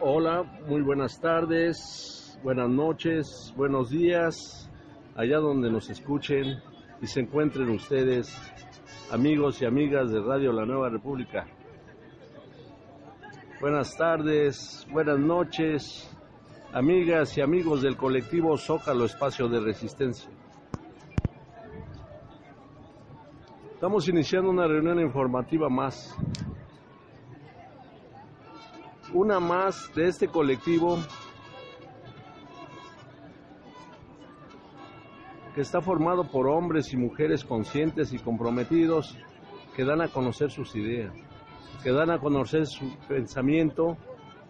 Hola, 0.00 0.44
muy 0.68 0.80
buenas 0.80 1.20
tardes, 1.20 2.38
buenas 2.44 2.68
noches, 2.68 3.52
buenos 3.56 3.90
días, 3.90 4.70
allá 5.16 5.38
donde 5.38 5.72
nos 5.72 5.90
escuchen 5.90 6.62
y 7.02 7.08
se 7.08 7.18
encuentren 7.18 7.68
ustedes, 7.70 8.32
amigos 9.10 9.60
y 9.60 9.64
amigas 9.64 10.12
de 10.12 10.20
Radio 10.20 10.52
La 10.52 10.64
Nueva 10.64 10.88
República. 10.88 11.48
Buenas 13.60 13.96
tardes, 13.96 14.86
buenas 14.92 15.18
noches, 15.18 16.16
amigas 16.72 17.36
y 17.36 17.40
amigos 17.40 17.82
del 17.82 17.96
colectivo 17.96 18.56
Zócalo 18.56 19.04
Espacio 19.04 19.48
de 19.48 19.58
Resistencia. 19.58 20.30
Estamos 23.74 24.08
iniciando 24.08 24.50
una 24.50 24.68
reunión 24.68 25.00
informativa 25.00 25.68
más. 25.68 26.16
Una 29.18 29.40
más 29.40 29.92
de 29.96 30.06
este 30.06 30.28
colectivo 30.28 30.96
que 35.56 35.60
está 35.60 35.80
formado 35.80 36.30
por 36.30 36.46
hombres 36.46 36.92
y 36.92 36.96
mujeres 36.96 37.44
conscientes 37.44 38.12
y 38.12 38.20
comprometidos 38.20 39.18
que 39.74 39.84
dan 39.84 40.02
a 40.02 40.06
conocer 40.06 40.52
sus 40.52 40.76
ideas, 40.76 41.12
que 41.82 41.90
dan 41.90 42.12
a 42.12 42.20
conocer 42.20 42.64
su 42.68 42.96
pensamiento 43.08 43.96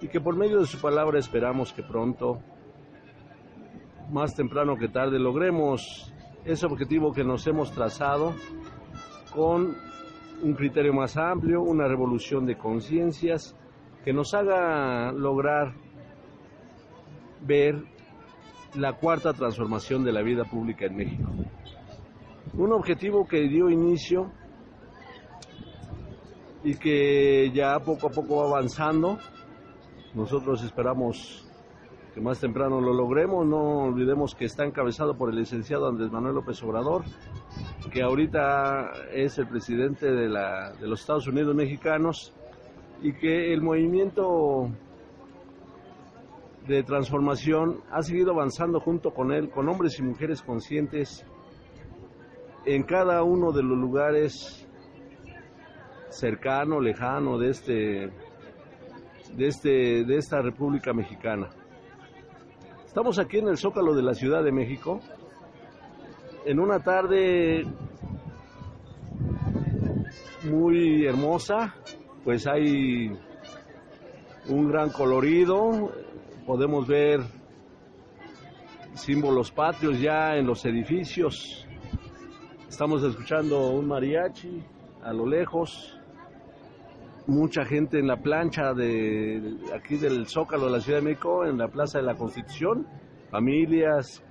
y 0.03 0.09
que 0.09 0.21
por 0.21 0.37
medio 0.37 0.61
de 0.61 0.67
su 0.67 0.79
palabra 0.79 1.19
esperamos 1.19 1.73
que 1.73 1.83
pronto, 1.83 2.39
más 4.11 4.35
temprano 4.35 4.77
que 4.77 4.89
tarde, 4.89 5.19
logremos 5.19 6.13
ese 6.45 6.67
objetivo 6.67 7.15
que 7.15 7.25
nos 7.25 7.47
hemos 7.47 7.73
trazado 7.73 8.35
con 9.35 9.75
un 10.43 10.53
criterio 10.53 10.93
más 10.93 11.17
amplio, 11.17 11.63
una 11.63 11.89
revolución 11.89 12.45
de 12.45 12.59
conciencias 12.59 13.57
que 14.05 14.13
nos 14.13 14.33
haga 14.35 15.13
lograr 15.13 15.75
ver 17.41 17.83
la 18.75 18.95
cuarta 18.95 19.33
transformación 19.33 20.05
de 20.05 20.13
la 20.13 20.23
vida 20.23 20.45
pública 20.45 20.87
en 20.87 20.97
México. 20.97 21.31
Un 22.55 22.73
objetivo 22.73 23.27
que 23.27 23.49
dio 23.49 23.71
inicio 23.71 24.31
y 26.63 26.75
que 26.75 27.51
ya 27.53 27.79
poco 27.81 28.09
a 28.09 28.11
poco 28.11 28.37
va 28.37 28.59
avanzando. 28.59 29.19
Nosotros 30.15 30.63
esperamos 30.63 31.47
que 32.15 32.21
más 32.21 32.41
temprano 32.41 32.81
lo 32.81 32.93
logremos. 32.93 33.47
No 33.47 33.85
olvidemos 33.85 34.35
que 34.35 34.47
está 34.47 34.65
encabezado 34.65 35.17
por 35.17 35.31
el 35.31 35.37
licenciado 35.37 35.87
Andrés 35.87 36.11
Manuel 36.11 36.35
López 36.35 36.63
Obrador, 36.63 37.05
que 37.93 38.03
ahorita 38.03 38.93
es 39.13 39.39
el 39.39 39.47
presidente 39.47 40.11
de, 40.11 40.29
la, 40.29 40.73
de 40.73 40.89
los 40.89 41.01
Estados 41.01 41.27
Unidos 41.29 41.55
mexicanos 41.55 42.35
y 43.03 43.13
que 43.13 43.53
el 43.53 43.63
movimiento 43.63 44.71
de 46.67 46.83
transformación 46.83 47.81
ha 47.91 48.03
seguido 48.03 48.33
avanzando 48.33 48.81
junto 48.81 49.13
con 49.13 49.33
él, 49.33 49.51
con 49.51 49.69
hombres 49.69 49.99
y 49.99 50.03
mujeres 50.03 50.43
conscientes 50.43 51.25
en 52.67 52.83
cada 52.83 53.23
uno 53.23 53.53
de 53.53 53.63
los 53.63 53.79
lugares 53.79 54.67
cercano, 56.11 56.81
lejano 56.81 57.39
de 57.39 57.51
este 57.51 58.11
de 59.35 59.47
este 59.47 60.05
de 60.05 60.17
esta 60.17 60.43
República 60.43 60.93
Mexicana. 60.93 61.49
Estamos 62.85 63.19
aquí 63.19 63.39
en 63.39 63.49
el 63.49 63.57
Zócalo 63.57 63.95
de 63.95 64.03
la 64.03 64.15
Ciudad 64.15 64.43
de 64.43 64.53
México 64.53 65.01
en 66.45 66.61
una 66.61 66.81
tarde 66.81 67.63
muy 70.51 71.05
hermosa, 71.05 71.75
pues 72.25 72.47
hay 72.47 73.11
un 74.49 74.69
gran 74.69 74.91
colorido, 74.91 75.93
podemos 76.47 76.87
ver 76.87 77.21
símbolos 78.95 79.51
patrios 79.51 80.01
ya 80.01 80.37
en 80.37 80.47
los 80.47 80.65
edificios, 80.65 81.67
estamos 82.69 83.03
escuchando 83.03 83.71
un 83.71 83.87
mariachi 83.87 84.63
a 85.03 85.13
lo 85.13 85.27
lejos, 85.27 85.99
mucha 87.27 87.65
gente 87.65 87.99
en 87.99 88.07
la 88.07 88.17
plancha 88.17 88.73
de 88.73 89.59
aquí 89.75 89.97
del 89.97 90.27
Zócalo 90.27 90.67
de 90.67 90.73
la 90.73 90.81
Ciudad 90.81 90.99
de 90.99 91.05
México, 91.05 91.45
en 91.45 91.59
la 91.59 91.69
Plaza 91.69 91.99
de 91.99 92.05
la 92.05 92.15
Constitución, 92.15 92.87
familias, 93.31 94.23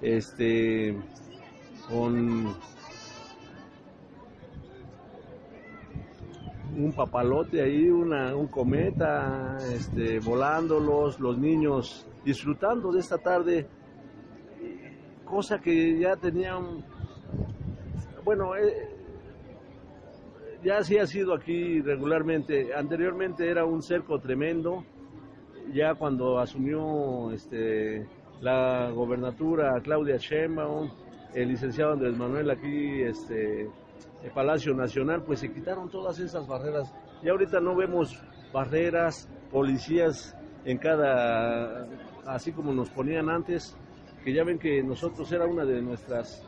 este, 0.00 0.96
con 1.88 2.54
un 6.76 6.92
papalote 6.92 7.62
ahí, 7.62 7.88
una, 7.88 8.34
un 8.34 8.46
cometa, 8.46 9.56
este, 9.74 10.20
volándolos, 10.20 11.20
los 11.20 11.38
niños 11.38 12.06
disfrutando 12.24 12.92
de 12.92 13.00
esta 13.00 13.18
tarde, 13.18 13.66
cosa 15.24 15.58
que 15.58 15.98
ya 15.98 16.16
tenían, 16.16 16.84
bueno, 18.24 18.56
eh, 18.56 18.88
ya 20.62 20.82
sí 20.82 20.98
ha 20.98 21.06
sido 21.06 21.34
aquí 21.34 21.80
regularmente, 21.80 22.74
anteriormente 22.74 23.48
era 23.48 23.64
un 23.64 23.82
cerco 23.82 24.18
tremendo, 24.18 24.84
ya 25.72 25.94
cuando 25.94 26.38
asumió 26.38 27.30
este, 27.32 28.06
la 28.40 28.90
gobernatura 28.90 29.80
Claudia 29.82 30.16
Sheinbaum, 30.16 30.90
el 31.34 31.48
licenciado 31.48 31.92
Andrés 31.92 32.16
Manuel 32.16 32.50
aquí, 32.50 33.02
este, 33.02 33.68
Palacio 34.30 34.74
Nacional, 34.74 35.22
pues 35.24 35.40
se 35.40 35.52
quitaron 35.52 35.88
todas 35.90 36.18
esas 36.18 36.46
barreras. 36.46 36.92
Y 37.22 37.28
ahorita 37.28 37.60
no 37.60 37.74
vemos 37.74 38.18
barreras, 38.52 39.28
policías 39.50 40.36
en 40.64 40.78
cada, 40.78 41.86
así 42.26 42.52
como 42.52 42.72
nos 42.72 42.90
ponían 42.90 43.28
antes, 43.28 43.76
que 44.24 44.32
ya 44.32 44.44
ven 44.44 44.58
que 44.58 44.82
nosotros 44.82 45.30
era 45.32 45.46
una 45.46 45.64
de 45.64 45.82
nuestras, 45.82 46.46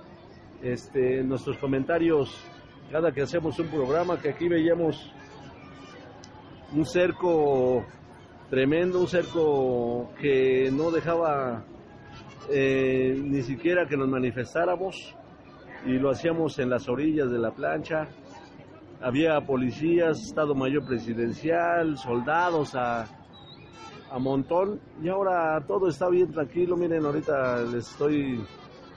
este, 0.62 1.23
nuestros 1.25 1.59
comentarios 1.59 2.45
cada 2.91 3.12
que 3.12 3.23
hacemos 3.23 3.59
un 3.59 3.69
programa, 3.69 4.21
que 4.21 4.31
aquí 4.31 4.49
veíamos 4.49 5.11
un 6.73 6.85
cerco 6.85 7.85
tremendo, 8.51 9.01
un 9.01 9.09
cerco 9.09 10.11
que 10.21 10.71
no 10.71 10.91
dejaba 10.91 11.65
eh, 12.51 13.19
ni 13.21 13.43
siquiera 13.43 13.87
que 13.87 13.97
nos 13.97 14.09
manifestáramos 14.09 15.17
y 15.87 15.99
lo 15.99 16.11
hacíamos 16.11 16.59
en 16.59 16.71
las 16.71 16.89
orillas 16.89 17.31
de 17.31 17.39
la 17.39 17.50
plancha. 17.50 18.09
Había 19.00 19.41
policías, 19.41 20.21
Estado 20.22 20.55
Mayor 20.55 20.87
Presidencial, 20.87 21.99
soldados 21.99 22.75
a, 22.75 23.06
a 24.11 24.19
montón 24.19 24.81
y 25.03 25.09
ahora 25.09 25.62
todo 25.67 25.89
está 25.89 26.09
bien 26.09 26.33
tranquilo. 26.33 26.77
Miren, 26.77 27.05
ahorita 27.05 27.62
les 27.65 27.91
estoy 27.91 28.43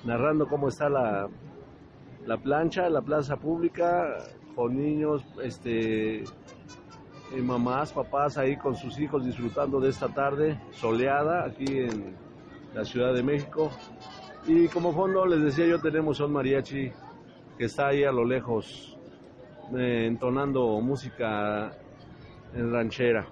narrando 0.06 0.48
cómo 0.48 0.70
está 0.70 0.88
la, 0.90 1.28
la 2.26 2.38
plancha, 2.38 2.90
la 2.90 3.02
plaza 3.02 3.36
pública, 3.36 4.18
con 4.56 4.78
niños, 4.78 5.24
este, 5.44 6.24
y 7.36 7.42
mamás, 7.42 7.92
papás 7.92 8.38
ahí 8.38 8.56
con 8.56 8.76
sus 8.76 8.98
hijos 9.00 9.26
disfrutando 9.26 9.80
de 9.80 9.90
esta 9.90 10.08
tarde 10.08 10.60
soleada 10.72 11.46
aquí 11.46 11.80
en 11.80 12.16
la 12.74 12.86
Ciudad 12.86 13.14
de 13.14 13.24
México. 13.24 13.72
Y 14.48 14.70
como 14.70 14.94
fondo, 14.94 15.26
les 15.26 15.44
decía 15.44 15.68
yo, 15.68 15.82
tenemos 15.82 16.22
a 16.22 16.26
un 16.26 16.32
mariachi 16.32 16.90
que 17.58 17.66
está 17.66 17.88
ahí 17.88 18.06
a 18.06 18.14
lo 18.14 18.24
lejos, 18.24 18.98
eh, 19.76 20.06
entonando 20.08 20.80
música 20.80 21.74
en 22.54 22.72
ranchera. 22.72 23.28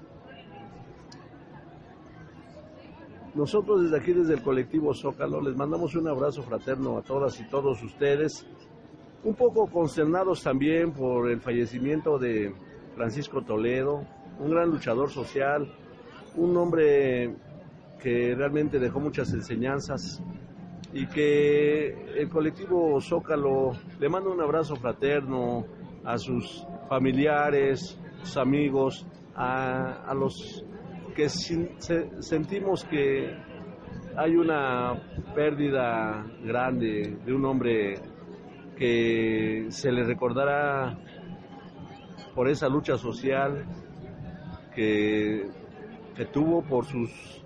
Nosotros 3.33 3.83
desde 3.83 3.97
aquí, 3.97 4.11
desde 4.11 4.33
el 4.33 4.41
colectivo 4.41 4.93
Zócalo, 4.93 5.39
les 5.39 5.55
mandamos 5.55 5.95
un 5.95 6.09
abrazo 6.09 6.43
fraterno 6.43 6.97
a 6.97 7.01
todas 7.01 7.39
y 7.39 7.45
todos 7.45 7.81
ustedes, 7.81 8.45
un 9.23 9.35
poco 9.35 9.67
consternados 9.67 10.43
también 10.43 10.91
por 10.91 11.31
el 11.31 11.39
fallecimiento 11.39 12.19
de 12.19 12.53
Francisco 12.94 13.41
Toledo, 13.41 14.06
un 14.39 14.51
gran 14.51 14.69
luchador 14.69 15.09
social, 15.09 15.65
un 16.35 16.57
hombre 16.57 17.33
que 18.01 18.35
realmente 18.35 18.79
dejó 18.79 19.00
muchas 19.00 19.31
enseñanzas 19.31 20.21
y 20.93 21.07
que 21.07 21.87
el 22.19 22.29
colectivo 22.29 22.99
Zócalo 23.01 23.71
le 23.99 24.09
manda 24.09 24.29
un 24.29 24.41
abrazo 24.41 24.75
fraterno 24.75 25.65
a 26.03 26.17
sus 26.17 26.65
familiares, 26.87 27.99
amigos, 28.35 29.05
a, 29.35 30.09
a 30.09 30.13
los 30.13 30.63
que 31.15 31.29
sentimos 31.29 32.83
que 32.85 33.35
hay 34.17 34.35
una 34.35 34.93
pérdida 35.33 36.25
grande 36.43 37.17
de 37.25 37.33
un 37.33 37.45
hombre 37.45 37.95
que 38.77 39.67
se 39.69 39.91
le 39.91 40.03
recordará 40.03 40.97
por 42.33 42.49
esa 42.49 42.67
lucha 42.67 42.97
social 42.97 43.65
que, 44.73 45.49
que 46.15 46.25
tuvo 46.25 46.61
por 46.63 46.85
sus 46.85 47.44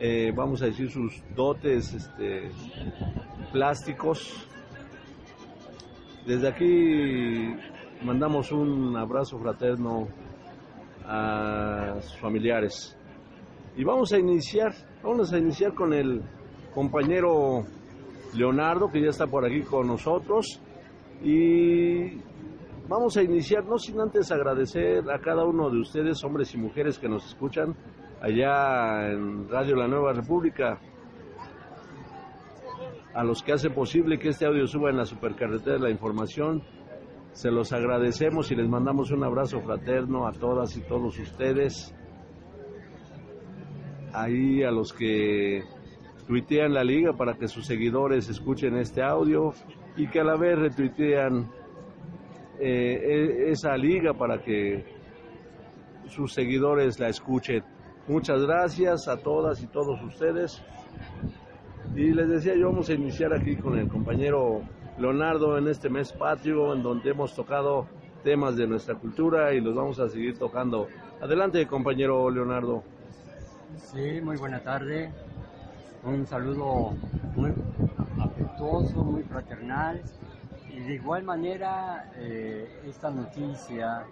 eh, 0.00 0.32
vamos 0.34 0.62
a 0.62 0.66
decir, 0.66 0.88
sus 0.90 1.22
dotes 1.34 1.92
este, 1.92 2.50
plásticos. 3.52 4.48
Desde 6.24 6.48
aquí 6.48 7.56
mandamos 8.04 8.52
un 8.52 8.96
abrazo 8.96 9.38
fraterno 9.40 10.06
a 11.04 11.96
sus 12.00 12.16
familiares. 12.20 12.96
Y 13.76 13.82
vamos 13.82 14.12
a 14.12 14.18
iniciar, 14.18 14.72
vamos 15.02 15.32
a 15.32 15.38
iniciar 15.38 15.74
con 15.74 15.92
el 15.92 16.22
compañero 16.74 17.64
Leonardo, 18.34 18.90
que 18.90 19.02
ya 19.02 19.08
está 19.08 19.26
por 19.26 19.44
aquí 19.44 19.62
con 19.62 19.88
nosotros. 19.88 20.60
Y 21.24 22.20
vamos 22.88 23.16
a 23.16 23.22
iniciar, 23.22 23.64
no 23.64 23.78
sin 23.78 24.00
antes 24.00 24.30
agradecer 24.30 25.10
a 25.10 25.18
cada 25.18 25.44
uno 25.44 25.70
de 25.70 25.80
ustedes, 25.80 26.22
hombres 26.22 26.54
y 26.54 26.58
mujeres 26.58 27.00
que 27.00 27.08
nos 27.08 27.26
escuchan 27.26 27.74
allá 28.20 29.10
en 29.10 29.48
Radio 29.48 29.76
La 29.76 29.86
Nueva 29.86 30.12
República, 30.12 30.78
a 33.14 33.24
los 33.24 33.42
que 33.42 33.52
hacen 33.52 33.72
posible 33.72 34.18
que 34.18 34.28
este 34.28 34.46
audio 34.46 34.66
suba 34.66 34.90
en 34.90 34.96
la 34.96 35.04
supercarretera 35.04 35.76
de 35.76 35.82
la 35.82 35.90
información. 35.90 36.62
Se 37.32 37.50
los 37.50 37.72
agradecemos 37.72 38.50
y 38.50 38.56
les 38.56 38.68
mandamos 38.68 39.10
un 39.10 39.24
abrazo 39.24 39.60
fraterno 39.60 40.26
a 40.26 40.32
todas 40.32 40.76
y 40.76 40.80
todos 40.82 41.18
ustedes. 41.18 41.94
Ahí 44.12 44.62
a 44.62 44.70
los 44.70 44.92
que 44.92 45.62
tuitean 46.26 46.74
la 46.74 46.82
liga 46.82 47.12
para 47.12 47.34
que 47.34 47.46
sus 47.48 47.66
seguidores 47.66 48.28
escuchen 48.28 48.76
este 48.76 49.02
audio 49.02 49.52
y 49.96 50.08
que 50.08 50.20
a 50.20 50.24
la 50.24 50.36
vez 50.36 50.58
retuitean 50.58 51.50
eh, 52.60 53.46
e, 53.46 53.50
esa 53.50 53.76
liga 53.76 54.14
para 54.14 54.42
que 54.42 54.84
sus 56.06 56.32
seguidores 56.32 56.98
la 56.98 57.08
escuchen. 57.08 57.62
Muchas 58.08 58.40
gracias 58.40 59.06
a 59.06 59.18
todas 59.18 59.62
y 59.62 59.66
todos 59.66 60.02
ustedes. 60.02 60.62
Y 61.94 62.14
les 62.14 62.30
decía 62.30 62.56
yo, 62.56 62.70
vamos 62.70 62.88
a 62.88 62.94
iniciar 62.94 63.34
aquí 63.34 63.54
con 63.54 63.78
el 63.78 63.86
compañero 63.86 64.62
Leonardo 64.98 65.58
en 65.58 65.68
este 65.68 65.90
mes 65.90 66.10
patrio, 66.14 66.72
en 66.72 66.82
donde 66.82 67.10
hemos 67.10 67.34
tocado 67.34 67.86
temas 68.24 68.56
de 68.56 68.66
nuestra 68.66 68.94
cultura 68.94 69.52
y 69.52 69.60
los 69.60 69.74
vamos 69.74 70.00
a 70.00 70.08
seguir 70.08 70.38
tocando. 70.38 70.88
Adelante, 71.20 71.66
compañero 71.66 72.30
Leonardo. 72.30 72.82
Sí, 73.76 74.22
muy 74.22 74.38
buena 74.38 74.60
tarde. 74.60 75.12
Un 76.02 76.26
saludo 76.26 76.94
muy 77.36 77.52
afectuoso, 78.22 79.04
muy 79.04 79.22
fraternal. 79.24 80.00
Y 80.70 80.80
de 80.80 80.94
igual 80.94 81.24
manera, 81.24 82.10
eh, 82.16 82.80
esta 82.86 83.10
noticia 83.10 84.06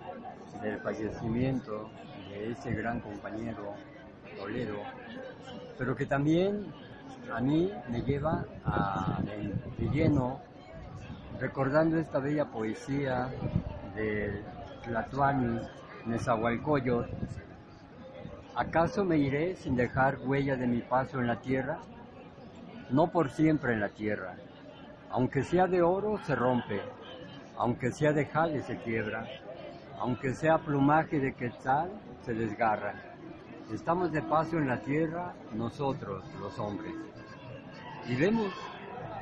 del 0.63 0.81
fallecimiento 0.81 1.89
de 2.39 2.53
este 2.53 2.73
gran 2.75 3.01
compañero 3.01 3.75
Toledo, 4.39 4.77
pero 5.79 5.97
que 5.97 6.07
también 6.07 6.67
a 7.35 7.41
mí 7.41 7.73
me 7.89 8.03
lleva 8.03 8.45
a, 8.65 9.21
de, 9.23 9.89
lleno 9.89 10.41
recordando 11.41 11.99
esta 11.99 12.19
bella 12.19 12.47
poesía 12.47 13.29
de 13.95 14.43
Tlatuani 14.85 15.61
Nezahualcóyotl. 16.07 17.11
¿Acaso 18.55 19.05
me 19.05 19.19
iré 19.19 19.55
sin 19.57 19.77
dejar 19.77 20.19
huella 20.25 20.57
de 20.57 20.67
mi 20.67 20.81
paso 20.81 21.21
en 21.21 21.27
la 21.27 21.41
tierra? 21.41 21.79
No 22.91 23.11
por 23.11 23.31
siempre 23.31 23.73
en 23.73 23.81
la 23.81 23.89
tierra. 23.91 24.37
Aunque 25.11 25.43
sea 25.43 25.67
de 25.67 25.83
oro, 25.83 26.19
se 26.25 26.35
rompe. 26.35 26.81
Aunque 27.57 27.91
sea 27.91 28.13
de 28.13 28.27
jade, 28.27 28.63
se 28.63 28.79
quiebra. 28.79 29.27
Aunque 29.99 30.35
sea 30.35 30.59
plumaje 30.59 31.19
de 31.19 31.35
quetzal, 31.35 31.91
se 32.27 32.35
desgarra. 32.35 32.93
Estamos 33.73 34.11
de 34.11 34.21
paso 34.21 34.59
en 34.59 34.67
la 34.67 34.81
tierra, 34.81 35.33
nosotros, 35.55 36.25
los 36.41 36.59
hombres. 36.59 36.93
Y 38.09 38.17
vemos, 38.17 38.53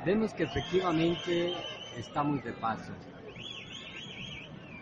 vemos 0.03 0.33
que 0.33 0.43
efectivamente 0.43 1.53
estamos 1.95 2.43
de 2.43 2.51
paso. 2.53 2.91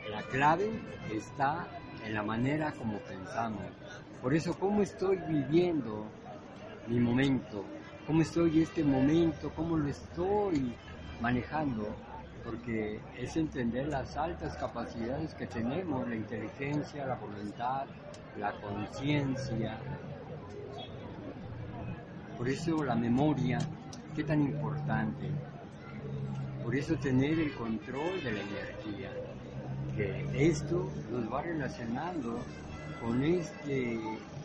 La 0.10 0.24
clave 0.24 0.72
está 1.12 1.68
en 2.06 2.14
la 2.14 2.24
manera 2.24 2.72
como 2.72 2.98
pensamos. 3.00 3.64
Por 4.22 4.34
eso, 4.34 4.58
¿cómo 4.58 4.82
estoy 4.82 5.18
viviendo 5.28 6.06
mi 6.88 7.02
momento? 7.02 7.66
¿Cómo 8.08 8.22
estoy 8.22 8.62
este 8.62 8.86
momento? 8.86 9.52
¿Cómo 9.54 9.78
lo 9.78 9.90
estoy 9.90 10.74
manejando? 11.20 11.94
Porque 12.44 13.00
es 13.18 13.38
entender 13.38 13.88
las 13.88 14.18
altas 14.18 14.58
capacidades 14.58 15.34
que 15.34 15.48
tenemos, 15.48 16.08
la 16.08 16.16
inteligencia, 16.16 17.06
la 17.06 17.16
voluntad, 17.16 17.86
la 18.38 18.52
conciencia. 18.54 19.78
Por 22.38 22.50
eso 22.50 22.84
la 22.84 22.96
memoria, 22.96 23.60
qué 24.16 24.24
tan 24.24 24.42
importante. 24.42 25.30
Por 26.64 26.76
eso 26.76 26.96
tener 26.96 27.40
el 27.40 27.54
control 27.54 28.24
de 28.24 28.32
la 28.32 28.42
energía, 28.42 29.12
que 29.96 30.48
esto 30.50 30.90
nos 31.12 31.32
va 31.32 31.42
relacionando 31.42 32.40
con 33.02 33.22
este 33.24 34.00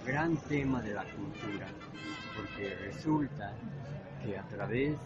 gran 0.04 0.36
tema 0.36 0.82
de 0.82 0.94
la 0.94 1.04
cultura, 1.04 1.68
porque 2.36 2.74
resulta 2.86 3.52
que 4.24 4.36
a 4.36 4.42
través 4.48 4.96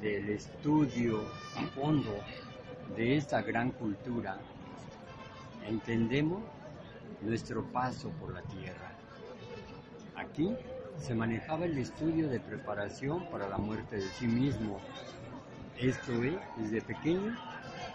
del 0.00 0.30
estudio 0.30 1.22
a 1.56 1.66
fondo 1.74 2.14
de 2.96 3.16
esta 3.16 3.42
gran 3.42 3.70
cultura, 3.72 4.38
entendemos 5.66 6.42
nuestro 7.20 7.64
paso 7.64 8.10
por 8.20 8.32
la 8.32 8.42
tierra. 8.42 8.92
Aquí 10.16 10.54
se 10.98 11.14
manejaba 11.14 11.64
el 11.64 11.78
estudio 11.78 12.28
de 12.28 12.40
preparación 12.40 13.28
para 13.30 13.48
la 13.48 13.58
muerte 13.58 13.96
de 13.96 14.08
sí 14.10 14.26
mismo, 14.26 14.80
esto 15.78 16.12
es, 16.24 16.34
desde 16.56 16.82
pequeño 16.82 17.36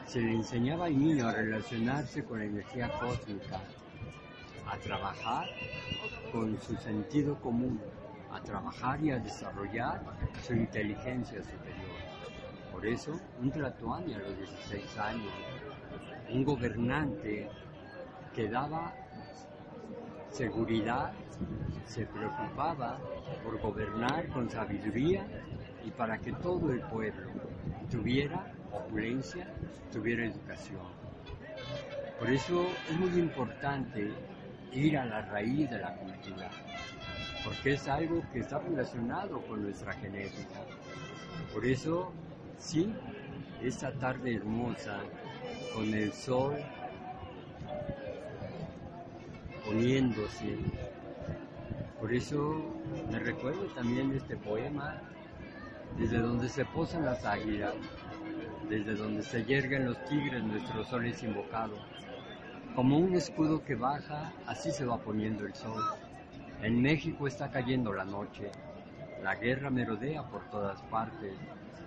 se 0.06 0.22
le 0.22 0.34
enseñaba 0.34 0.86
al 0.86 0.98
niño 0.98 1.28
a 1.28 1.34
relacionarse 1.34 2.24
con 2.24 2.40
la 2.40 2.46
energía 2.46 2.90
cósmica, 3.00 3.60
a 4.66 4.78
trabajar 4.78 5.48
con 6.32 6.58
su 6.62 6.76
sentido 6.78 7.40
común, 7.42 7.82
a 8.32 8.42
trabajar 8.42 9.04
y 9.04 9.12
a 9.12 9.20
desarrollar 9.20 10.02
su 10.46 10.54
inteligencia. 10.54 11.42
Por 12.74 12.86
eso, 12.86 13.18
un 13.40 13.52
Tlatoani 13.52 14.16
a 14.16 14.20
los 14.20 14.38
16 14.38 14.98
años, 14.98 15.32
un 16.30 16.44
gobernante 16.44 17.48
que 18.36 18.50
daba 18.50 18.94
seguridad, 20.30 21.14
se 21.86 22.06
preocupaba 22.08 22.98
por 23.44 23.62
gobernar 23.62 24.28
con 24.30 24.50
sabiduría 24.50 25.26
y 25.86 25.92
para 25.92 26.18
que 26.18 26.34
todo 26.34 26.72
el 26.72 26.82
pueblo 26.82 27.30
tuviera 27.92 28.52
opulencia, 28.72 29.48
tuviera 29.92 30.26
educación. 30.26 30.82
Por 32.18 32.30
eso 32.30 32.66
es 32.90 33.00
muy 33.00 33.20
importante 33.20 34.12
ir 34.72 34.98
a 34.98 35.06
la 35.06 35.22
raíz 35.22 35.70
de 35.70 35.78
la 35.78 35.96
cultura, 35.96 36.50
porque 37.44 37.74
es 37.74 37.88
algo 37.88 38.24
que 38.32 38.40
está 38.40 38.58
relacionado 38.60 39.42
con 39.42 39.62
nuestra 39.62 39.94
genética. 39.94 40.62
Por 41.54 41.66
eso, 41.66 42.12
sí, 42.64 42.90
esta 43.62 43.92
tarde 43.92 44.36
hermosa, 44.36 45.00
con 45.76 45.94
el 45.94 46.14
sol 46.14 46.56
poniéndose, 49.66 50.58
por 52.00 52.14
eso 52.14 52.56
me 53.12 53.20
recuerdo 53.20 53.66
también 53.76 54.14
este 54.14 54.38
poema 54.38 55.02
desde 55.98 56.20
donde 56.20 56.50
se 56.50 56.66
posan 56.66 57.06
las 57.06 57.24
águilas, 57.26 57.74
desde 58.70 58.96
donde 58.96 59.24
se 59.24 59.44
yerguen 59.44 59.86
los 59.86 60.04
tigres, 60.06 60.44
nuestro 60.44 60.84
sol 60.86 61.06
es 61.06 61.22
invocado. 61.22 61.76
Como 62.76 62.98
un 62.98 63.14
escudo 63.14 63.64
que 63.64 63.76
baja, 63.76 64.34
así 64.48 64.72
se 64.72 64.86
va 64.86 64.98
poniendo 64.98 65.46
el 65.46 65.54
sol. 65.54 65.84
En 66.62 66.82
México 66.82 67.28
está 67.28 67.52
cayendo 67.52 67.94
la 67.94 68.06
noche, 68.06 68.50
la 69.22 69.36
guerra 69.36 69.70
merodea 69.70 70.24
por 70.24 70.50
todas 70.50 70.82
partes. 70.84 71.38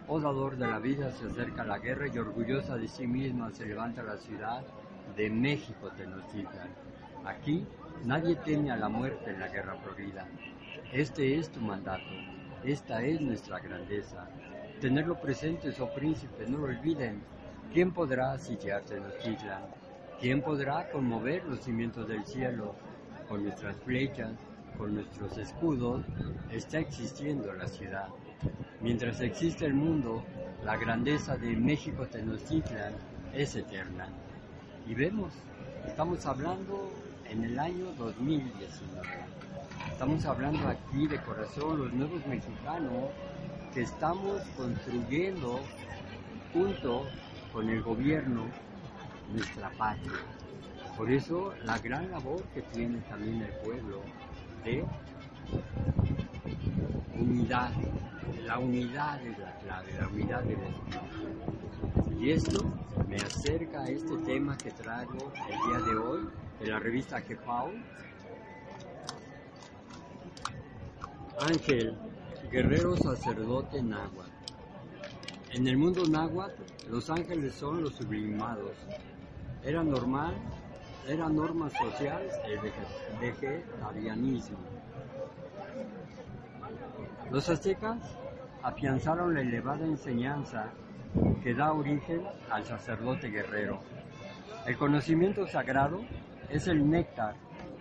Oh 0.08 0.20
dador 0.20 0.56
de 0.56 0.68
la 0.68 0.78
vida, 0.78 1.10
se 1.10 1.26
acerca 1.26 1.64
la 1.64 1.80
guerra 1.80 2.06
y 2.06 2.16
orgullosa 2.16 2.76
de 2.76 2.86
sí 2.86 3.08
misma 3.08 3.50
se 3.50 3.66
levanta 3.66 4.04
la 4.04 4.16
ciudad 4.16 4.62
de 5.16 5.28
México 5.28 5.90
Tenochtitlan. 5.96 6.68
Aquí 7.24 7.66
nadie 8.04 8.36
teme 8.36 8.70
a 8.70 8.76
la 8.76 8.88
muerte 8.88 9.30
en 9.30 9.40
la 9.40 9.48
guerra 9.48 9.74
florida. 9.82 10.28
Este 10.92 11.36
es 11.36 11.50
tu 11.50 11.60
mandato, 11.60 12.04
esta 12.62 13.02
es 13.02 13.20
nuestra 13.20 13.58
grandeza. 13.58 14.28
Tenerlo 14.80 15.20
presente, 15.20 15.74
oh 15.80 15.92
príncipe, 15.92 16.46
no 16.46 16.58
lo 16.58 16.66
olviden. 16.66 17.20
¿Quién 17.72 17.90
podrá 17.90 18.38
sitiar 18.38 18.82
Tenochtitlan? 18.82 19.64
¿Quién 20.20 20.40
podrá 20.40 20.88
conmover 20.88 21.44
los 21.46 21.64
cimientos 21.64 22.06
del 22.06 22.24
cielo? 22.24 22.76
Con 23.28 23.42
nuestras 23.42 23.76
flechas, 23.78 24.34
con 24.78 24.94
nuestros 24.94 25.36
escudos, 25.36 26.04
está 26.52 26.78
existiendo 26.78 27.52
la 27.52 27.66
ciudad. 27.66 28.06
Mientras 28.80 29.20
existe 29.20 29.66
el 29.66 29.74
mundo, 29.74 30.24
la 30.64 30.76
grandeza 30.76 31.36
de 31.36 31.56
México 31.56 32.06
Tenochtitlan 32.06 32.94
es 33.32 33.56
eterna. 33.56 34.08
Y 34.86 34.94
vemos, 34.94 35.32
estamos 35.86 36.24
hablando 36.26 36.92
en 37.28 37.44
el 37.44 37.58
año 37.58 37.92
2019. 37.98 39.08
Estamos 39.90 40.24
hablando 40.26 40.68
aquí 40.68 41.06
de 41.08 41.20
corazón, 41.22 41.78
los 41.78 41.92
nuevos 41.92 42.26
mexicanos, 42.26 43.10
que 43.74 43.82
estamos 43.82 44.42
construyendo 44.56 45.60
junto 46.52 47.04
con 47.52 47.68
el 47.68 47.82
gobierno 47.82 48.46
nuestra 49.32 49.70
patria. 49.70 50.20
Por 50.96 51.10
eso 51.10 51.52
la 51.64 51.78
gran 51.78 52.10
labor 52.10 52.42
que 52.54 52.62
tiene 52.62 52.98
también 53.08 53.42
el 53.42 53.52
pueblo 53.64 54.00
de 54.64 54.84
Unidad. 57.18 57.70
La 58.44 58.58
unidad 58.58 59.20
es 59.26 59.38
la 59.38 59.52
clave, 59.58 59.92
la 59.98 60.08
unidad 60.08 60.42
del 60.42 60.58
espíritu. 60.62 62.20
Y 62.20 62.30
esto 62.30 62.64
me 63.08 63.16
acerca 63.16 63.82
a 63.82 63.88
este 63.88 64.16
tema 64.18 64.56
que 64.56 64.70
traigo 64.70 65.32
el 65.48 65.70
día 65.70 65.86
de 65.86 65.96
hoy 65.96 66.28
de 66.60 66.66
la 66.66 66.78
revista 66.78 67.20
Kepao. 67.22 67.70
Ángel, 71.40 71.96
guerrero 72.50 72.96
sacerdote 72.96 73.82
náhuatl. 73.82 74.30
En 75.52 75.66
el 75.66 75.76
mundo 75.76 76.04
náhuatl, 76.06 76.62
los 76.88 77.10
ángeles 77.10 77.54
son 77.54 77.82
los 77.82 77.94
sublimados. 77.94 78.72
Era 79.62 79.82
normal, 79.82 80.34
era 81.06 81.28
norma 81.28 81.70
social 81.70 82.26
el 82.46 82.58
vegetarianismo. 83.20 84.75
Los 87.30 87.48
aztecas 87.48 87.98
afianzaron 88.62 89.34
la 89.34 89.40
elevada 89.40 89.84
enseñanza 89.84 90.66
que 91.42 91.54
da 91.54 91.72
origen 91.72 92.22
al 92.50 92.64
sacerdote 92.64 93.28
guerrero. 93.28 93.80
El 94.64 94.76
conocimiento 94.76 95.46
sagrado 95.46 96.00
es 96.48 96.68
el 96.68 96.88
néctar 96.88 97.34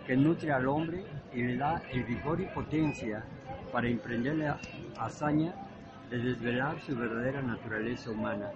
que 0.04 0.16
nutre 0.16 0.52
al 0.52 0.66
hombre 0.66 1.04
y 1.32 1.42
le 1.42 1.56
da 1.56 1.80
el 1.92 2.02
vigor 2.04 2.40
y 2.40 2.46
potencia 2.46 3.22
para 3.72 3.88
emprender 3.88 4.36
la 4.36 4.58
hazaña 4.98 5.54
de 6.10 6.18
desvelar 6.18 6.80
su 6.80 6.96
verdadera 6.96 7.40
naturaleza 7.42 8.10
humana, 8.10 8.50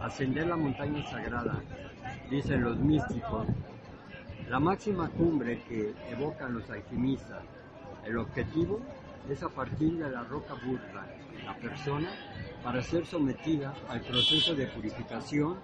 ascender 0.00 0.46
la 0.46 0.56
montaña 0.56 1.02
sagrada, 1.10 1.60
dicen 2.30 2.62
los 2.62 2.78
místicos, 2.78 3.46
la 4.48 4.60
máxima 4.60 5.08
cumbre 5.08 5.62
que 5.68 5.94
evocan 6.10 6.54
los 6.54 6.68
alquimistas. 6.70 7.42
El 8.04 8.18
objetivo 8.18 8.80
es 9.28 9.42
a 9.42 9.48
partir 9.48 9.96
de 9.98 10.10
la 10.10 10.24
roca 10.24 10.54
burda, 10.54 11.06
la 11.44 11.56
persona, 11.56 12.10
para 12.62 12.82
ser 12.82 13.06
sometida 13.06 13.74
al 13.88 14.00
proceso 14.00 14.54
de 14.54 14.66
purificación 14.66 15.56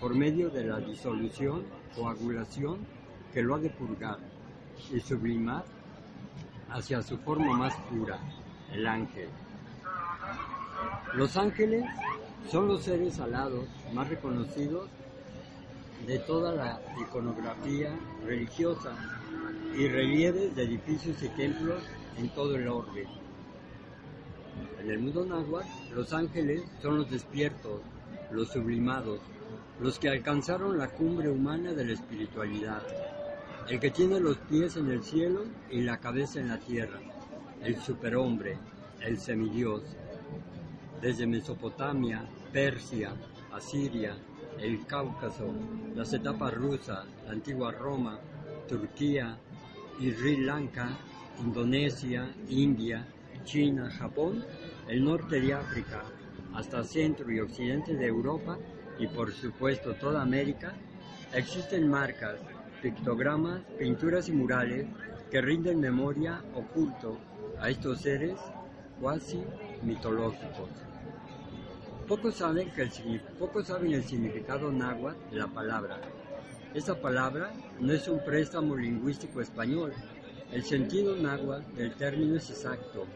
por 0.00 0.14
medio 0.14 0.50
de 0.50 0.64
la 0.64 0.78
disolución, 0.78 1.64
coagulación 1.94 2.86
que 3.32 3.42
lo 3.42 3.54
ha 3.54 3.58
de 3.58 3.70
purgar 3.70 4.18
y 4.92 5.00
sublimar 5.00 5.64
hacia 6.70 7.02
su 7.02 7.18
forma 7.18 7.56
más 7.56 7.74
pura, 7.90 8.18
el 8.72 8.86
ángel. 8.86 9.28
Los 11.14 11.36
ángeles 11.36 11.84
son 12.48 12.68
los 12.68 12.82
seres 12.82 13.18
alados 13.20 13.66
más 13.92 14.08
reconocidos 14.08 14.88
de 16.06 16.18
toda 16.20 16.52
la 16.54 16.80
iconografía 17.00 17.94
religiosa 18.24 18.92
y 19.76 19.86
relieves 19.88 20.54
de 20.56 20.62
edificios 20.64 21.22
y 21.22 21.28
templos 21.30 21.82
en 22.20 22.28
todo 22.30 22.54
el 22.56 22.68
orbe. 22.68 23.06
En 24.80 24.90
el 24.90 24.98
mundo 24.98 25.24
náhuatl, 25.24 25.94
los 25.94 26.12
ángeles 26.12 26.62
son 26.82 26.98
los 26.98 27.10
despiertos, 27.10 27.80
los 28.30 28.48
sublimados, 28.48 29.20
los 29.80 29.98
que 29.98 30.10
alcanzaron 30.10 30.76
la 30.76 30.88
cumbre 30.88 31.30
humana 31.30 31.72
de 31.72 31.84
la 31.86 31.92
espiritualidad, 31.92 32.82
el 33.68 33.80
que 33.80 33.90
tiene 33.90 34.20
los 34.20 34.36
pies 34.36 34.76
en 34.76 34.90
el 34.90 35.02
cielo 35.02 35.44
y 35.70 35.80
la 35.80 35.98
cabeza 35.98 36.40
en 36.40 36.48
la 36.48 36.58
tierra, 36.58 37.00
el 37.62 37.80
superhombre, 37.80 38.58
el 39.00 39.18
semidios. 39.18 39.82
Desde 41.00 41.26
Mesopotamia, 41.26 42.22
Persia, 42.52 43.14
Asiria, 43.52 44.14
el 44.58 44.84
Cáucaso, 44.86 45.54
las 45.94 46.12
etapas 46.12 46.52
rusas, 46.52 47.06
la 47.24 47.32
antigua 47.32 47.72
Roma, 47.72 48.18
Turquía 48.68 49.38
y 49.98 50.10
Sri 50.10 50.44
Lanka, 50.44 50.98
Indonesia, 51.40 52.28
India, 52.48 53.06
China, 53.44 53.90
Japón, 53.90 54.44
el 54.88 55.04
norte 55.04 55.40
de 55.40 55.54
África, 55.54 56.04
hasta 56.54 56.84
centro 56.84 57.30
y 57.30 57.40
occidente 57.40 57.94
de 57.94 58.06
Europa 58.06 58.58
y 58.98 59.06
por 59.06 59.32
supuesto 59.32 59.94
toda 59.94 60.22
América, 60.22 60.74
existen 61.32 61.88
marcas, 61.88 62.36
pictogramas, 62.82 63.62
pinturas 63.78 64.28
y 64.28 64.32
murales 64.32 64.86
que 65.30 65.40
rinden 65.40 65.80
memoria 65.80 66.42
o 66.54 66.62
culto 66.62 67.18
a 67.60 67.70
estos 67.70 68.00
seres 68.00 68.38
cuasi 69.00 69.42
mitológicos. 69.82 70.68
Pocos 72.06 72.34
saben, 72.34 72.70
que 72.72 72.82
el, 72.82 73.20
pocos 73.38 73.68
saben 73.68 73.92
el 73.92 74.02
significado 74.02 74.72
náhuatl 74.72 75.30
de 75.30 75.36
la 75.36 75.46
palabra. 75.46 76.00
Esa 76.74 77.00
palabra 77.00 77.52
no 77.78 77.92
es 77.92 78.08
un 78.08 78.22
préstamo 78.24 78.76
lingüístico 78.76 79.40
español. 79.40 79.92
El 80.52 80.64
sentido 80.64 81.16
náhuatl 81.16 81.76
del 81.76 81.92
término 81.94 82.36
es 82.36 82.50
exacto. 82.50 83.06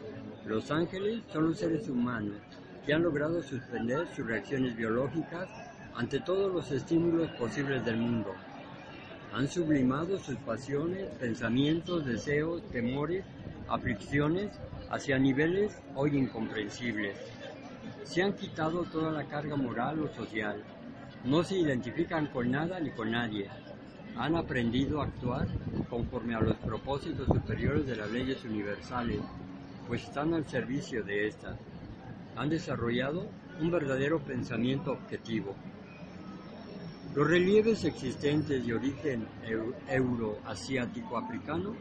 Los 0.47 0.71
ángeles 0.71 1.23
son 1.33 1.49
los 1.49 1.59
seres 1.59 1.88
humanos 1.88 2.37
que 2.85 2.95
han 2.95 3.03
logrado 3.03 3.43
suspender 3.43 4.07
sus 4.14 4.26
reacciones 4.26 4.76
biológicas 4.76 5.49
ante 5.95 6.21
todos 6.21 6.53
los 6.53 6.71
estímulos 6.71 7.31
posibles 7.33 7.85
del 7.85 7.97
mundo. 7.97 8.33
Han 9.33 9.49
sublimado 9.49 10.19
sus 10.19 10.37
pasiones, 10.37 11.09
pensamientos, 11.19 12.07
deseos, 12.07 12.62
temores, 12.71 13.25
aflicciones 13.69 14.50
hacia 14.91 15.19
niveles 15.19 15.76
hoy 15.95 16.17
incomprensibles 16.17 17.17
se 18.05 18.23
han 18.23 18.35
quitado 18.35 18.85
toda 18.85 19.11
la 19.11 19.25
carga 19.25 19.57
moral 19.57 20.00
o 20.00 20.09
social. 20.14 20.62
No 21.25 21.43
se 21.43 21.57
identifican 21.57 22.26
con 22.26 22.50
nada 22.50 22.79
ni 22.79 22.91
con 22.91 23.11
nadie. 23.11 23.49
Han 24.16 24.37
aprendido 24.37 25.00
a 25.00 25.04
actuar 25.04 25.49
conforme 25.90 26.35
a 26.35 26.40
los 26.40 26.56
propósitos 26.56 27.28
superiores 27.28 27.87
de 27.87 27.97
las 27.97 28.11
leyes 28.11 28.44
universales, 28.44 29.21
pues 29.87 30.04
están 30.04 30.35
al 30.35 30.47
servicio 30.47 31.02
de 31.02 31.26
estas. 31.28 31.56
Han 32.37 32.49
desarrollado 32.49 33.28
un 33.61 33.71
verdadero 33.71 34.21
pensamiento 34.21 34.92
objetivo. 34.92 35.54
Los 37.14 37.28
relieves 37.28 37.85
existentes 37.85 38.66
de 38.66 38.75
origen 38.75 39.26
euroasiático-africano 39.88 41.75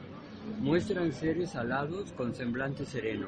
muestran 0.60 1.12
seres 1.12 1.56
alados 1.56 2.12
con 2.12 2.36
semblante 2.36 2.86
sereno, 2.86 3.28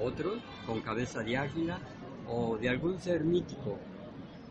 otros 0.00 0.38
con 0.66 0.80
cabeza 0.80 1.20
de 1.22 1.36
águila 1.36 1.80
o 2.28 2.56
de 2.58 2.68
algún 2.68 3.00
ser 3.00 3.24
mítico. 3.24 3.78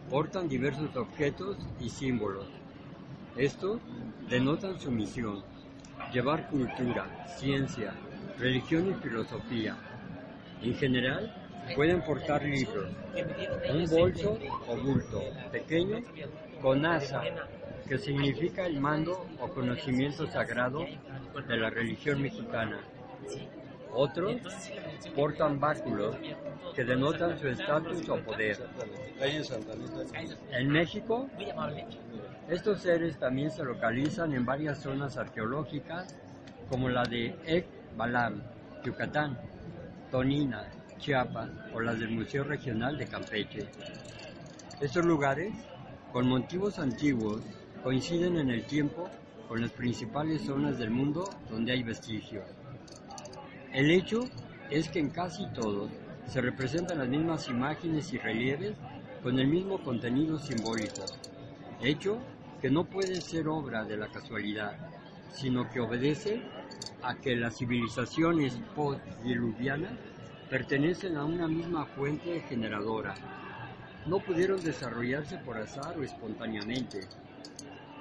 Portan 0.09 0.49
diversos 0.49 0.93
objetos 0.97 1.57
y 1.79 1.89
símbolos. 1.89 2.58
Estos 3.39 3.79
denotan 4.29 4.77
su 4.77 4.91
misión, 4.91 5.41
llevar 6.11 6.49
cultura, 6.49 7.25
ciencia, 7.37 7.93
religión 8.37 8.89
y 8.89 8.93
filosofía. 8.95 9.77
En 10.61 10.75
general, 10.75 11.33
pueden 11.73 12.01
portar 12.01 12.43
libros, 12.43 12.91
un 13.73 13.85
bolso 13.89 14.37
o 14.67 14.75
bulto 14.75 15.23
pequeño 15.53 15.99
con 16.61 16.85
asa, 16.85 17.23
que 17.87 17.97
significa 17.97 18.65
el 18.65 18.81
mando 18.81 19.25
o 19.39 19.47
conocimiento 19.47 20.27
sagrado 20.27 20.85
de 21.47 21.57
la 21.57 21.69
religión 21.69 22.21
mexicana. 22.21 22.81
Otros 23.93 24.35
portan 25.15 25.61
báculos 25.61 26.13
que 26.75 26.83
denotan 26.83 27.39
su 27.39 27.47
estatus 27.47 28.09
o 28.09 28.17
poder. 28.17 28.57
En 30.51 30.69
México, 30.69 31.29
estos 32.49 32.81
seres 32.81 33.19
también 33.19 33.51
se 33.51 33.63
localizan 33.63 34.33
en 34.33 34.43
varias 34.43 34.79
zonas 34.79 35.17
arqueológicas 35.17 36.15
como 36.67 36.89
la 36.89 37.03
de 37.03 37.35
Ek 37.45 37.67
Balam, 37.95 38.41
Yucatán, 38.83 39.37
Tonina, 40.09 40.67
Chiapas 40.97 41.49
o 41.73 41.79
las 41.79 41.99
del 41.99 42.09
Museo 42.09 42.43
Regional 42.43 42.97
de 42.97 43.05
Campeche. 43.05 43.67
Estos 44.81 45.05
lugares, 45.05 45.53
con 46.11 46.27
motivos 46.27 46.79
antiguos, 46.79 47.41
coinciden 47.83 48.37
en 48.37 48.49
el 48.49 48.65
tiempo 48.65 49.07
con 49.47 49.61
las 49.61 49.71
principales 49.71 50.41
zonas 50.41 50.79
del 50.79 50.89
mundo 50.89 51.29
donde 51.51 51.73
hay 51.73 51.83
vestigios. 51.83 52.45
El 53.73 53.91
hecho 53.91 54.23
es 54.71 54.89
que 54.89 54.99
en 54.99 55.09
casi 55.11 55.45
todos 55.53 55.91
se 56.25 56.41
representan 56.41 56.97
las 56.97 57.07
mismas 57.07 57.47
imágenes 57.47 58.11
y 58.13 58.17
relieves 58.17 58.73
con 59.21 59.37
el 59.39 59.47
mismo 59.47 59.83
contenido 59.83 60.39
simbólico, 60.39 61.05
hecho 61.81 62.19
que 62.61 62.69
no 62.69 62.85
puede 62.85 63.21
ser 63.21 63.47
obra 63.47 63.85
de 63.85 63.97
la 63.97 64.07
casualidad, 64.07 64.77
sino 65.33 65.69
que 65.69 65.79
obedece 65.79 66.41
a 67.01 67.15
que 67.15 67.35
las 67.35 67.57
civilizaciones 67.57 68.57
post-diluvianas 68.75 69.93
pertenecen 70.49 71.15
a 71.15 71.25
una 71.25 71.47
misma 71.47 71.85
fuente 71.85 72.41
generadora. 72.41 73.15
No 74.05 74.19
pudieron 74.19 74.61
desarrollarse 74.61 75.37
por 75.37 75.57
azar 75.57 75.97
o 75.97 76.03
espontáneamente, 76.03 77.07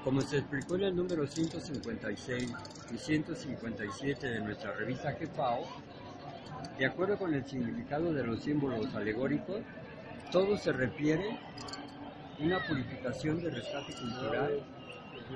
como 0.03 0.21
se 0.21 0.39
explicó 0.39 0.77
en 0.77 0.85
el 0.85 0.97
número 0.97 1.27
156 1.27 2.53
y 2.93 2.99
157 2.99 4.27
de 4.27 4.41
nuestra 4.41 4.73
revista 4.73 5.13
GEPAO, 5.13 5.65
de 6.79 6.87
acuerdo 6.87 7.19
con 7.19 7.35
el 7.35 7.45
significado 7.45 8.13
de 8.13 8.25
los 8.25 8.41
símbolos 8.41 8.95
alegóricos, 8.95 9.61
todo 10.33 10.57
se 10.57 10.73
refiere 10.73 11.37
una 12.41 12.65
purificación 12.67 13.41
de 13.43 13.51
rescate 13.51 13.93
cultural 13.95 14.61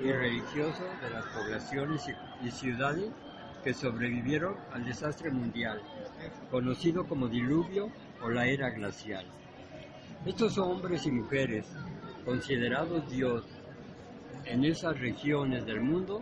y 0.01 0.11
religioso 0.11 0.83
de 1.01 1.09
las 1.09 1.25
poblaciones 1.25 2.05
y 2.41 2.51
ciudades 2.51 3.11
que 3.63 3.73
sobrevivieron 3.73 4.55
al 4.71 4.85
desastre 4.85 5.29
mundial, 5.29 5.81
conocido 6.49 7.05
como 7.05 7.27
diluvio 7.27 7.89
o 8.21 8.29
la 8.29 8.47
era 8.47 8.69
glacial. 8.69 9.25
Estos 10.25 10.57
hombres 10.57 11.05
y 11.05 11.11
mujeres, 11.11 11.65
considerados 12.25 13.09
Dios 13.09 13.43
en 14.45 14.63
esas 14.63 14.99
regiones 14.99 15.65
del 15.65 15.81
mundo, 15.81 16.21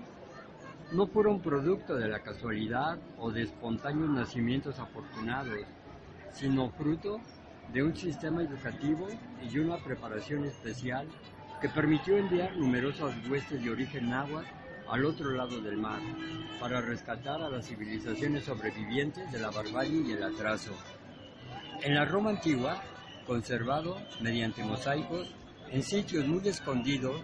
no 0.91 1.07
fueron 1.07 1.41
producto 1.41 1.95
de 1.95 2.09
la 2.09 2.19
casualidad 2.19 3.00
o 3.17 3.31
de 3.31 3.43
espontáneos 3.43 4.09
nacimientos 4.09 4.79
afortunados, 4.79 5.59
sino 6.33 6.69
fruto 6.71 7.21
de 7.70 7.84
un 7.84 7.96
sistema 7.96 8.41
educativo 8.41 9.08
y 9.41 9.58
una 9.60 9.77
preparación 9.77 10.46
especial 10.46 11.08
que 11.62 11.70
permitió 11.70 12.18
enviar 12.18 12.56
numerosas 12.58 13.13
huestes 13.30 13.63
de 13.63 13.70
origen 13.70 14.10
náhuatl 14.10 14.48
al 14.89 15.06
otro 15.06 15.32
lado 15.32 15.62
del 15.62 15.77
mar 15.77 16.01
para 16.60 16.82
rescatar 16.82 17.41
a 17.41 17.50
las 17.50 17.68
civilizaciones 17.68 18.44
sobrevivientes 18.44 19.32
de 19.32 19.39
la 19.39 19.51
barbarie 19.51 20.01
y 20.01 20.12
el 20.12 20.24
atraso. 20.24 20.72
En 21.82 21.96
la 21.96 22.06
Roma 22.06 22.32
antigua, 22.32 22.82
conservado 23.25 23.98
mediante 24.22 24.63
mosaicos 24.63 25.27
en 25.72 25.84
sitios 25.84 26.27
muy 26.27 26.48
escondidos, 26.48 27.22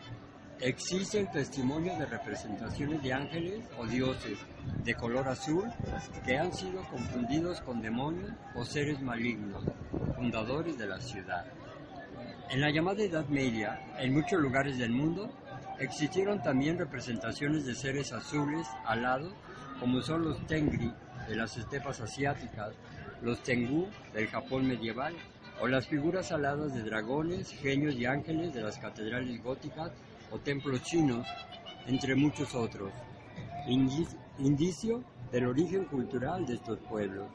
existe 0.59 1.19
el 1.19 1.29
testimonio 1.29 1.95
de 1.97 2.05
representaciones 2.05 3.01
de 3.03 3.13
ángeles 3.13 3.65
o 3.77 3.85
dioses 3.85 4.39
de 4.83 4.95
color 4.95 5.27
azul 5.27 5.69
que 6.25 6.37
han 6.37 6.51
sido 6.53 6.81
confundidos 6.89 7.61
con 7.61 7.81
demonios 7.81 8.31
o 8.55 8.65
seres 8.65 8.99
malignos, 9.01 9.63
fundadores 10.15 10.77
de 10.77 10.87
la 10.87 10.99
ciudad. 10.99 11.45
En 12.49 12.61
la 12.61 12.71
llamada 12.71 13.03
Edad 13.03 13.27
Media, 13.27 13.79
en 13.99 14.13
muchos 14.13 14.39
lugares 14.39 14.77
del 14.77 14.91
mundo, 14.91 15.29
existieron 15.79 16.41
también 16.41 16.79
representaciones 16.79 17.65
de 17.65 17.75
seres 17.75 18.11
azules 18.11 18.65
alados, 18.85 19.33
como 19.79 20.01
son 20.01 20.23
los 20.23 20.45
Tengri 20.47 20.91
de 21.27 21.35
las 21.35 21.55
estepas 21.57 21.99
asiáticas, 21.99 22.73
los 23.21 23.43
Tengu 23.43 23.87
del 24.13 24.27
Japón 24.27 24.67
medieval, 24.67 25.13
o 25.59 25.67
las 25.67 25.87
figuras 25.87 26.31
aladas 26.31 26.73
de 26.73 26.83
dragones, 26.83 27.51
genios 27.51 27.95
y 27.95 28.05
ángeles 28.05 28.53
de 28.53 28.61
las 28.61 28.77
catedrales 28.77 29.43
góticas 29.43 29.91
o 30.31 30.39
templos 30.39 30.81
chinos, 30.83 31.25
entre 31.87 32.15
muchos 32.15 32.53
otros. 32.55 32.91
Indicio 33.67 35.03
del 35.31 35.47
origen 35.47 35.85
cultural 35.85 36.45
de 36.45 36.55
estos 36.55 36.79
pueblos. 36.79 37.27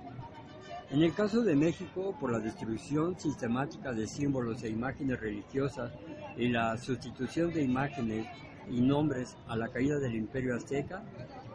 En 0.90 1.02
el 1.02 1.14
caso 1.14 1.42
de 1.42 1.56
México, 1.56 2.14
por 2.20 2.30
la 2.30 2.38
destrucción 2.38 3.18
sistemática 3.18 3.92
de 3.92 4.06
símbolos 4.06 4.62
e 4.62 4.68
imágenes 4.68 5.20
religiosas 5.20 5.90
y 6.36 6.48
la 6.48 6.76
sustitución 6.76 7.52
de 7.52 7.62
imágenes 7.62 8.26
y 8.70 8.80
nombres 8.80 9.36
a 9.48 9.56
la 9.56 9.68
caída 9.68 9.98
del 9.98 10.14
imperio 10.14 10.54
azteca, 10.54 11.02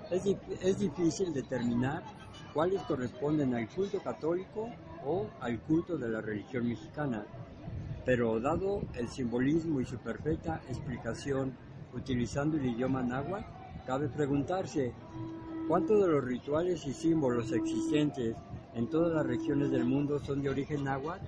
es, 0.10 0.24
es 0.62 0.80
difícil 0.80 1.34
determinar 1.34 2.04
cuáles 2.54 2.82
corresponden 2.84 3.54
al 3.54 3.68
culto 3.70 4.02
católico 4.02 4.70
o 5.06 5.28
al 5.40 5.60
culto 5.60 5.98
de 5.98 6.10
la 6.10 6.22
religión 6.22 6.68
mexicana. 6.68 7.24
Pero 8.08 8.40
dado 8.40 8.84
el 8.94 9.10
simbolismo 9.10 9.82
y 9.82 9.86
su 9.86 9.98
perfecta 9.98 10.62
explicación 10.70 11.52
utilizando 11.94 12.56
el 12.56 12.68
idioma 12.68 13.04
náhuatl, 13.04 13.46
cabe 13.86 14.08
preguntarse 14.08 14.94
cuántos 15.68 16.00
de 16.00 16.08
los 16.08 16.24
rituales 16.24 16.88
y 16.88 16.94
símbolos 16.94 17.52
existentes 17.52 18.38
en 18.76 18.90
todas 18.90 19.14
las 19.14 19.26
regiones 19.26 19.72
del 19.72 19.84
mundo 19.84 20.20
son 20.20 20.42
de 20.42 20.50
origen 20.50 20.86
náhuatl. 20.86 21.26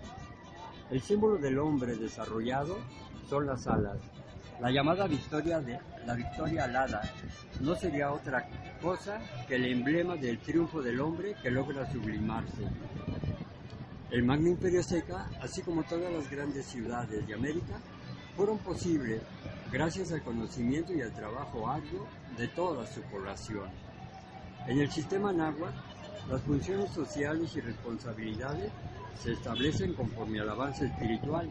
El 0.89 1.01
símbolo 1.01 1.35
del 1.35 1.59
hombre 1.59 1.97
desarrollado 1.97 2.77
son 3.29 3.45
las 3.45 3.67
alas. 3.67 3.97
La 4.61 4.71
llamada 4.71 5.05
victoria 5.05 5.59
de 5.59 5.77
la 6.05 6.13
victoria 6.13 6.63
alada 6.63 7.01
no 7.59 7.75
sería 7.75 8.13
otra 8.13 8.47
cosa 8.81 9.19
que 9.49 9.55
el 9.55 9.65
emblema 9.65 10.15
del 10.15 10.39
triunfo 10.39 10.81
del 10.81 11.01
hombre 11.01 11.35
que 11.43 11.51
logra 11.51 11.91
sublimarse. 11.91 12.63
El 14.11 14.23
Magno 14.23 14.49
Imperio 14.49 14.81
Seca, 14.81 15.29
así 15.39 15.61
como 15.61 15.83
todas 15.83 16.11
las 16.11 16.31
grandes 16.31 16.65
ciudades 16.65 17.27
de 17.27 17.33
América, 17.35 17.79
fueron 18.35 18.57
posibles 18.57 19.21
gracias 19.71 20.11
al 20.11 20.23
conocimiento 20.23 20.91
y 20.93 21.01
al 21.01 21.13
trabajo 21.13 21.69
arduo 21.69 22.07
de 22.35 22.47
toda 22.47 22.87
su 22.87 23.01
población. 23.03 23.69
En 24.67 24.79
el 24.79 24.89
sistema 24.89 25.31
náhuatl, 25.31 25.77
las 26.27 26.41
funciones 26.41 26.89
sociales 26.91 27.55
y 27.55 27.61
responsabilidades 27.61 28.71
se 29.21 29.33
establecen 29.33 29.93
conforme 29.93 30.39
al 30.39 30.49
avance 30.49 30.87
espiritual. 30.87 31.47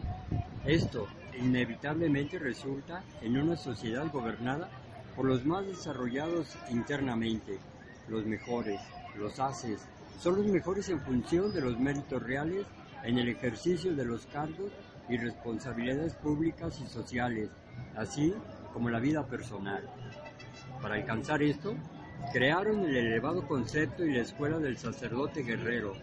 Esto 0.65 1.07
inevitablemente 1.39 2.39
resulta 2.39 3.03
en 3.21 3.37
una 3.37 3.55
sociedad 3.55 4.11
gobernada 4.11 4.69
por 5.15 5.25
los 5.25 5.45
más 5.45 5.65
desarrollados 5.65 6.57
internamente, 6.69 7.57
los 8.09 8.25
mejores, 8.25 8.81
los 9.17 9.39
haces, 9.39 9.79
son 10.19 10.35
los 10.35 10.45
mejores 10.45 10.89
en 10.89 10.99
función 11.01 11.53
de 11.53 11.61
los 11.61 11.79
méritos 11.79 12.21
reales 12.21 12.65
en 13.03 13.17
el 13.17 13.29
ejercicio 13.29 13.95
de 13.95 14.05
los 14.05 14.25
cargos 14.27 14.71
y 15.07 15.17
responsabilidades 15.17 16.13
públicas 16.15 16.79
y 16.81 16.87
sociales, 16.87 17.49
así 17.95 18.33
como 18.73 18.89
la 18.89 18.99
vida 18.99 19.25
personal. 19.25 19.83
Para 20.81 20.95
alcanzar 20.95 21.41
esto, 21.41 21.73
crearon 22.33 22.81
el 22.81 22.95
elevado 22.95 23.47
concepto 23.47 24.05
y 24.05 24.13
la 24.13 24.21
escuela 24.21 24.59
del 24.59 24.77
sacerdote 24.77 25.43
guerrero. 25.43 25.93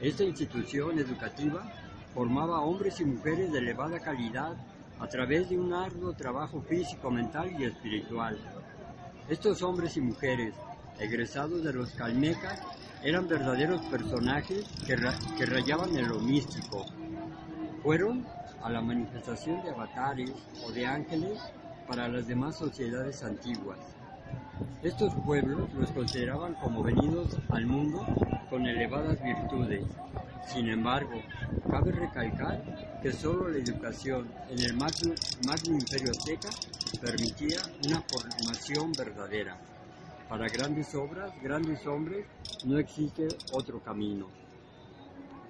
Esta 0.00 0.24
institución 0.24 0.98
educativa 0.98 1.72
formaba 2.14 2.60
hombres 2.60 3.00
y 3.00 3.06
mujeres 3.06 3.52
de 3.52 3.58
elevada 3.58 3.98
calidad 4.00 4.54
a 5.00 5.06
través 5.06 5.48
de 5.48 5.58
un 5.58 5.72
arduo 5.72 6.12
trabajo 6.12 6.60
físico, 6.62 7.10
mental 7.10 7.50
y 7.58 7.64
espiritual. 7.64 8.38
Estos 9.28 9.62
hombres 9.62 9.96
y 9.96 10.02
mujeres, 10.02 10.54
egresados 10.98 11.64
de 11.64 11.72
los 11.72 11.90
Calmecas, 11.92 12.62
eran 13.02 13.28
verdaderos 13.28 13.80
personajes 13.86 14.64
que, 14.86 14.96
rayaban 15.46 15.96
en 15.96 16.08
lo 16.08 16.18
místico. 16.20 16.86
Fueron 17.82 18.26
a 18.62 18.70
la 18.70 18.80
manifestación 18.80 19.62
de 19.62 19.70
avatares 19.70 20.32
o 20.64 20.72
de 20.72 20.86
ángeles 20.86 21.38
para 21.86 22.08
las 22.08 22.26
demás 22.26 22.56
sociedades 22.56 23.22
antiguas. 23.22 23.78
Estos 24.82 25.14
pueblos 25.24 25.72
los 25.74 25.90
consideraban 25.92 26.54
como 26.54 26.82
venidos 26.82 27.36
al 27.50 27.66
mundo 27.66 28.04
con 28.50 28.66
elevadas 28.66 29.22
virtudes. 29.22 29.84
Sin 30.46 30.68
embargo, 30.68 31.20
cabe 31.70 31.92
recalcar 31.92 32.62
que 33.02 33.12
solo 33.12 33.48
la 33.48 33.58
educación 33.58 34.28
en 34.48 34.60
el 34.60 34.74
magno, 34.74 35.14
imperio 35.66 36.10
azteca 36.10 36.48
permitía 37.00 37.58
una 37.84 38.00
formación 38.02 38.92
verdadera. 38.92 39.56
Para 40.28 40.48
grandes 40.48 40.92
obras, 40.94 41.30
grandes 41.40 41.86
hombres, 41.86 42.26
no 42.64 42.78
existe 42.78 43.28
otro 43.52 43.80
camino. 43.80 44.26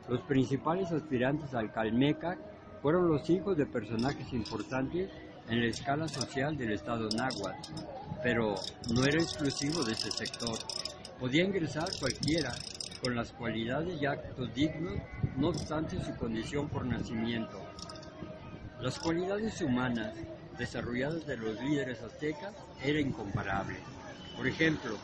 Los 0.09 0.21
principales 0.23 0.93
aspirantes 0.93 1.55
al 1.55 1.73
Calmeca 1.73 2.37
fueron 2.83 3.09
los 3.09 3.29
hijos 3.31 3.57
de 3.57 3.65
personajes 3.65 4.33
importantes 4.35 5.11
en 5.49 5.61
la 5.61 5.67
escala 5.67 6.09
social 6.09 6.59
del 6.59 6.73
estado 6.73 7.09
náhuatl, 7.09 7.73
pero 8.23 8.55
no 8.93 9.05
era 9.05 9.21
exclusivo 9.21 9.83
de 9.83 9.93
ese 9.93 10.11
sector. 10.11 10.59
Podía 11.19 11.45
ingresar 11.45 11.89
cualquiera 11.99 12.55
con 13.03 13.17
las 13.17 13.33
cualidades 13.33 14.01
y 14.01 14.05
actos 14.05 14.55
dignos, 14.55 15.01
no 15.37 15.49
obstante 15.49 16.03
su 16.05 16.15
condición 16.17 16.69
por 16.69 16.85
nacimiento. 16.85 17.59
Las 18.81 18.99
cualidades 18.99 19.61
humanas 19.63 20.15
desarrolladas 20.59 21.27
de 21.27 21.37
los 21.39 21.61
líderes 21.63 22.03
aztecas 22.03 22.53
eran 22.85 23.09
incomparable. 23.09 23.77
Por 24.37 24.47
ejemplo, 24.47 24.97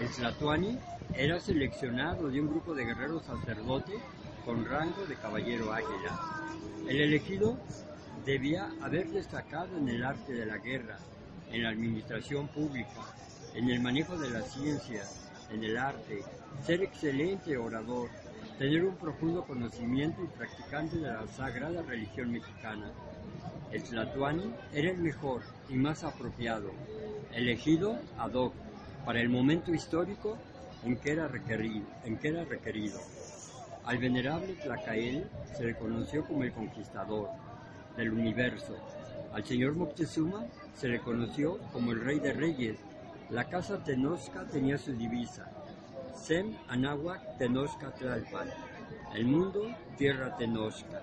el 0.00 0.10
Tlatuani 0.10 0.78
era 1.14 1.38
seleccionado 1.38 2.28
de 2.28 2.40
un 2.40 2.48
grupo 2.48 2.74
de 2.74 2.84
guerreros 2.84 3.24
sacerdotes 3.24 4.00
con 4.44 4.64
rango 4.64 5.04
de 5.06 5.14
caballero 5.16 5.72
águila. 5.72 6.18
El 6.88 7.00
elegido 7.00 7.56
debía 8.24 8.70
haber 8.80 9.08
destacado 9.08 9.76
en 9.78 9.88
el 9.88 10.04
arte 10.04 10.32
de 10.32 10.46
la 10.46 10.58
guerra, 10.58 10.98
en 11.52 11.62
la 11.62 11.68
administración 11.68 12.48
pública, 12.48 13.02
en 13.54 13.70
el 13.70 13.80
manejo 13.80 14.18
de 14.18 14.30
la 14.30 14.42
ciencia, 14.42 15.04
en 15.50 15.62
el 15.62 15.76
arte, 15.76 16.22
ser 16.66 16.82
excelente 16.82 17.56
orador, 17.56 18.08
tener 18.58 18.84
un 18.84 18.96
profundo 18.96 19.44
conocimiento 19.44 20.24
y 20.24 20.26
practicante 20.26 20.96
de 20.96 21.08
la 21.08 21.26
sagrada 21.28 21.82
religión 21.82 22.32
mexicana. 22.32 22.90
El 23.70 23.82
Tlatuani 23.84 24.52
era 24.72 24.90
el 24.90 24.98
mejor 24.98 25.42
y 25.68 25.74
más 25.74 26.02
apropiado, 26.04 26.70
elegido 27.32 27.98
ad 28.18 28.32
hoc 28.32 28.54
para 29.04 29.20
el 29.20 29.28
momento 29.28 29.74
histórico 29.74 30.38
en 30.84 30.96
que 30.96 31.12
era 31.12 31.28
requerido. 31.28 31.86
En 32.04 32.18
que 32.18 32.28
era 32.28 32.44
requerido. 32.44 32.98
Al 33.84 33.98
venerable 33.98 34.54
Tlacael 34.54 35.28
se 35.56 35.64
le 35.64 35.74
conoció 35.74 36.24
como 36.24 36.44
el 36.44 36.52
conquistador, 36.52 37.28
del 37.96 38.12
universo. 38.12 38.76
Al 39.32 39.44
señor 39.44 39.74
Moctezuma 39.74 40.46
se 40.76 40.88
le 40.88 41.00
conoció 41.00 41.58
como 41.72 41.92
el 41.92 42.00
rey 42.00 42.20
de 42.20 42.32
reyes. 42.32 42.78
La 43.30 43.48
casa 43.48 43.82
Tenochca 43.82 44.44
tenía 44.44 44.78
su 44.78 44.92
divisa, 44.92 45.50
Sem 46.14 46.54
Anáhuac 46.68 47.38
Tenochca 47.38 47.90
Tlalpan, 47.94 48.48
el 49.14 49.24
mundo 49.24 49.74
tierra 49.96 50.36
Tenochca. 50.36 51.02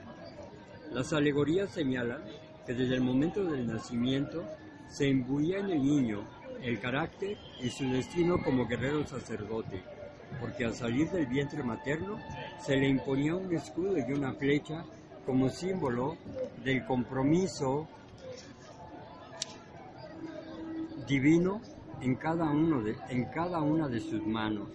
Las 0.91 1.11
alegorías 1.11 1.71
señalan 1.71 2.21
que 2.65 2.73
desde 2.73 2.95
el 2.95 3.01
momento 3.01 3.43
del 3.45 3.67
nacimiento 3.67 4.43
se 4.87 5.07
imbuía 5.07 5.59
en 5.59 5.71
el 5.71 5.83
niño 5.83 6.23
el 6.61 6.79
carácter 6.79 7.37
y 7.61 7.69
su 7.69 7.89
destino 7.89 8.41
como 8.43 8.67
guerrero 8.67 9.05
sacerdote, 9.05 9.81
porque 10.39 10.65
al 10.65 10.73
salir 10.73 11.09
del 11.09 11.25
vientre 11.25 11.63
materno 11.63 12.17
se 12.59 12.75
le 12.75 12.87
imponía 12.87 13.35
un 13.35 13.53
escudo 13.53 13.97
y 13.97 14.11
una 14.11 14.33
flecha 14.33 14.83
como 15.25 15.49
símbolo 15.49 16.17
del 16.63 16.85
compromiso 16.85 17.87
divino 21.07 21.61
en 22.01 22.15
cada, 22.15 22.45
uno 22.45 22.81
de, 22.81 22.95
en 23.09 23.25
cada 23.25 23.61
una 23.61 23.87
de 23.87 23.99
sus 23.99 24.25
manos. 24.25 24.69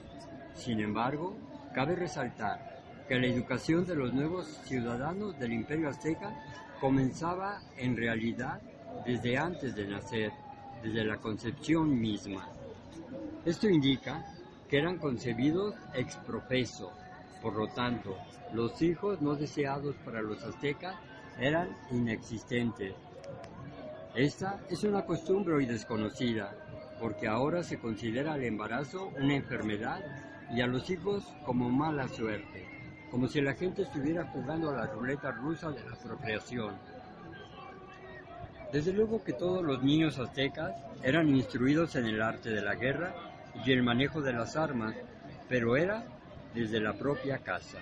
Sin 0.55 0.81
embargo, 0.81 1.37
cabe 1.75 1.97
resaltar 1.97 2.75
que 3.09 3.19
la 3.19 3.27
educación 3.27 3.85
de 3.85 3.95
los 3.95 4.13
nuevos 4.13 4.47
ciudadanos 4.65 5.39
del 5.39 5.53
imperio 5.53 5.89
azteca 5.89 6.35
comenzaba 6.81 7.61
en 7.77 7.97
realidad 7.97 8.61
desde 9.05 9.37
antes 9.37 9.75
de 9.75 9.87
nacer, 9.87 10.33
desde 10.85 11.05
la 11.05 11.17
concepción 11.17 11.99
misma. 11.99 12.47
Esto 13.45 13.69
indica 13.69 14.25
que 14.69 14.79
eran 14.79 14.99
concebidos 14.99 15.75
ex 15.95 16.17
profeso, 16.17 16.93
por 17.41 17.55
lo 17.55 17.69
tanto, 17.69 18.17
los 18.53 18.81
hijos 18.83 19.21
no 19.21 19.35
deseados 19.35 19.97
para 20.05 20.23
los 20.23 20.43
aztecas 20.45 20.95
eran 21.39 21.77
inexistentes. 21.91 22.95
Esta 24.15 24.61
es 24.71 24.85
una 24.85 25.05
costumbre 25.05 25.55
hoy 25.55 25.67
desconocida, 25.67 26.55
porque 27.01 27.27
ahora 27.27 27.63
se 27.63 27.79
considera 27.79 28.37
el 28.37 28.45
embarazo 28.45 29.11
una 29.21 29.35
enfermedad 29.35 30.01
y 30.55 30.61
a 30.61 30.67
los 30.67 30.89
hijos 30.91 31.25
como 31.45 31.69
mala 31.69 32.07
suerte, 32.09 32.69
como 33.11 33.27
si 33.27 33.41
la 33.41 33.55
gente 33.55 33.83
estuviera 33.83 34.27
jugando 34.27 34.71
a 34.71 34.77
la 34.77 34.87
ruleta 34.87 35.33
rusa 35.33 35.71
de 35.71 35.83
la 35.89 35.97
procreación. 35.97 36.77
Desde 38.75 38.93
luego 38.93 39.23
que 39.23 39.35
todos 39.35 39.63
los 39.63 39.85
niños 39.85 40.19
aztecas 40.19 40.75
eran 41.05 41.29
instruidos 41.29 41.95
en 41.95 42.07
el 42.07 42.21
arte 42.21 42.51
de 42.51 42.61
la 42.61 42.75
guerra 42.75 43.15
y 43.65 43.71
el 43.71 43.85
manejo 43.85 44.21
de 44.21 44.33
las 44.33 44.57
armas, 44.57 44.97
pero 45.49 45.77
era 45.77 46.05
desde 46.53 46.81
la 46.81 46.93
propia 46.95 47.39
casa, 47.39 47.79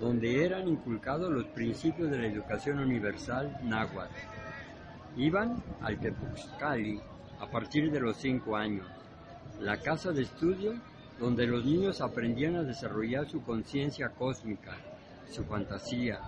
donde 0.00 0.44
eran 0.44 0.66
inculcados 0.66 1.30
los 1.30 1.44
principios 1.46 2.10
de 2.10 2.18
la 2.18 2.26
educación 2.26 2.80
universal 2.80 3.56
náhuatl. 3.62 4.12
Iban 5.16 5.62
al 5.82 6.00
Tepuxcali 6.00 7.00
a 7.38 7.48
partir 7.48 7.92
de 7.92 8.00
los 8.00 8.16
cinco 8.16 8.56
años, 8.56 8.88
la 9.60 9.76
casa 9.76 10.10
de 10.10 10.22
estudio 10.22 10.74
donde 11.20 11.46
los 11.46 11.64
niños 11.64 12.00
aprendían 12.00 12.56
a 12.56 12.64
desarrollar 12.64 13.28
su 13.28 13.40
conciencia 13.44 14.08
cósmica, 14.08 14.76
su 15.30 15.44
fantasía, 15.44 16.18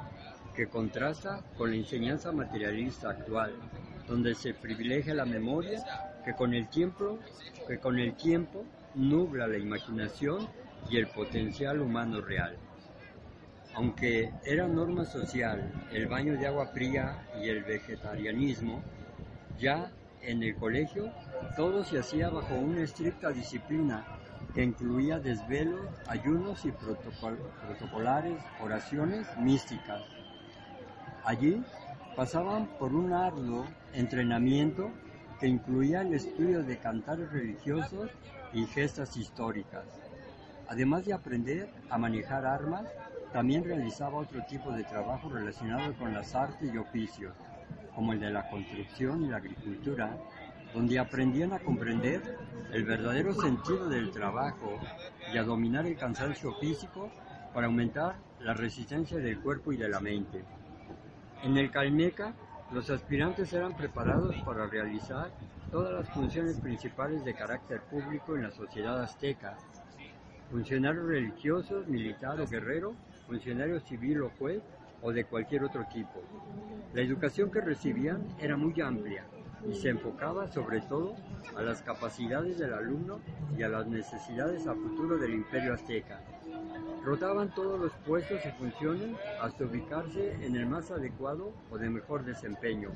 que 0.54 0.68
contrasta 0.68 1.42
con 1.56 1.70
la 1.70 1.76
enseñanza 1.76 2.32
materialista 2.32 3.10
actual, 3.10 3.54
donde 4.06 4.34
se 4.34 4.54
privilegia 4.54 5.14
la 5.14 5.24
memoria 5.24 5.82
que 6.24 6.34
con 6.34 6.54
el 6.54 6.68
tiempo, 6.68 7.18
que 7.66 7.78
con 7.78 7.98
el 7.98 8.14
tiempo 8.14 8.64
nubla 8.94 9.46
la 9.46 9.58
imaginación 9.58 10.48
y 10.88 10.96
el 10.96 11.06
potencial 11.06 11.80
humano 11.80 12.20
real. 12.20 12.56
Aunque 13.74 14.32
era 14.44 14.66
norma 14.66 15.04
social 15.04 15.72
el 15.92 16.08
baño 16.08 16.36
de 16.36 16.46
agua 16.46 16.66
fría 16.66 17.24
y 17.40 17.48
el 17.48 17.62
vegetarianismo, 17.62 18.82
ya 19.58 19.92
en 20.22 20.42
el 20.42 20.56
colegio 20.56 21.12
todo 21.56 21.84
se 21.84 21.98
hacía 21.98 22.28
bajo 22.30 22.54
una 22.54 22.82
estricta 22.82 23.30
disciplina 23.30 24.04
que 24.54 24.64
incluía 24.64 25.20
desvelos, 25.20 25.86
ayunos 26.08 26.64
y 26.64 26.72
protocolares 26.72 28.38
oraciones 28.60 29.26
místicas. 29.38 30.02
Allí 31.24 31.62
pasaban 32.16 32.66
por 32.78 32.94
un 32.94 33.12
arduo 33.12 33.66
entrenamiento 33.92 34.90
que 35.38 35.48
incluía 35.48 36.02
el 36.02 36.14
estudio 36.14 36.62
de 36.62 36.78
cantares 36.78 37.30
religiosos 37.32 38.10
y 38.52 38.66
gestas 38.66 39.16
históricas. 39.16 39.84
Además 40.68 41.04
de 41.04 41.12
aprender 41.12 41.68
a 41.88 41.98
manejar 41.98 42.46
armas, 42.46 42.86
también 43.32 43.64
realizaba 43.64 44.18
otro 44.18 44.42
tipo 44.42 44.72
de 44.72 44.84
trabajo 44.84 45.28
relacionado 45.28 45.94
con 45.94 46.12
las 46.12 46.34
artes 46.34 46.72
y 46.72 46.76
oficios, 46.76 47.34
como 47.94 48.12
el 48.12 48.20
de 48.20 48.30
la 48.30 48.48
construcción 48.48 49.24
y 49.24 49.28
la 49.28 49.36
agricultura, 49.36 50.16
donde 50.74 50.98
aprendían 50.98 51.52
a 51.52 51.58
comprender 51.58 52.22
el 52.72 52.84
verdadero 52.84 53.34
sentido 53.34 53.88
del 53.88 54.10
trabajo 54.10 54.78
y 55.32 55.38
a 55.38 55.42
dominar 55.42 55.86
el 55.86 55.96
cansancio 55.96 56.54
físico 56.54 57.10
para 57.52 57.66
aumentar 57.66 58.16
la 58.40 58.54
resistencia 58.54 59.18
del 59.18 59.40
cuerpo 59.40 59.72
y 59.72 59.76
de 59.76 59.88
la 59.88 60.00
mente. 60.00 60.44
En 61.42 61.56
el 61.56 61.70
Calmeca, 61.70 62.34
los 62.70 62.90
aspirantes 62.90 63.50
eran 63.54 63.74
preparados 63.74 64.36
para 64.44 64.66
realizar 64.66 65.30
todas 65.70 65.94
las 65.94 66.08
funciones 66.10 66.58
principales 66.58 67.24
de 67.24 67.32
carácter 67.32 67.80
público 67.80 68.36
en 68.36 68.42
la 68.42 68.50
sociedad 68.50 69.02
azteca. 69.02 69.56
Funcionarios 70.50 71.06
religiosos, 71.06 71.86
militar 71.88 72.38
o 72.42 72.46
guerrero, 72.46 72.94
funcionario 73.26 73.80
civil 73.80 74.20
o 74.22 74.30
juez 74.38 74.60
o 75.00 75.12
de 75.12 75.24
cualquier 75.24 75.64
otro 75.64 75.86
tipo. 75.86 76.22
La 76.92 77.00
educación 77.00 77.50
que 77.50 77.62
recibían 77.62 78.22
era 78.38 78.58
muy 78.58 78.78
amplia 78.82 79.24
y 79.66 79.74
se 79.74 79.88
enfocaba 79.88 80.46
sobre 80.48 80.82
todo 80.82 81.14
a 81.56 81.62
las 81.62 81.80
capacidades 81.80 82.58
del 82.58 82.74
alumno 82.74 83.20
y 83.56 83.62
a 83.62 83.68
las 83.68 83.86
necesidades 83.86 84.66
a 84.66 84.74
futuro 84.74 85.16
del 85.16 85.32
imperio 85.32 85.72
azteca. 85.72 86.20
Rotaban 87.04 87.48
todos 87.54 87.80
los 87.80 87.92
puestos 88.06 88.40
y 88.44 88.50
funciones 88.50 89.16
hasta 89.40 89.64
ubicarse 89.64 90.34
en 90.44 90.54
el 90.54 90.66
más 90.66 90.90
adecuado 90.90 91.52
o 91.70 91.78
de 91.78 91.88
mejor 91.88 92.24
desempeño. 92.24 92.90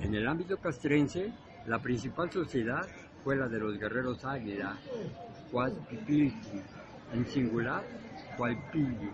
En 0.00 0.14
el 0.14 0.26
ámbito 0.26 0.56
castrense, 0.58 1.32
la 1.66 1.78
principal 1.78 2.30
sociedad 2.30 2.86
fue 3.22 3.36
la 3.36 3.48
de 3.48 3.58
los 3.60 3.78
guerreros 3.78 4.24
águila, 4.24 4.76
Cuadpipilki, 5.52 6.60
en 7.14 7.26
singular, 7.26 7.84
Cualpilli, 8.36 9.10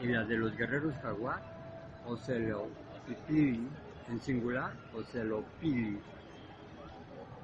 y 0.00 0.06
la 0.08 0.24
de 0.24 0.36
los 0.36 0.54
guerreros 0.56 0.94
jaguar, 1.02 1.42
Ocelopipili, 2.06 3.68
en 4.10 4.20
singular, 4.20 4.72
Ocelopili. 4.94 5.98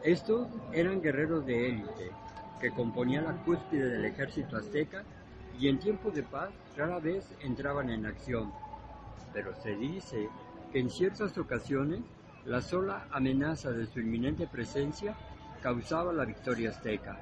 Estos 0.02 0.46
eran 0.72 1.00
guerreros 1.00 1.44
de 1.46 1.68
élite, 1.70 2.10
que 2.60 2.70
componían 2.70 3.24
la 3.24 3.32
cúspide 3.44 3.86
del 3.86 4.04
ejército 4.04 4.56
azteca 4.56 5.04
y 5.58 5.68
en 5.68 5.78
tiempo 5.78 6.10
de 6.10 6.22
paz 6.22 6.50
rara 6.76 7.00
vez 7.00 7.24
entraban 7.42 7.90
en 7.90 8.06
acción, 8.06 8.52
pero 9.32 9.54
se 9.62 9.74
dice 9.74 10.28
que 10.72 10.78
en 10.78 10.90
ciertas 10.90 11.36
ocasiones 11.36 12.00
la 12.44 12.62
sola 12.62 13.06
amenaza 13.10 13.70
de 13.72 13.86
su 13.86 14.00
inminente 14.00 14.46
presencia 14.46 15.16
causaba 15.62 16.12
la 16.12 16.24
victoria 16.24 16.70
azteca. 16.70 17.18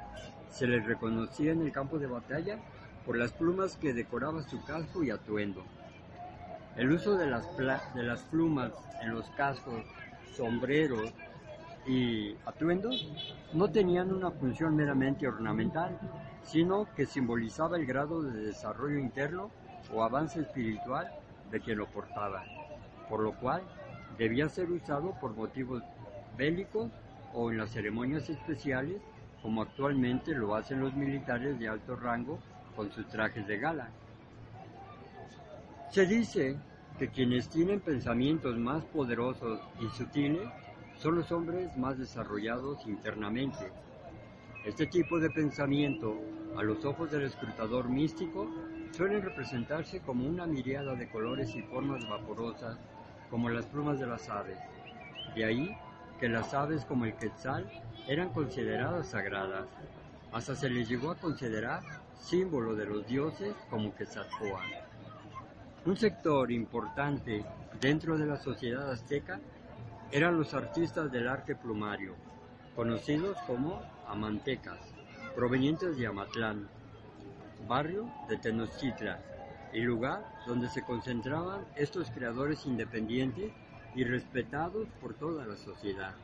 Se 0.50 0.66
les 0.66 0.84
reconocía 0.84 1.52
en 1.52 1.62
el 1.62 1.72
campo 1.72 1.98
de 1.98 2.06
batalla 2.06 2.58
por 3.04 3.16
las 3.16 3.32
plumas 3.32 3.76
que 3.76 3.94
decoraban 3.94 4.48
su 4.48 4.62
casco 4.64 5.02
y 5.02 5.10
atuendo. 5.10 5.64
El 6.76 6.92
uso 6.92 7.16
de 7.16 7.26
las, 7.26 7.46
de 7.56 8.02
las 8.02 8.20
plumas 8.24 8.72
en 9.00 9.10
los 9.14 9.26
cascos, 9.30 9.82
sombreros 10.36 11.12
y 11.86 12.34
atuendos 12.44 13.08
no 13.54 13.70
tenían 13.70 14.12
una 14.12 14.30
función 14.30 14.76
meramente 14.76 15.26
ornamental, 15.26 15.98
sino 16.46 16.86
que 16.94 17.06
simbolizaba 17.06 17.76
el 17.76 17.86
grado 17.86 18.22
de 18.22 18.46
desarrollo 18.46 18.98
interno 18.98 19.50
o 19.92 20.02
avance 20.02 20.40
espiritual 20.40 21.12
de 21.50 21.60
quien 21.60 21.78
lo 21.78 21.86
portaba, 21.86 22.44
por 23.08 23.20
lo 23.20 23.32
cual 23.32 23.62
debía 24.16 24.48
ser 24.48 24.70
usado 24.70 25.14
por 25.20 25.34
motivos 25.34 25.82
bélicos 26.36 26.90
o 27.34 27.50
en 27.50 27.58
las 27.58 27.70
ceremonias 27.70 28.28
especiales, 28.30 29.00
como 29.42 29.62
actualmente 29.62 30.34
lo 30.34 30.54
hacen 30.54 30.80
los 30.80 30.94
militares 30.94 31.58
de 31.58 31.68
alto 31.68 31.96
rango 31.96 32.38
con 32.74 32.90
sus 32.90 33.06
trajes 33.08 33.46
de 33.46 33.58
gala. 33.58 33.90
Se 35.90 36.06
dice 36.06 36.56
que 36.98 37.08
quienes 37.08 37.48
tienen 37.48 37.80
pensamientos 37.80 38.56
más 38.56 38.84
poderosos 38.84 39.60
y 39.80 39.88
sutiles 39.96 40.48
son 40.98 41.16
los 41.16 41.30
hombres 41.30 41.76
más 41.76 41.98
desarrollados 41.98 42.86
internamente, 42.86 43.70
este 44.66 44.88
tipo 44.88 45.20
de 45.20 45.30
pensamiento, 45.30 46.20
a 46.56 46.62
los 46.64 46.84
ojos 46.84 47.08
del 47.12 47.22
escrutador 47.22 47.88
místico, 47.88 48.50
suelen 48.90 49.22
representarse 49.22 50.00
como 50.00 50.28
una 50.28 50.44
miriada 50.44 50.96
de 50.96 51.08
colores 51.08 51.54
y 51.54 51.62
formas 51.62 52.08
vaporosas, 52.08 52.76
como 53.30 53.48
las 53.48 53.64
plumas 53.66 54.00
de 54.00 54.08
las 54.08 54.28
aves. 54.28 54.58
De 55.36 55.44
ahí 55.44 55.76
que 56.18 56.28
las 56.28 56.52
aves 56.52 56.84
como 56.84 57.04
el 57.04 57.14
quetzal 57.14 57.70
eran 58.08 58.30
consideradas 58.30 59.06
sagradas. 59.06 59.68
Hasta 60.32 60.56
se 60.56 60.68
les 60.68 60.88
llegó 60.88 61.12
a 61.12 61.16
considerar 61.16 61.84
símbolo 62.18 62.74
de 62.74 62.86
los 62.86 63.06
dioses 63.06 63.54
como 63.70 63.94
Quetzalcóatl. 63.94 64.72
Un 65.84 65.96
sector 65.96 66.50
importante 66.50 67.44
dentro 67.80 68.18
de 68.18 68.26
la 68.26 68.36
sociedad 68.36 68.90
azteca 68.90 69.38
eran 70.10 70.36
los 70.36 70.54
artistas 70.54 71.12
del 71.12 71.28
arte 71.28 71.54
plumario, 71.54 72.14
conocidos 72.74 73.36
como 73.46 73.80
amantecas, 74.08 74.78
provenientes 75.34 75.96
de 75.96 76.06
Amatlán, 76.06 76.68
barrio 77.68 78.08
de 78.28 78.36
Tenochtitlan, 78.36 79.18
y 79.72 79.80
lugar 79.80 80.24
donde 80.46 80.68
se 80.68 80.82
concentraban 80.82 81.64
estos 81.74 82.10
creadores 82.10 82.64
independientes 82.66 83.52
y 83.94 84.04
respetados 84.04 84.88
por 85.00 85.14
toda 85.14 85.44
la 85.44 85.56
sociedad. 85.56 86.14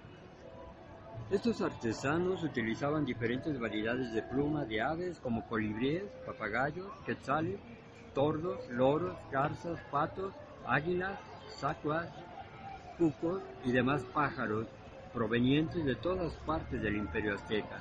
Estos 1.30 1.60
artesanos 1.60 2.42
utilizaban 2.42 3.04
diferentes 3.04 3.58
variedades 3.58 4.12
de 4.12 4.22
plumas 4.22 4.68
de 4.68 4.80
aves 4.80 5.18
como 5.20 5.46
colibríes, 5.46 6.04
papagayos, 6.26 6.90
quetzales, 7.06 7.58
tordos, 8.14 8.58
loros, 8.70 9.16
garzas, 9.30 9.78
patos, 9.90 10.32
águilas, 10.66 11.18
sacuas, 11.48 12.08
cucos 12.98 13.42
y 13.64 13.72
demás 13.72 14.02
pájaros 14.12 14.66
provenientes 15.12 15.84
de 15.84 15.94
todas 15.94 16.32
partes 16.46 16.80
del 16.82 16.96
imperio 16.96 17.34
azteca. 17.34 17.78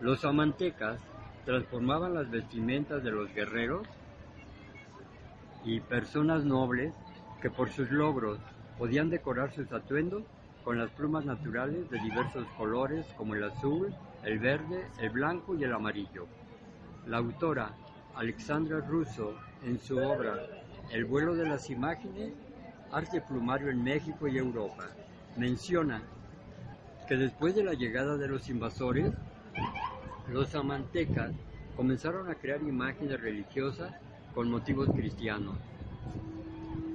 Los 0.00 0.24
amantecas 0.24 0.98
transformaban 1.44 2.14
las 2.14 2.30
vestimentas 2.30 3.02
de 3.02 3.10
los 3.10 3.32
guerreros 3.34 3.86
y 5.64 5.80
personas 5.80 6.44
nobles 6.44 6.94
que 7.40 7.50
por 7.50 7.70
sus 7.70 7.90
logros 7.90 8.38
podían 8.78 9.10
decorar 9.10 9.52
sus 9.52 9.70
atuendos 9.72 10.22
con 10.64 10.78
las 10.78 10.90
plumas 10.90 11.24
naturales 11.24 11.88
de 11.90 11.98
diversos 12.00 12.46
colores 12.56 13.06
como 13.16 13.34
el 13.34 13.44
azul, 13.44 13.94
el 14.24 14.38
verde, 14.38 14.86
el 15.00 15.10
blanco 15.10 15.54
y 15.54 15.64
el 15.64 15.72
amarillo. 15.72 16.26
La 17.06 17.18
autora 17.18 17.74
Alexandra 18.14 18.80
Russo, 18.80 19.34
en 19.64 19.78
su 19.78 19.98
obra 19.98 20.38
El 20.90 21.04
vuelo 21.04 21.34
de 21.34 21.48
las 21.48 21.70
imágenes, 21.70 22.32
arte 22.90 23.20
plumario 23.20 23.70
en 23.70 23.82
México 23.82 24.26
y 24.26 24.38
Europa, 24.38 24.88
menciona 25.36 26.02
que 27.08 27.16
después 27.16 27.54
de 27.54 27.64
la 27.64 27.74
llegada 27.74 28.16
de 28.16 28.28
los 28.28 28.48
invasores, 28.48 29.12
los 30.28 30.54
amantecas 30.54 31.32
comenzaron 31.76 32.30
a 32.30 32.34
crear 32.34 32.62
imágenes 32.62 33.20
religiosas 33.20 33.92
con 34.34 34.50
motivos 34.50 34.88
cristianos, 34.90 35.56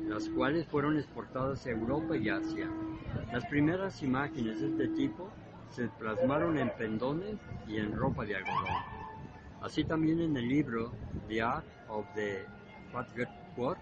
las 0.07 0.29
cuales 0.29 0.65
fueron 0.67 0.97
exportadas 0.97 1.65
a 1.65 1.71
Europa 1.71 2.15
y 2.15 2.29
Asia. 2.29 2.69
Las 3.31 3.45
primeras 3.47 4.01
imágenes 4.03 4.61
de 4.61 4.67
este 4.67 4.87
tipo 4.89 5.29
se 5.69 5.87
plasmaron 5.87 6.57
en 6.57 6.69
pendones 6.77 7.35
y 7.67 7.77
en 7.77 7.95
ropa 7.95 8.23
de 8.25 8.37
algodón. 8.37 8.77
Así 9.61 9.83
también 9.83 10.21
en 10.21 10.37
el 10.37 10.47
libro 10.47 10.91
The 11.27 11.41
Art 11.41 11.65
of 11.89 12.05
the 12.15 12.45
Work 13.57 13.79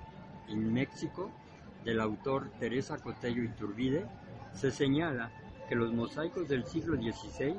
in 0.47 0.73
Mexico 0.73 1.29
del 1.83 1.99
autor 1.99 2.49
Teresa 2.59 2.97
Cotello 2.97 3.43
Iturbide 3.43 4.05
se 4.53 4.71
señala 4.71 5.31
que 5.67 5.75
los 5.75 5.93
mosaicos 5.93 6.47
del 6.47 6.65
siglo 6.65 6.95
XVI 6.95 7.55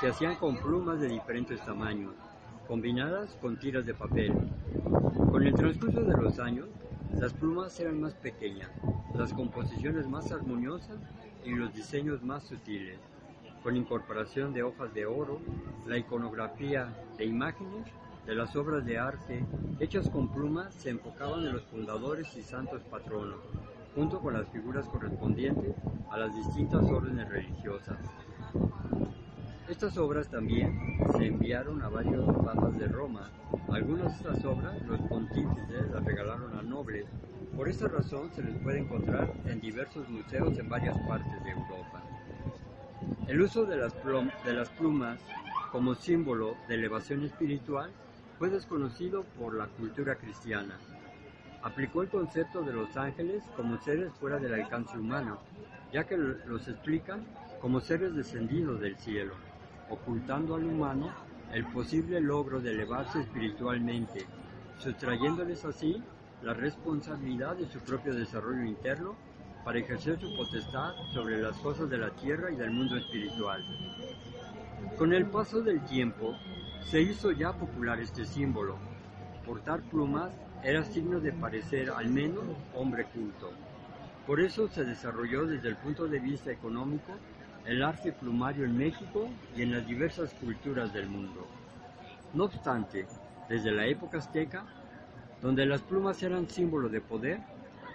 se 0.00 0.08
hacían 0.08 0.36
con 0.36 0.56
plumas 0.56 1.00
de 1.00 1.08
diferentes 1.08 1.60
tamaños, 1.64 2.14
combinadas 2.66 3.36
con 3.40 3.58
tiras 3.58 3.84
de 3.84 3.94
papel. 3.94 4.32
Con 5.30 5.46
el 5.46 5.54
transcurso 5.54 6.02
de 6.02 6.16
los 6.16 6.38
años, 6.38 6.66
las 7.12 7.32
plumas 7.32 7.78
eran 7.80 8.00
más 8.00 8.14
pequeñas, 8.14 8.70
las 9.14 9.32
composiciones 9.32 10.06
más 10.06 10.30
armoniosas 10.30 10.98
y 11.44 11.50
los 11.50 11.74
diseños 11.74 12.22
más 12.22 12.44
sutiles, 12.44 12.98
con 13.62 13.76
incorporación 13.76 14.52
de 14.52 14.62
hojas 14.62 14.92
de 14.94 15.06
oro, 15.06 15.40
la 15.86 15.98
iconografía 15.98 16.94
de 17.16 17.24
imágenes 17.24 17.86
de 18.26 18.34
las 18.34 18.54
obras 18.56 18.84
de 18.84 18.98
arte 18.98 19.44
hechas 19.80 20.08
con 20.10 20.28
plumas 20.28 20.74
se 20.74 20.90
enfocaban 20.90 21.46
en 21.46 21.54
los 21.54 21.62
fundadores 21.62 22.36
y 22.36 22.42
santos 22.42 22.82
patronos, 22.90 23.40
junto 23.94 24.20
con 24.20 24.34
las 24.34 24.48
figuras 24.48 24.88
correspondientes 24.88 25.74
a 26.10 26.18
las 26.18 26.34
distintas 26.34 26.82
órdenes 26.84 27.28
religiosas. 27.28 27.98
Estas 29.68 29.98
obras 29.98 30.28
también 30.28 30.98
se 31.16 31.26
enviaron 31.26 31.82
a 31.82 31.88
varios 31.88 32.24
papas 32.42 32.78
de 32.78 32.88
Roma. 32.88 33.30
Algunas 33.70 34.06
de 34.06 34.30
estas 34.30 34.44
obras 34.46 34.80
los 34.86 34.98
pontífices 35.02 35.90
las 35.92 36.04
regalaron 36.04 36.58
a 36.58 36.62
nobles. 36.62 37.04
Por 37.54 37.68
esta 37.68 37.86
razón 37.86 38.30
se 38.34 38.42
les 38.42 38.56
puede 38.62 38.78
encontrar 38.78 39.30
en 39.44 39.60
diversos 39.60 40.08
museos 40.08 40.58
en 40.58 40.68
varias 40.68 40.96
partes 41.06 41.44
de 41.44 41.50
Europa. 41.50 42.02
El 43.26 43.42
uso 43.42 43.66
de 43.66 43.76
las, 43.76 43.94
de 44.44 44.52
las 44.54 44.70
plumas 44.70 45.20
como 45.70 45.94
símbolo 45.94 46.56
de 46.66 46.76
elevación 46.76 47.24
espiritual 47.24 47.90
fue 48.38 48.48
desconocido 48.48 49.24
por 49.38 49.54
la 49.54 49.66
cultura 49.66 50.14
cristiana. 50.14 50.78
Aplicó 51.62 52.02
el 52.02 52.08
concepto 52.08 52.62
de 52.62 52.72
los 52.72 52.96
ángeles 52.96 53.42
como 53.56 53.78
seres 53.78 54.12
fuera 54.20 54.38
del 54.38 54.54
alcance 54.54 54.96
humano, 54.96 55.38
ya 55.92 56.04
que 56.04 56.16
los 56.16 56.68
explican 56.68 57.24
como 57.60 57.80
seres 57.80 58.14
descendidos 58.14 58.80
del 58.80 58.96
cielo, 58.96 59.34
ocultando 59.90 60.54
al 60.54 60.64
humano 60.64 61.10
el 61.52 61.64
posible 61.66 62.20
logro 62.20 62.60
de 62.60 62.72
elevarse 62.72 63.20
espiritualmente, 63.20 64.26
sustrayéndoles 64.78 65.64
así 65.64 66.02
la 66.42 66.54
responsabilidad 66.54 67.56
de 67.56 67.66
su 67.66 67.80
propio 67.80 68.14
desarrollo 68.14 68.64
interno 68.64 69.16
para 69.64 69.80
ejercer 69.80 70.20
su 70.20 70.34
potestad 70.36 70.94
sobre 71.12 71.42
las 71.42 71.56
cosas 71.58 71.90
de 71.90 71.98
la 71.98 72.10
tierra 72.10 72.50
y 72.50 72.56
del 72.56 72.70
mundo 72.70 72.96
espiritual. 72.96 73.64
Con 74.96 75.12
el 75.12 75.26
paso 75.26 75.60
del 75.60 75.84
tiempo, 75.84 76.36
se 76.82 77.00
hizo 77.00 77.32
ya 77.32 77.52
popular 77.52 77.98
este 77.98 78.24
símbolo. 78.24 78.76
Portar 79.44 79.82
plumas 79.82 80.32
era 80.62 80.84
signo 80.84 81.20
de 81.20 81.32
parecer 81.32 81.90
al 81.90 82.08
menos 82.08 82.44
hombre 82.74 83.04
culto. 83.04 83.52
Por 84.26 84.40
eso 84.40 84.68
se 84.68 84.84
desarrolló 84.84 85.46
desde 85.46 85.68
el 85.68 85.76
punto 85.76 86.06
de 86.06 86.18
vista 86.18 86.50
económico 86.50 87.12
el 87.64 87.82
arte 87.82 88.12
plumario 88.12 88.64
en 88.64 88.76
México 88.76 89.28
y 89.56 89.62
en 89.62 89.72
las 89.72 89.86
diversas 89.86 90.34
culturas 90.34 90.92
del 90.92 91.08
mundo. 91.08 91.46
No 92.34 92.44
obstante, 92.44 93.06
desde 93.48 93.70
la 93.70 93.86
época 93.86 94.18
azteca, 94.18 94.64
donde 95.40 95.64
las 95.66 95.80
plumas 95.82 96.22
eran 96.22 96.48
símbolo 96.48 96.88
de 96.88 97.00
poder, 97.00 97.38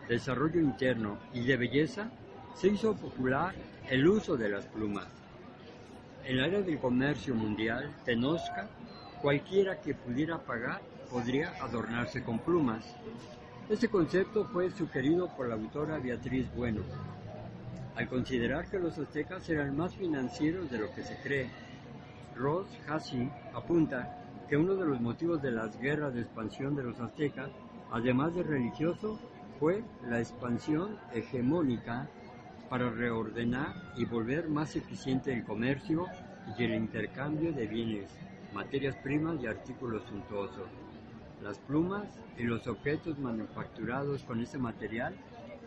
desarrollo 0.08 0.60
interno 0.60 1.18
y 1.34 1.46
de 1.46 1.58
belleza, 1.58 2.10
se 2.56 2.70
hizo 2.70 2.96
popular 2.96 3.54
el 3.90 4.08
uso 4.08 4.38
de 4.38 4.50
las 4.50 4.66
plumas. 4.66 5.08
En 6.26 6.38
la 6.38 6.48
era 6.48 6.62
del 6.62 6.80
comercio 6.80 7.36
mundial, 7.36 7.94
Tenochca, 8.06 8.70
cualquiera 9.22 9.82
que 9.82 9.94
pudiera 9.94 10.38
pagar 10.38 10.82
podría 11.14 11.54
adornarse 11.62 12.24
con 12.24 12.40
plumas. 12.40 12.84
Este 13.70 13.88
concepto 13.88 14.46
fue 14.46 14.72
sugerido 14.72 15.30
por 15.38 15.48
la 15.48 15.54
autora 15.54 16.00
Beatriz 16.00 16.48
Bueno, 16.56 16.82
al 17.96 18.10
considerar 18.10 18.68
que 18.68 18.80
los 18.80 18.98
aztecas 18.98 19.48
eran 19.48 19.78
más 19.78 19.96
financieros 19.96 20.72
de 20.72 20.80
lo 20.80 20.92
que 20.96 21.04
se 21.04 21.16
cree. 21.22 21.52
Ross 22.36 22.66
Hashi 22.88 23.30
apunta 23.54 24.24
que 24.50 24.58
uno 24.58 24.74
de 24.74 24.88
los 24.88 25.00
motivos 25.00 25.40
de 25.44 25.52
las 25.52 25.80
guerras 25.80 26.16
de 26.16 26.22
expansión 26.22 26.76
de 26.76 26.82
los 26.82 27.00
aztecas, 27.00 27.52
además 27.92 28.34
de 28.34 28.42
religioso, 28.42 29.20
fue 29.60 29.84
la 30.10 30.20
expansión 30.20 30.98
hegemónica 31.14 32.10
para 32.70 32.90
reordenar 32.90 33.76
y 33.96 34.06
volver 34.06 34.50
más 34.50 34.76
eficiente 34.76 35.32
el 35.32 35.44
comercio 35.44 36.08
y 36.58 36.64
el 36.64 36.74
intercambio 36.74 37.54
de 37.54 37.68
bienes, 37.68 38.10
materias 38.52 38.96
primas 39.04 39.40
y 39.44 39.46
artículos 39.46 40.02
suntuosos. 40.10 40.83
Las 41.44 41.58
plumas 41.58 42.08
y 42.38 42.44
los 42.44 42.68
objetos 42.68 43.20
manufacturados 43.20 44.24
con 44.24 44.40
ese 44.40 44.58
material 44.58 45.14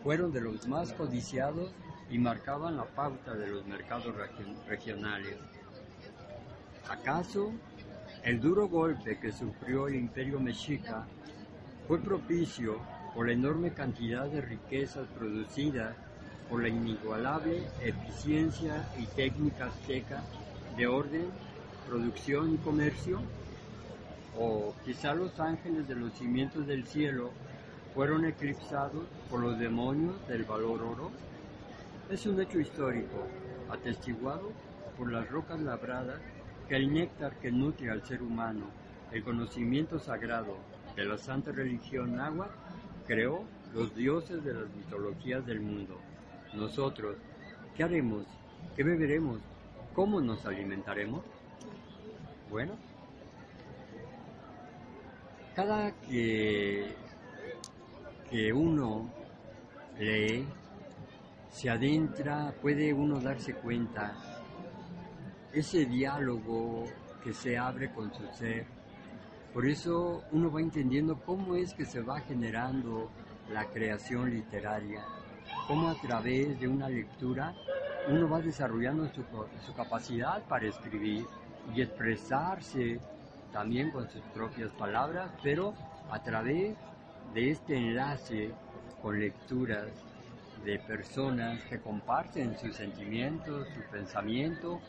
fueron 0.01 0.31
de 0.31 0.41
los 0.41 0.67
más 0.67 0.91
codiciados 0.93 1.71
y 2.09 2.17
marcaban 2.17 2.77
la 2.77 2.85
pauta 2.85 3.35
de 3.35 3.45
los 3.45 3.63
mercados 3.67 4.11
regionales. 4.67 5.37
¿Acaso 6.89 7.53
el 8.23 8.41
duro 8.41 8.67
golpe 8.67 9.19
que 9.19 9.31
sufrió 9.31 9.87
el 9.87 9.95
imperio 9.95 10.39
mexica 10.39 11.05
fue 11.87 11.99
propicio 11.99 12.79
por 13.13 13.27
la 13.27 13.33
enorme 13.33 13.71
cantidad 13.71 14.25
de 14.25 14.41
riquezas 14.41 15.07
producidas 15.09 15.95
por 16.49 16.63
la 16.63 16.69
inigualable 16.69 17.67
eficiencia 17.83 18.89
y 18.97 19.05
técnica 19.05 19.67
azteca 19.67 20.23
de 20.75 20.87
orden, 20.87 21.29
producción 21.87 22.55
y 22.55 22.57
comercio? 22.57 23.21
¿O 24.39 24.75
quizá 24.85 25.15
los 25.15 25.39
ángeles 25.39 25.87
de 25.87 25.95
los 25.95 26.13
cimientos 26.13 26.67
del 26.67 26.85
cielo 26.85 27.31
fueron 27.95 28.23
eclipsados 28.25 29.05
por 29.31 29.39
los 29.39 29.57
demonios 29.57 30.15
del 30.27 30.43
valor 30.43 30.83
oro? 30.83 31.11
Es 32.09 32.27
un 32.27 32.39
hecho 32.39 32.59
histórico, 32.59 33.25
atestiguado 33.71 34.51
por 34.95 35.11
las 35.11 35.27
rocas 35.29 35.59
labradas, 35.59 36.21
que 36.69 36.75
el 36.75 36.93
néctar 36.93 37.35
que 37.39 37.51
nutre 37.51 37.89
al 37.89 38.05
ser 38.05 38.21
humano, 38.21 38.65
el 39.11 39.23
conocimiento 39.23 39.97
sagrado 39.97 40.57
de 40.95 41.05
la 41.05 41.17
santa 41.17 41.51
religión 41.51 42.15
náhuatl, 42.15 42.53
creó 43.07 43.43
los 43.73 43.95
dioses 43.95 44.43
de 44.43 44.53
las 44.53 44.69
mitologías 44.69 45.45
del 45.47 45.61
mundo. 45.61 45.97
Nosotros, 46.53 47.17
¿qué 47.75 47.83
haremos? 47.83 48.25
¿Qué 48.75 48.83
beberemos? 48.83 49.39
¿Cómo 49.95 50.21
nos 50.21 50.45
alimentaremos? 50.45 51.23
Bueno, 52.51 52.73
cada 55.57 55.91
que, 56.01 56.85
que 58.29 58.53
uno 58.53 59.09
lee, 59.97 60.45
se 61.49 61.67
adentra, 61.67 62.53
puede 62.61 62.93
uno 62.93 63.19
darse 63.19 63.55
cuenta 63.55 64.13
ese 65.51 65.87
diálogo 65.87 66.83
que 67.23 67.33
se 67.33 67.57
abre 67.57 67.91
con 67.91 68.13
su 68.13 68.23
ser. 68.33 68.67
Por 69.51 69.65
eso 69.65 70.25
uno 70.31 70.51
va 70.51 70.61
entendiendo 70.61 71.19
cómo 71.25 71.55
es 71.55 71.73
que 71.73 71.85
se 71.85 72.01
va 72.01 72.19
generando 72.19 73.09
la 73.51 73.65
creación 73.65 74.29
literaria, 74.29 75.03
cómo 75.67 75.89
a 75.89 75.99
través 75.99 76.59
de 76.59 76.67
una 76.67 76.87
lectura 76.87 77.55
uno 78.07 78.29
va 78.29 78.41
desarrollando 78.41 79.07
su, 79.07 79.23
su 79.65 79.73
capacidad 79.73 80.47
para 80.47 80.67
escribir 80.67 81.25
y 81.73 81.81
expresarse 81.81 82.99
también 83.57 83.89
con 83.89 84.07
sus 84.07 84.21
propias 84.35 84.69
palabras, 84.73 85.31
pero 85.41 85.73
a 86.11 86.21
través 86.21 86.75
de 87.33 87.49
este 87.49 87.75
enlace 87.75 88.51
con 89.01 89.19
lecturas 89.19 89.87
de 90.63 90.77
personas 90.77 91.59
que 91.63 91.79
comparten 91.79 92.55
sus 92.59 92.75
sentimientos, 92.75 93.67
su 93.69 93.81
pensamiento. 93.91 94.79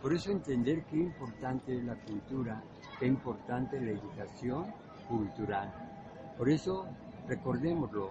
Por 0.00 0.14
eso 0.14 0.32
entender 0.32 0.84
qué 0.84 0.96
importante 0.96 1.76
es 1.76 1.84
la 1.84 1.96
cultura, 1.96 2.62
qué 2.98 3.08
importante 3.08 3.76
es 3.76 3.82
la 3.82 3.90
educación 3.90 4.72
cultural. 5.06 5.70
Por 6.38 6.48
eso, 6.48 6.86
recordémoslo, 7.28 8.10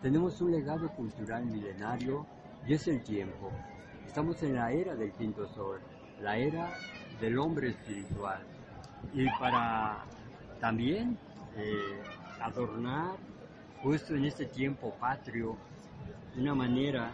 tenemos 0.00 0.40
un 0.40 0.52
legado 0.52 0.88
cultural 0.92 1.44
milenario 1.44 2.24
y 2.66 2.72
es 2.72 2.88
el 2.88 3.02
tiempo. 3.02 3.50
Estamos 4.06 4.42
en 4.44 4.54
la 4.54 4.72
era 4.72 4.94
del 4.94 5.12
quinto 5.12 5.46
sol, 5.48 5.78
la 6.22 6.38
era 6.38 6.72
del 7.20 7.38
hombre 7.38 7.68
espiritual. 7.68 8.40
Y 9.14 9.26
para 9.38 10.04
también 10.60 11.18
eh, 11.56 12.02
adornar, 12.40 13.16
puesto 13.82 14.14
en 14.14 14.24
este 14.24 14.46
tiempo 14.46 14.94
patrio, 14.98 15.56
una 16.36 16.54
manera 16.54 17.12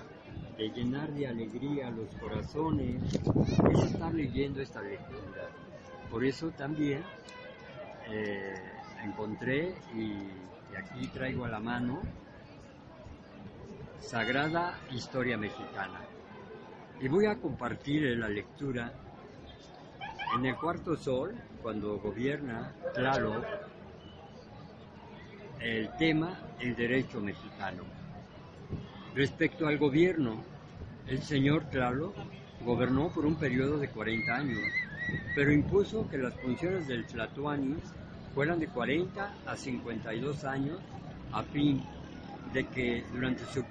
de 0.57 0.69
llenar 0.71 1.13
de 1.13 1.27
alegría 1.27 1.91
los 1.91 2.09
corazones 2.17 3.03
es 3.73 3.85
estar 3.85 4.13
leyendo 4.13 4.61
esta 4.61 4.83
lectura. 4.83 5.49
Por 6.11 6.25
eso 6.25 6.51
también 6.51 7.03
eh, 8.09 8.55
encontré 9.05 9.75
y, 9.95 10.15
aquí 10.77 11.09
traigo 11.09 11.45
a 11.45 11.49
la 11.49 11.59
mano 11.59 12.01
Sagrada 14.01 14.79
Historia 14.91 15.37
Mexicana. 15.37 16.01
Y 17.01 17.09
voy 17.09 17.27
a 17.27 17.37
compartir 17.37 18.17
la 18.17 18.29
lectura 18.29 18.93
en 20.35 20.47
el 20.47 20.57
cuarto 20.57 20.97
sol, 20.97 21.35
cuando 21.63 21.99
gobierna 21.99 22.73
claro 22.95 23.43
el 25.61 25.89
tema 25.97 26.39
el 26.61 26.77
derecho 26.77 27.21
mexicano. 27.21 27.83
Respecto 29.15 29.67
al 29.67 29.79
gobierno, 29.79 30.43
el 31.07 31.23
señor 31.23 31.65
Tlaloc 31.71 32.15
gobernó 32.65 33.09
por 33.09 33.27
un 33.27 33.37
periodo 33.37 33.79
de 33.79 33.89
40 33.89 34.35
años, 34.35 34.61
pero 35.35 35.53
impuso 35.53 36.09
que 36.09 36.19
las 36.19 36.35
funciones 36.35 36.87
del 36.87 37.07
Tlatuani 37.07 37.77
fueran 38.35 38.61
de 38.61 38.69
40 38.69 39.35
a 39.47 39.57
52 39.57 40.45
años 40.45 40.79
a 41.33 41.43
fin 41.43 41.83
de 42.53 42.67
que 42.67 43.05
durante 43.13 43.45
su 43.47 43.65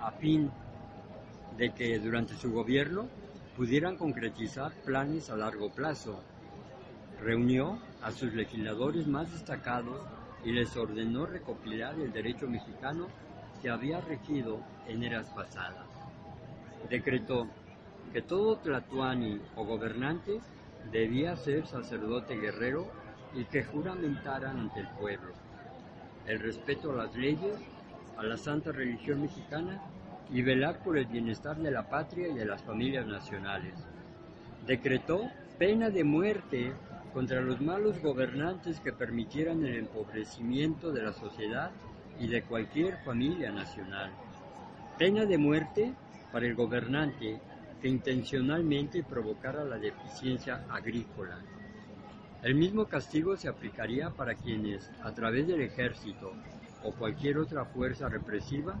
a 0.00 0.10
fin 0.12 0.50
de 1.56 1.70
que 1.70 1.98
durante 1.98 2.34
su 2.36 2.52
gobierno 2.52 3.08
pudieran 3.58 3.96
concretizar 3.96 4.70
planes 4.84 5.30
a 5.30 5.36
largo 5.36 5.68
plazo. 5.68 6.22
Reunió 7.20 7.80
a 8.00 8.12
sus 8.12 8.32
legisladores 8.32 9.08
más 9.08 9.32
destacados 9.32 10.00
y 10.44 10.52
les 10.52 10.76
ordenó 10.76 11.26
recopilar 11.26 11.98
el 11.98 12.12
derecho 12.12 12.46
mexicano 12.46 13.08
que 13.60 13.68
había 13.68 14.00
regido 14.00 14.60
en 14.86 15.02
eras 15.02 15.26
pasadas. 15.30 15.88
Decretó 16.88 17.48
que 18.12 18.22
todo 18.22 18.58
tlatuani 18.58 19.40
o 19.56 19.64
gobernante 19.64 20.38
debía 20.92 21.34
ser 21.34 21.66
sacerdote 21.66 22.36
guerrero 22.36 22.86
y 23.34 23.44
que 23.44 23.64
juramentaran 23.64 24.56
ante 24.56 24.80
el 24.80 24.88
pueblo 24.90 25.32
el 26.28 26.38
respeto 26.38 26.92
a 26.92 27.06
las 27.06 27.16
leyes, 27.16 27.58
a 28.18 28.22
la 28.22 28.36
santa 28.36 28.70
religión 28.70 29.22
mexicana 29.22 29.80
y 30.30 30.42
velar 30.42 30.82
por 30.82 30.98
el 30.98 31.06
bienestar 31.06 31.56
de 31.56 31.70
la 31.70 31.88
patria 31.88 32.28
y 32.28 32.34
de 32.34 32.44
las 32.44 32.62
familias 32.62 33.06
nacionales. 33.06 33.74
Decretó 34.66 35.30
pena 35.58 35.90
de 35.90 36.04
muerte 36.04 36.72
contra 37.12 37.40
los 37.40 37.60
malos 37.60 38.00
gobernantes 38.02 38.80
que 38.80 38.92
permitieran 38.92 39.64
el 39.64 39.76
empobrecimiento 39.76 40.92
de 40.92 41.02
la 41.02 41.12
sociedad 41.12 41.70
y 42.20 42.28
de 42.28 42.42
cualquier 42.42 42.98
familia 42.98 43.50
nacional. 43.50 44.10
Pena 44.98 45.24
de 45.24 45.38
muerte 45.38 45.94
para 46.32 46.46
el 46.46 46.54
gobernante 46.54 47.40
que 47.80 47.88
intencionalmente 47.88 49.02
provocara 49.02 49.64
la 49.64 49.78
deficiencia 49.78 50.64
agrícola. 50.68 51.38
El 52.42 52.54
mismo 52.54 52.86
castigo 52.86 53.36
se 53.36 53.48
aplicaría 53.48 54.10
para 54.10 54.34
quienes, 54.34 54.90
a 55.02 55.12
través 55.12 55.46
del 55.46 55.60
ejército 55.60 56.32
o 56.84 56.92
cualquier 56.92 57.38
otra 57.38 57.64
fuerza 57.64 58.08
represiva, 58.08 58.76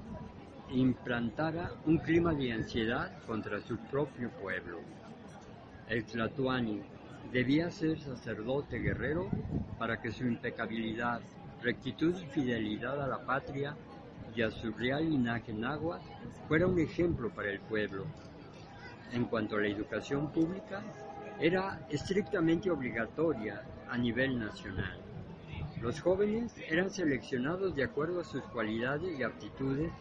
implantara 0.70 1.72
un 1.86 1.98
clima 1.98 2.34
de 2.34 2.52
ansiedad 2.52 3.10
contra 3.26 3.60
su 3.60 3.76
propio 3.76 4.30
pueblo. 4.30 4.80
El 5.88 6.04
Tlatuani 6.04 6.82
debía 7.32 7.70
ser 7.70 7.98
sacerdote 7.98 8.78
guerrero 8.78 9.30
para 9.78 10.00
que 10.00 10.12
su 10.12 10.26
impecabilidad 10.26 11.20
rectitud 11.62 12.14
y 12.20 12.26
fidelidad 12.26 13.02
a 13.02 13.06
la 13.06 13.24
patria 13.24 13.74
y 14.34 14.42
a 14.42 14.50
su 14.50 14.70
real 14.72 15.08
linaje 15.08 15.52
náhuatl 15.52 16.04
fuera 16.46 16.66
un 16.66 16.78
ejemplo 16.78 17.30
para 17.30 17.50
el 17.50 17.60
pueblo. 17.60 18.04
En 19.12 19.24
cuanto 19.24 19.56
a 19.56 19.60
la 19.60 19.68
educación 19.68 20.30
pública, 20.32 20.82
era 21.40 21.86
estrictamente 21.88 22.70
obligatoria 22.70 23.62
a 23.88 23.96
nivel 23.96 24.38
nacional. 24.38 24.98
Los 25.80 26.00
jóvenes 26.00 26.54
eran 26.68 26.90
seleccionados 26.90 27.74
de 27.74 27.84
acuerdo 27.84 28.20
a 28.20 28.24
sus 28.24 28.42
cualidades 28.42 29.18
y 29.18 29.22
aptitudes 29.22 29.92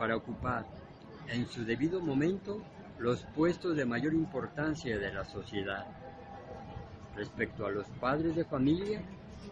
para 0.00 0.16
ocupar 0.16 0.64
en 1.28 1.46
su 1.46 1.62
debido 1.62 2.00
momento 2.00 2.62
los 2.98 3.22
puestos 3.36 3.76
de 3.76 3.84
mayor 3.84 4.14
importancia 4.14 4.98
de 4.98 5.12
la 5.12 5.26
sociedad. 5.26 5.86
Respecto 7.14 7.66
a 7.66 7.70
los 7.70 7.86
padres 8.00 8.34
de 8.34 8.46
familia, 8.46 9.02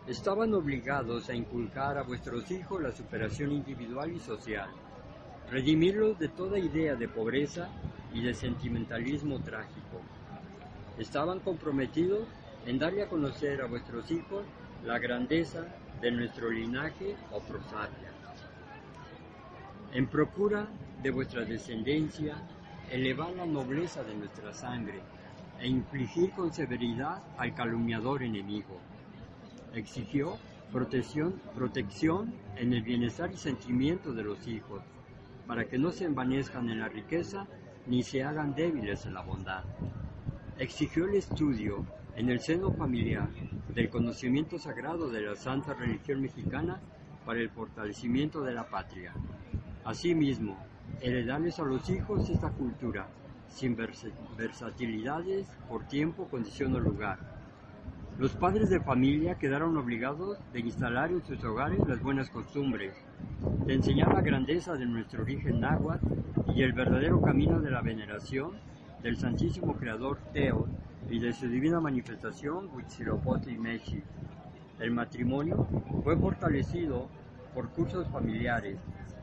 estaban 0.06 0.54
obligados 0.54 1.28
a 1.28 1.34
inculcar 1.34 1.98
a 1.98 2.02
vuestros 2.02 2.50
hijos 2.50 2.80
la 2.80 2.92
superación 2.92 3.52
individual 3.52 4.10
y 4.10 4.20
social, 4.20 4.70
redimirlos 5.50 6.18
de 6.18 6.28
toda 6.28 6.58
idea 6.58 6.96
de 6.96 7.08
pobreza 7.08 7.68
y 8.14 8.22
de 8.22 8.32
sentimentalismo 8.32 9.40
trágico. 9.40 10.00
Estaban 10.96 11.40
comprometidos 11.40 12.26
en 12.64 12.78
darle 12.78 13.02
a 13.02 13.08
conocer 13.08 13.60
a 13.60 13.66
vuestros 13.66 14.10
hijos 14.10 14.46
la 14.82 14.98
grandeza 14.98 15.66
de 16.00 16.10
nuestro 16.10 16.48
linaje 16.50 17.16
o 17.32 17.40
prosapia. 17.40 18.07
En 19.92 20.06
procura 20.06 20.68
de 21.02 21.10
vuestra 21.10 21.44
descendencia, 21.44 22.36
elevar 22.90 23.30
la 23.30 23.46
nobleza 23.46 24.02
de 24.02 24.14
nuestra 24.14 24.52
sangre 24.52 25.00
e 25.60 25.66
infligir 25.66 26.30
con 26.32 26.52
severidad 26.52 27.22
al 27.36 27.54
calumniador 27.54 28.22
enemigo 28.22 28.80
exigió 29.74 30.36
protección, 30.72 31.40
protección 31.54 32.32
en 32.56 32.72
el 32.72 32.82
bienestar 32.82 33.30
y 33.32 33.36
sentimiento 33.36 34.12
de 34.12 34.22
los 34.22 34.46
hijos, 34.46 34.82
para 35.46 35.64
que 35.66 35.78
no 35.78 35.90
se 35.90 36.04
envanezcan 36.04 36.68
en 36.68 36.80
la 36.80 36.88
riqueza 36.88 37.46
ni 37.86 38.02
se 38.02 38.22
hagan 38.22 38.54
débiles 38.54 39.06
en 39.06 39.14
la 39.14 39.22
bondad. 39.22 39.64
Exigió 40.58 41.06
el 41.06 41.14
estudio 41.14 41.84
en 42.16 42.28
el 42.28 42.40
seno 42.40 42.70
familiar 42.72 43.28
del 43.74 43.88
conocimiento 43.88 44.58
sagrado 44.58 45.08
de 45.08 45.22
la 45.22 45.36
santa 45.36 45.72
religión 45.74 46.20
mexicana 46.20 46.80
para 47.24 47.40
el 47.40 47.48
fortalecimiento 47.50 48.42
de 48.42 48.52
la 48.52 48.68
patria. 48.68 49.14
Asimismo, 49.88 50.54
heredarles 51.00 51.58
a 51.58 51.64
los 51.64 51.88
hijos 51.88 52.28
esta 52.28 52.50
cultura, 52.50 53.08
sin 53.48 53.74
versatilidades 54.36 55.48
por 55.66 55.88
tiempo, 55.88 56.28
condición 56.28 56.74
o 56.74 56.78
lugar, 56.78 57.18
los 58.18 58.32
padres 58.32 58.68
de 58.68 58.80
familia 58.80 59.36
quedaron 59.36 59.78
obligados 59.78 60.36
de 60.52 60.60
instalar 60.60 61.10
en 61.10 61.24
sus 61.24 61.42
hogares 61.42 61.78
las 61.88 62.02
buenas 62.02 62.28
costumbres, 62.28 62.92
de 63.64 63.72
enseñar 63.72 64.12
la 64.12 64.20
grandeza 64.20 64.74
de 64.74 64.84
nuestro 64.84 65.22
origen 65.22 65.58
náhuatl 65.58 66.06
y 66.54 66.60
el 66.60 66.74
verdadero 66.74 67.22
camino 67.22 67.58
de 67.58 67.70
la 67.70 67.80
veneración 67.80 68.58
del 69.02 69.16
Santísimo 69.16 69.74
Creador 69.74 70.18
Teo 70.34 70.68
y 71.08 71.18
de 71.18 71.32
su 71.32 71.48
divina 71.48 71.80
manifestación 71.80 72.68
Huitzilopochtli 72.74 73.56
Mechi. 73.56 74.02
El 74.80 74.90
matrimonio 74.90 75.66
fue 76.04 76.14
fortalecido 76.18 77.08
por 77.54 77.70
cursos 77.70 78.06
familiares 78.08 78.76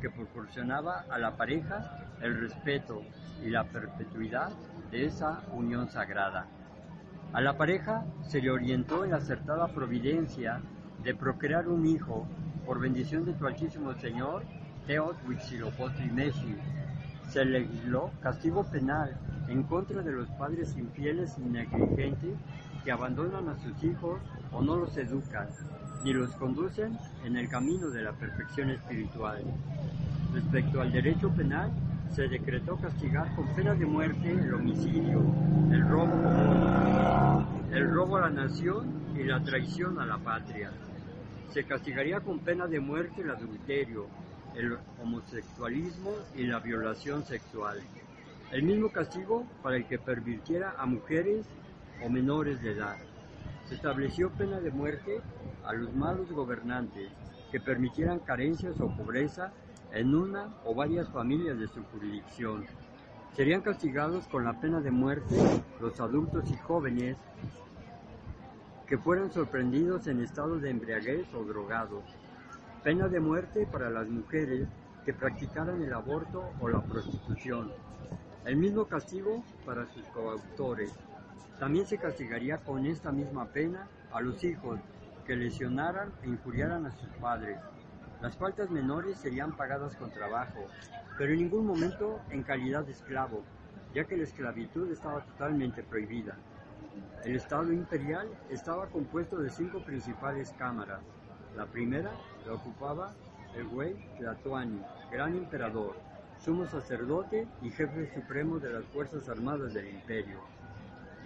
que 0.06 0.12
proporcionaba 0.12 1.03
a 1.10 1.18
la 1.18 1.36
pareja 1.36 1.97
el 2.22 2.39
respeto 2.39 3.01
y 3.43 3.49
la 3.49 3.64
perpetuidad 3.64 4.51
de 4.91 5.08
esa 5.08 5.41
unión 5.51 5.89
sagrada. 5.89 6.45
A 7.34 7.41
la 7.41 7.58
pareja 7.58 8.06
se 8.22 8.39
le 8.39 8.51
orientó 8.51 9.03
en 9.03 9.12
la 9.12 9.18
acertada 9.18 9.68
providencia 9.70 10.62
de 11.03 11.16
procrear 11.16 11.68
un 11.68 11.88
hijo 11.88 12.28
por 12.68 12.80
bendición 12.80 13.26
de 13.26 13.34
tu 13.34 13.47
Altísimo 13.47 13.95
Señor, 13.95 14.43
Teot 14.86 15.18
y 15.28 16.12
Meshi. 16.12 16.56
Se 17.30 17.43
legisló 17.43 18.12
castigo 18.22 18.64
penal 18.64 19.18
en 19.47 19.64
contra 19.64 20.03
de 20.03 20.12
los 20.12 20.30
padres 20.38 20.78
infieles 20.78 21.36
y 21.39 21.49
negligentes 21.49 22.38
que 22.84 22.91
abandonan 22.91 23.49
a 23.49 23.58
sus 23.58 23.84
hijos 23.84 24.22
o 24.51 24.62
no 24.62 24.76
los 24.76 24.95
educan, 24.97 25.47
ni 26.03 26.14
los 26.14 26.30
conducen 26.36 26.95
en 27.24 27.38
el 27.38 27.49
camino 27.49 27.89
de 27.89 28.03
la 28.03 28.12
perfección 28.12 28.70
espiritual. 28.70 29.43
Respecto 30.36 30.81
al 30.81 30.91
derecho 30.91 31.29
penal, 31.29 31.71
se 32.09 32.27
decretó 32.27 32.75
castigar 32.75 33.33
con 33.38 33.47
pena 33.55 33.73
de 33.73 33.86
muerte 33.86 34.31
el 34.33 34.53
homicidio, 34.53 35.21
el 35.71 35.88
robo 35.88 36.11
el 37.71 37.89
robo 37.89 38.17
a 38.17 38.21
la 38.21 38.29
nación 38.29 39.15
y 39.15 39.23
la 39.23 39.41
traición 39.41 39.97
a 39.97 40.05
la 40.05 40.17
patria. 40.17 40.71
Se 41.53 41.63
castigaría 41.63 42.19
con 42.19 42.39
pena 42.39 42.67
de 42.67 42.81
muerte 42.81 43.21
el 43.21 43.31
adulterio, 43.31 44.07
el 44.55 44.77
homosexualismo 45.01 46.11
y 46.36 46.43
la 46.43 46.59
violación 46.59 47.23
sexual. 47.23 47.79
El 48.51 48.63
mismo 48.63 48.89
castigo 48.89 49.45
para 49.63 49.77
el 49.77 49.88
que 49.88 49.99
pervirtiera 49.99 50.75
a 50.77 50.86
mujeres 50.86 51.45
o 52.03 52.09
menores 52.09 52.61
de 52.61 52.73
edad. 52.73 52.97
Se 53.69 53.75
estableció 53.75 54.29
pena 54.31 54.59
de 54.59 54.71
muerte 54.71 55.21
a 55.65 55.71
los 55.71 55.93
malos 55.95 56.29
gobernantes 56.29 57.09
que 57.53 57.61
permitieran 57.61 58.19
carencias 58.19 58.75
o 58.81 58.93
pobreza 58.97 59.53
en 59.95 60.13
una 60.13 60.49
o 60.65 60.75
varias 60.75 61.09
familias 61.09 61.57
de 61.57 61.67
su 61.67 61.81
jurisdicción. 61.85 62.65
Serían 63.33 63.61
castigados 63.61 64.27
con 64.27 64.43
la 64.43 64.59
pena 64.59 64.81
de 64.81 64.91
muerte 64.91 65.35
los 65.79 65.99
adultos 66.01 66.51
y 66.51 66.57
jóvenes 66.57 67.17
que 68.87 68.97
fueran 68.97 69.31
sorprendidos 69.31 70.07
en 70.07 70.19
estado 70.19 70.59
de 70.59 70.69
embriaguez 70.69 71.33
o 71.33 71.43
drogados. 71.45 72.03
Pena 72.83 73.07
de 73.07 73.21
muerte 73.21 73.65
para 73.71 73.89
las 73.89 74.07
mujeres 74.09 74.67
que 75.05 75.13
practicaran 75.13 75.81
el 75.81 75.93
aborto 75.93 76.43
o 76.59 76.67
la 76.67 76.81
prostitución. 76.81 77.71
El 78.43 78.57
mismo 78.57 78.85
castigo 78.85 79.43
para 79.65 79.85
sus 79.93 80.03
coautores. 80.07 80.93
También 81.57 81.87
se 81.87 81.97
castigaría 81.97 82.57
con 82.57 82.85
esta 82.85 83.13
misma 83.13 83.45
pena 83.45 83.87
a 84.11 84.19
los 84.19 84.43
hijos 84.43 84.77
que 85.25 85.37
lesionaran 85.37 86.11
e 86.21 86.27
injuriaran 86.27 86.85
a 86.85 86.91
sus 86.91 87.07
padres. 87.21 87.57
Las 88.26 88.38
faltas 88.38 88.71
menores 88.71 89.19
serían 89.19 89.55
pagadas 89.55 89.95
con 89.97 90.09
trabajo, 90.09 90.65
pero 91.15 91.34
en 91.34 91.38
ningún 91.41 91.63
momento 91.63 92.19
en 92.32 92.41
calidad 92.41 92.84
de 92.84 92.91
esclavo, 92.91 93.43
ya 93.93 94.05
que 94.05 94.17
la 94.17 94.23
esclavitud 94.23 94.91
estaba 94.91 95.23
totalmente 95.23 95.84
prohibida. 95.84 96.36
El 97.23 97.36
Estado 97.36 97.71
imperial 97.71 98.28
estaba 98.49 98.88
compuesto 98.88 99.38
de 99.38 99.51
cinco 99.51 99.80
principales 99.86 100.55
cámaras. 100.57 101.01
La 101.55 101.67
primera 101.67 102.09
la 102.47 102.53
ocupaba 102.53 103.13
el 103.55 103.67
güey 103.67 103.93
Tlatoani, 104.17 104.82
gran 105.11 105.36
emperador, 105.36 105.95
sumo 106.43 106.65
sacerdote 106.65 107.47
y 107.61 107.69
jefe 107.69 108.11
supremo 108.11 108.57
de 108.57 108.73
las 108.73 108.86
Fuerzas 108.86 109.30
Armadas 109.30 109.76
del 109.76 109.88
imperio. 109.88 110.39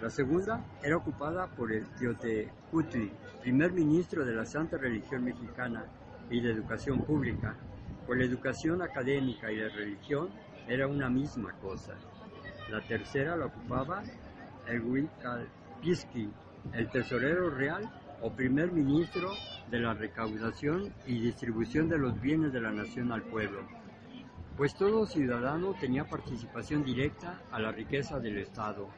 La 0.02 0.10
segunda 0.10 0.62
era 0.82 0.98
ocupada 0.98 1.46
por 1.46 1.72
el 1.72 1.86
Teotecutli, 1.98 3.10
primer 3.40 3.72
ministro 3.72 4.22
de 4.26 4.34
la 4.34 4.44
Santa 4.44 4.76
Religión 4.76 5.24
Mexicana 5.24 5.86
y 6.30 6.40
de 6.40 6.52
Educación 6.52 7.02
Pública, 7.02 7.56
pues 8.06 8.18
la 8.18 8.24
educación 8.24 8.82
académica 8.82 9.50
y 9.50 9.56
la 9.56 9.68
religión 9.68 10.28
era 10.68 10.86
una 10.86 11.08
misma 11.08 11.52
cosa. 11.60 11.94
La 12.70 12.80
tercera 12.80 13.36
la 13.36 13.46
ocupaba 13.46 14.02
el 14.68 14.82
Huicalpisqui, 14.82 16.28
el 16.72 16.90
tesorero 16.90 17.50
real 17.50 17.90
o 18.22 18.30
primer 18.30 18.70
ministro 18.72 19.30
de 19.70 19.80
la 19.80 19.94
recaudación 19.94 20.92
y 21.06 21.20
distribución 21.20 21.88
de 21.88 21.98
los 21.98 22.20
bienes 22.20 22.52
de 22.52 22.60
la 22.60 22.70
nación 22.70 23.12
al 23.12 23.22
pueblo, 23.22 23.60
pues 24.56 24.74
todo 24.74 25.06
ciudadano 25.06 25.74
tenía 25.80 26.04
participación 26.04 26.84
directa 26.84 27.40
a 27.50 27.58
la 27.58 27.72
riqueza 27.72 28.18
del 28.18 28.38
Estado 28.38 28.88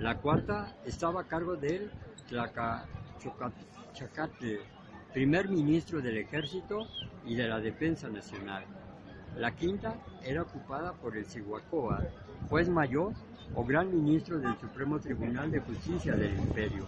la 0.00 0.16
cuarta 0.16 0.74
estaba 0.86 1.20
a 1.20 1.24
cargo 1.24 1.56
del 1.56 1.90
Tlacachocatle, 2.26 4.60
primer 5.12 5.48
ministro 5.48 6.00
del 6.00 6.18
Ejército 6.18 6.86
y 7.26 7.34
de 7.34 7.48
la 7.48 7.58
Defensa 7.60 8.08
Nacional. 8.08 8.64
La 9.36 9.54
quinta 9.54 9.96
era 10.22 10.42
ocupada 10.42 10.92
por 10.92 11.16
el 11.16 11.24
Cihuacoa, 11.24 12.02
juez 12.48 12.68
mayor 12.68 13.12
o 13.54 13.64
gran 13.64 13.90
ministro 13.92 14.38
del 14.38 14.56
Supremo 14.58 15.00
Tribunal 15.00 15.50
de 15.50 15.60
Justicia 15.60 16.14
del 16.14 16.38
Imperio. 16.38 16.86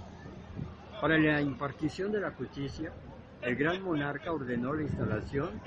Para 1.00 1.18
la 1.18 1.40
impartición 1.40 2.12
de 2.12 2.20
la 2.20 2.30
justicia, 2.30 2.92
el 3.40 3.56
gran 3.56 3.82
monarca 3.82 4.32
ordenó 4.32 4.72
la 4.72 4.82
instalación 4.82 5.60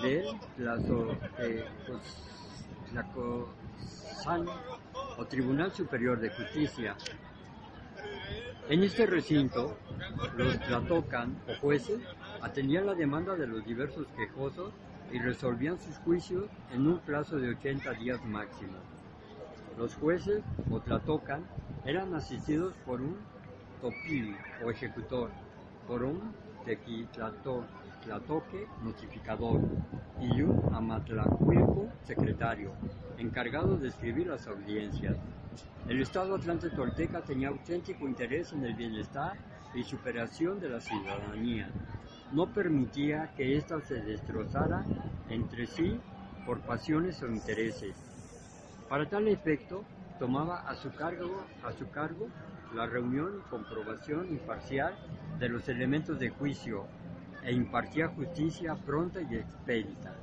del 0.00 0.24
Tlacozán 2.90 4.46
o 5.18 5.26
Tribunal 5.26 5.72
Superior 5.72 6.18
de 6.18 6.30
Justicia. 6.30 6.96
En 8.68 8.82
este 8.82 9.06
recinto, 9.06 9.76
los 10.36 10.58
tlatocan 10.58 11.36
o 11.48 11.54
jueces 11.60 12.00
atendían 12.42 12.86
la 12.86 12.94
demanda 12.94 13.36
de 13.36 13.46
los 13.46 13.64
diversos 13.64 14.08
quejosos 14.16 14.72
y 15.12 15.20
resolvían 15.20 15.78
sus 15.78 15.96
juicios 15.98 16.46
en 16.72 16.88
un 16.88 16.98
plazo 16.98 17.36
de 17.36 17.50
80 17.50 17.92
días 17.92 18.24
máximo. 18.24 18.72
Los 19.78 19.94
jueces 19.94 20.42
o 20.68 20.80
tlatocan 20.80 21.44
eran 21.84 22.12
asistidos 22.14 22.74
por 22.84 23.00
un 23.00 23.16
topili 23.80 24.34
o 24.64 24.70
ejecutor, 24.70 25.30
por 25.86 26.02
un 26.02 26.34
tequitlatoque 26.64 28.66
notificador 28.82 29.60
y 30.20 30.42
un 30.42 30.60
amatlacuilco 30.72 31.86
secretario, 32.02 32.72
encargado 33.16 33.76
de 33.76 33.88
escribir 33.88 34.26
las 34.26 34.48
audiencias. 34.48 35.16
El 35.88 36.02
Estado 36.02 36.34
Atlante 36.34 36.70
Tolteca 36.70 37.22
tenía 37.22 37.48
auténtico 37.48 38.06
interés 38.08 38.52
en 38.52 38.64
el 38.64 38.74
bienestar 38.74 39.34
y 39.74 39.84
superación 39.84 40.58
de 40.60 40.68
la 40.68 40.80
ciudadanía. 40.80 41.70
No 42.32 42.52
permitía 42.52 43.32
que 43.36 43.56
ésta 43.56 43.80
se 43.80 44.02
destrozara 44.02 44.84
entre 45.28 45.66
sí 45.66 46.00
por 46.44 46.60
pasiones 46.60 47.22
o 47.22 47.28
intereses. 47.28 47.94
Para 48.88 49.08
tal 49.08 49.28
efecto, 49.28 49.84
tomaba 50.18 50.60
a 50.68 50.74
su 50.74 50.92
cargo, 50.92 51.44
a 51.62 51.72
su 51.72 51.88
cargo 51.90 52.28
la 52.74 52.86
reunión 52.86 53.38
y 53.38 53.50
comprobación 53.50 54.28
imparcial 54.28 54.94
de 55.38 55.48
los 55.48 55.68
elementos 55.68 56.18
de 56.18 56.30
juicio 56.30 56.84
e 57.44 57.52
impartía 57.52 58.08
justicia 58.08 58.74
pronta 58.74 59.20
y 59.20 59.36
expedita. 59.36 60.14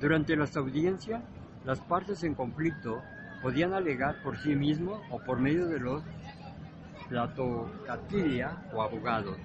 Durante 0.00 0.36
las 0.36 0.56
audiencias, 0.56 1.22
las 1.64 1.80
partes 1.80 2.22
en 2.24 2.34
conflicto 2.34 3.02
podían 3.42 3.74
alegar 3.74 4.22
por 4.22 4.38
sí 4.38 4.54
mismos 4.54 5.00
o 5.10 5.18
por 5.18 5.40
medio 5.40 5.66
de 5.66 5.80
los 5.80 6.02
platocatilia 7.08 8.56
o 8.72 8.80
abogados. 8.80 9.36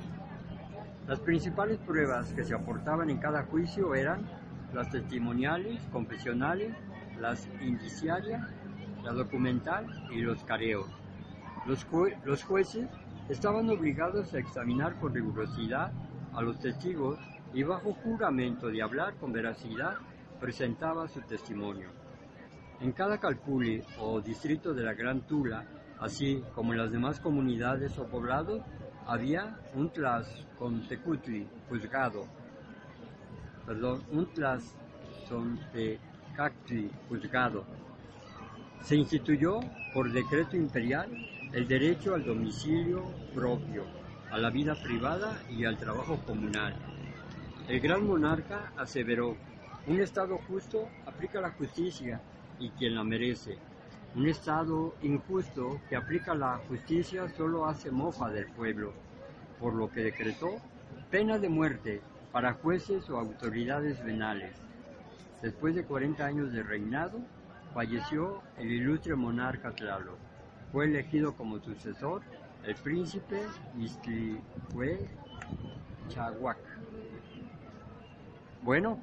Las 1.07 1.19
principales 1.19 1.77
pruebas 1.79 2.31
que 2.33 2.43
se 2.43 2.53
aportaban 2.53 3.09
en 3.09 3.17
cada 3.17 3.43
juicio 3.43 3.95
eran 3.95 4.25
las 4.73 4.89
testimoniales, 4.89 5.81
confesionales, 5.91 6.73
las 7.19 7.47
indiciarias, 7.61 8.47
la 9.03 9.11
documental 9.13 9.85
y 10.11 10.21
los 10.21 10.43
careos. 10.43 10.87
Los, 11.65 12.43
jueces 12.43 12.87
estaban 13.29 13.69
obligados 13.69 14.33
a 14.33 14.39
examinar 14.39 14.95
con 14.99 15.13
rigurosidad 15.13 15.91
a 16.33 16.41
los 16.41 16.59
testigos 16.59 17.19
y 17.53 17.63
bajo 17.63 17.93
juramento 17.93 18.67
de 18.67 18.81
hablar 18.81 19.15
con 19.15 19.33
veracidad 19.33 19.95
presentaba 20.39 21.07
su 21.07 21.21
testimonio. 21.21 21.89
En 22.79 22.91
cada 22.91 23.17
calpuli 23.17 23.83
o 23.99 24.21
distrito 24.21 24.71
de 24.71 24.83
la 24.83 24.93
Gran 24.93 25.21
Tula, 25.21 25.65
así 25.99 26.43
como 26.53 26.73
en 26.73 26.79
las 26.79 26.91
demás 26.91 27.19
comunidades 27.19 27.97
o 27.97 28.05
poblados, 28.05 28.61
había 29.07 29.57
un 29.73 29.89
Tlaxcontecutli 29.89 31.47
juzgado, 31.67 32.27
perdón, 33.65 34.03
un 34.11 34.31
Tlaxcontecactli 34.31 36.91
juzgado. 37.09 37.65
Se 38.83 38.95
instituyó 38.95 39.59
por 39.91 40.11
decreto 40.11 40.55
imperial 40.55 41.09
el 41.53 41.67
derecho 41.67 42.13
al 42.13 42.23
domicilio 42.23 43.05
propio, 43.33 43.85
a 44.29 44.37
la 44.37 44.51
vida 44.51 44.75
privada 44.75 45.41
y 45.49 45.65
al 45.65 45.77
trabajo 45.77 46.19
comunal. 46.27 46.75
El 47.67 47.79
gran 47.79 48.05
monarca 48.05 48.71
aseveró, 48.77 49.35
un 49.87 49.99
Estado 49.99 50.37
justo 50.47 50.87
aplica 51.07 51.41
la 51.41 51.53
justicia 51.53 52.21
y 52.59 52.69
quien 52.71 52.95
la 52.95 53.03
merece. 53.03 53.57
Un 54.15 54.27
Estado 54.27 54.95
injusto 55.01 55.79
que 55.89 55.95
aplica 55.95 56.33
la 56.33 56.57
justicia 56.67 57.29
solo 57.35 57.65
hace 57.65 57.91
mofa 57.91 58.29
del 58.29 58.47
pueblo, 58.47 58.93
por 59.59 59.73
lo 59.73 59.91
que 59.91 60.01
decretó 60.01 60.57
pena 61.11 61.37
de 61.37 61.49
muerte 61.49 62.01
para 62.31 62.53
jueces 62.53 63.09
o 63.09 63.17
autoridades 63.17 64.03
venales. 64.03 64.55
Después 65.41 65.75
de 65.75 65.83
40 65.83 66.25
años 66.25 66.51
de 66.51 66.63
reinado, 66.63 67.19
falleció 67.73 68.41
el 68.57 68.71
ilustre 68.71 69.15
monarca 69.15 69.71
Tlaloc. 69.71 70.17
Fue 70.71 70.85
elegido 70.85 71.35
como 71.35 71.59
sucesor 71.59 72.21
el 72.65 72.75
príncipe 72.75 73.41
Istihue 73.77 75.07
Chahuac. 76.09 76.57
Bueno, 78.63 78.99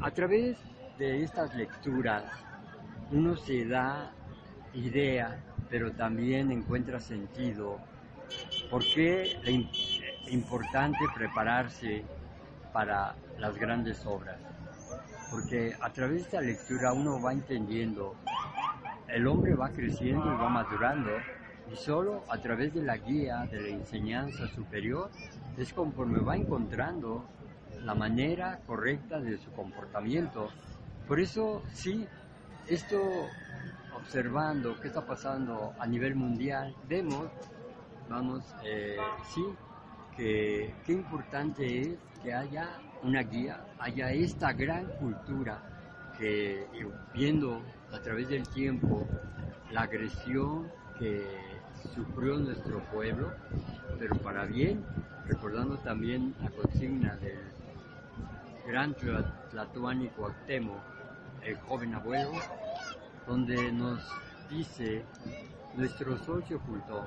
a 0.00 0.10
través 0.12 0.56
de 1.00 1.22
estas 1.22 1.54
lecturas 1.54 2.22
uno 3.10 3.34
se 3.34 3.64
da 3.64 4.12
idea, 4.74 5.40
pero 5.70 5.92
también 5.92 6.52
encuentra 6.52 7.00
sentido 7.00 7.78
por 8.70 8.84
qué 8.84 9.40
es 9.42 10.30
importante 10.30 10.98
prepararse 11.14 12.04
para 12.72 13.16
las 13.38 13.56
grandes 13.56 14.04
obras. 14.04 14.36
porque 15.30 15.74
a 15.80 15.90
través 15.90 16.28
de 16.30 16.38
la 16.38 16.42
lectura 16.42 16.92
uno 16.92 17.22
va 17.22 17.32
entendiendo, 17.32 18.16
el 19.06 19.26
hombre 19.28 19.54
va 19.54 19.70
creciendo 19.70 20.26
y 20.26 20.36
va 20.36 20.48
madurando, 20.48 21.10
y 21.72 21.76
solo 21.76 22.24
a 22.28 22.36
través 22.38 22.74
de 22.74 22.82
la 22.82 22.96
guía, 22.96 23.46
de 23.50 23.60
la 23.60 23.68
enseñanza 23.68 24.48
superior, 24.48 25.08
es 25.56 25.72
conforme 25.72 26.18
va 26.18 26.34
encontrando 26.36 27.24
la 27.84 27.94
manera 27.94 28.58
correcta 28.66 29.20
de 29.20 29.38
su 29.38 29.52
comportamiento. 29.52 30.50
Por 31.10 31.18
eso, 31.18 31.60
sí, 31.72 32.06
esto 32.68 33.02
observando 33.96 34.78
qué 34.80 34.86
está 34.86 35.04
pasando 35.04 35.74
a 35.76 35.84
nivel 35.84 36.14
mundial, 36.14 36.72
vemos, 36.88 37.26
vamos, 38.08 38.44
eh, 38.64 38.96
sí, 39.34 39.44
que 40.16 40.72
qué 40.86 40.92
importante 40.92 41.80
es 41.80 41.88
que 42.22 42.32
haya 42.32 42.78
una 43.02 43.24
guía, 43.24 43.60
haya 43.80 44.12
esta 44.12 44.52
gran 44.52 44.86
cultura 45.00 45.60
que 46.16 46.64
viendo 47.12 47.60
a 47.92 47.98
través 47.98 48.28
del 48.28 48.46
tiempo 48.46 49.04
la 49.72 49.80
agresión 49.80 50.70
que 50.96 51.26
sufrió 51.92 52.36
nuestro 52.36 52.84
pueblo, 52.84 53.32
pero 53.98 54.14
para 54.18 54.44
bien, 54.44 54.84
recordando 55.26 55.76
también 55.78 56.36
la 56.40 56.50
consigna 56.50 57.16
del 57.16 57.40
gran 58.64 58.94
Tlatuánico 59.50 60.26
Actemo, 60.26 60.76
el 61.44 61.56
joven 61.60 61.94
abuelo, 61.94 62.32
donde 63.26 63.72
nos 63.72 64.00
dice, 64.48 65.04
nuestro 65.74 66.18
sol 66.24 66.44
se 66.46 66.54
ocultó, 66.54 67.04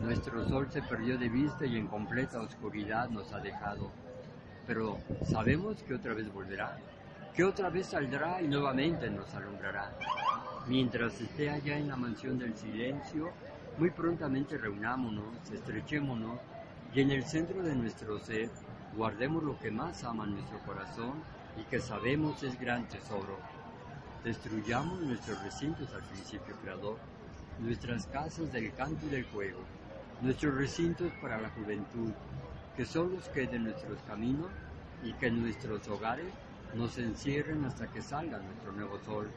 nuestro 0.00 0.48
sol 0.48 0.66
se 0.70 0.82
perdió 0.82 1.18
de 1.18 1.28
vista 1.28 1.66
y 1.66 1.76
en 1.76 1.86
completa 1.86 2.40
oscuridad 2.40 3.08
nos 3.08 3.32
ha 3.32 3.38
dejado, 3.38 3.90
pero 4.66 4.98
sabemos 5.24 5.82
que 5.82 5.94
otra 5.94 6.14
vez 6.14 6.32
volverá, 6.32 6.78
que 7.34 7.44
otra 7.44 7.70
vez 7.70 7.86
saldrá 7.86 8.40
y 8.42 8.48
nuevamente 8.48 9.10
nos 9.10 9.32
alumbrará. 9.34 9.92
Mientras 10.66 11.20
esté 11.20 11.50
allá 11.50 11.76
en 11.76 11.88
la 11.88 11.96
mansión 11.96 12.38
del 12.38 12.56
silencio, 12.56 13.30
muy 13.78 13.90
prontamente 13.90 14.58
reunámonos, 14.58 15.50
estrechémonos 15.52 16.38
y 16.94 17.00
en 17.00 17.10
el 17.10 17.24
centro 17.24 17.62
de 17.62 17.74
nuestro 17.74 18.18
ser 18.18 18.50
guardemos 18.96 19.42
lo 19.42 19.58
que 19.58 19.70
más 19.70 20.04
ama 20.04 20.26
nuestro 20.26 20.58
corazón 20.60 21.14
y 21.56 21.62
que 21.64 21.80
sabemos 21.80 22.42
es 22.42 22.58
gran 22.60 22.86
tesoro. 22.86 23.38
Destruyamos 24.24 25.00
nuestros 25.00 25.42
recintos 25.42 25.92
al 25.92 26.02
principio 26.02 26.54
creador, 26.62 26.96
nuestras 27.58 28.06
casas 28.06 28.52
del 28.52 28.72
canto 28.74 29.04
y 29.06 29.08
del 29.08 29.24
juego, 29.24 29.58
nuestros 30.20 30.54
recintos 30.54 31.10
para 31.20 31.40
la 31.40 31.50
juventud, 31.50 32.12
que 32.76 32.86
solos 32.86 33.28
queden 33.34 33.64
nuestros 33.64 33.98
caminos 34.06 34.50
y 35.02 35.12
que 35.14 35.28
nuestros 35.28 35.88
hogares 35.88 36.32
nos 36.76 36.96
encierren 36.98 37.64
hasta 37.64 37.88
que 37.88 38.00
salga 38.00 38.38
nuestro 38.38 38.70
nuevo 38.70 38.96
sol. 39.04 39.28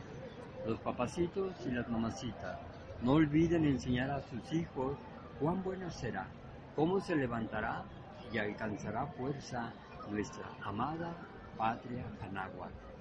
Los 0.67 0.79
papacitos 0.81 1.53
y 1.65 1.71
las 1.71 1.87
mamacitas, 1.89 2.59
no 3.01 3.13
olviden 3.13 3.65
enseñar 3.65 4.11
a 4.11 4.21
sus 4.21 4.53
hijos 4.53 4.97
cuán 5.39 5.63
buena 5.63 5.89
será, 5.89 6.27
cómo 6.75 6.99
se 6.99 7.15
levantará 7.15 7.83
y 8.31 8.37
alcanzará 8.37 9.07
fuerza 9.07 9.73
nuestra 10.11 10.45
amada 10.63 11.15
patria 11.57 12.05
Anáhuac. 12.21 12.94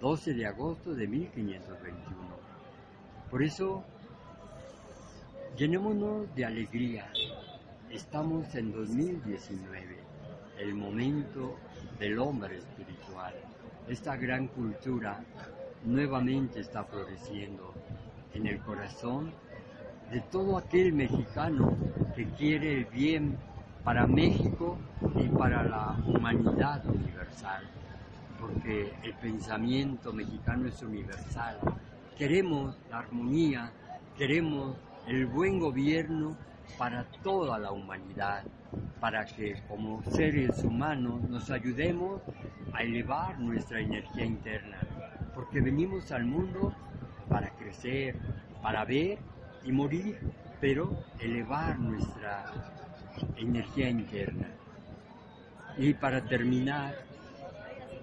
12 0.00 0.34
de 0.34 0.46
agosto 0.46 0.94
de 0.94 1.06
1521. 1.06 2.16
Por 3.30 3.42
eso, 3.42 3.82
llenémonos 5.56 6.34
de 6.34 6.44
alegría. 6.44 7.10
Estamos 7.90 8.54
en 8.54 8.72
2019, 8.72 9.96
el 10.58 10.74
momento 10.74 11.56
del 11.98 12.18
hombre 12.18 12.58
espiritual. 12.58 13.34
Esta 13.88 14.16
gran 14.16 14.48
cultura 14.48 15.24
nuevamente 15.84 16.60
está 16.60 16.84
floreciendo 16.84 17.72
en 18.34 18.46
el 18.46 18.58
corazón 18.60 19.32
de 20.10 20.20
todo 20.20 20.58
aquel 20.58 20.92
mexicano 20.92 21.76
que 22.14 22.26
quiere 22.30 22.78
el 22.78 22.84
bien 22.86 23.36
para 23.82 24.06
México 24.06 24.76
y 25.14 25.28
para 25.28 25.62
la 25.64 25.96
humanidad 26.06 26.84
universal, 26.86 27.62
porque 28.40 28.92
el 29.02 29.14
pensamiento 29.14 30.12
mexicano 30.12 30.68
es 30.68 30.82
universal. 30.82 31.58
Queremos 32.16 32.76
la 32.90 32.98
armonía, 32.98 33.72
queremos 34.16 34.76
el 35.06 35.26
buen 35.26 35.58
gobierno 35.58 36.36
para 36.78 37.04
toda 37.22 37.58
la 37.58 37.72
humanidad, 37.72 38.44
para 39.00 39.24
que 39.24 39.62
como 39.68 40.02
seres 40.02 40.62
humanos 40.64 41.22
nos 41.28 41.50
ayudemos 41.50 42.20
a 42.72 42.82
elevar 42.82 43.38
nuestra 43.38 43.80
energía 43.80 44.24
interna, 44.24 44.78
porque 45.34 45.60
venimos 45.60 46.10
al 46.12 46.24
mundo 46.24 46.74
para 47.28 47.50
crecer, 47.50 48.16
para 48.62 48.84
ver 48.84 49.18
y 49.64 49.72
morir, 49.72 50.18
pero 50.60 51.04
elevar 51.20 51.78
nuestra 51.78 52.52
energía 53.36 53.88
interna. 53.88 54.48
Y 55.78 55.94
para 55.94 56.22
terminar, 56.22 57.05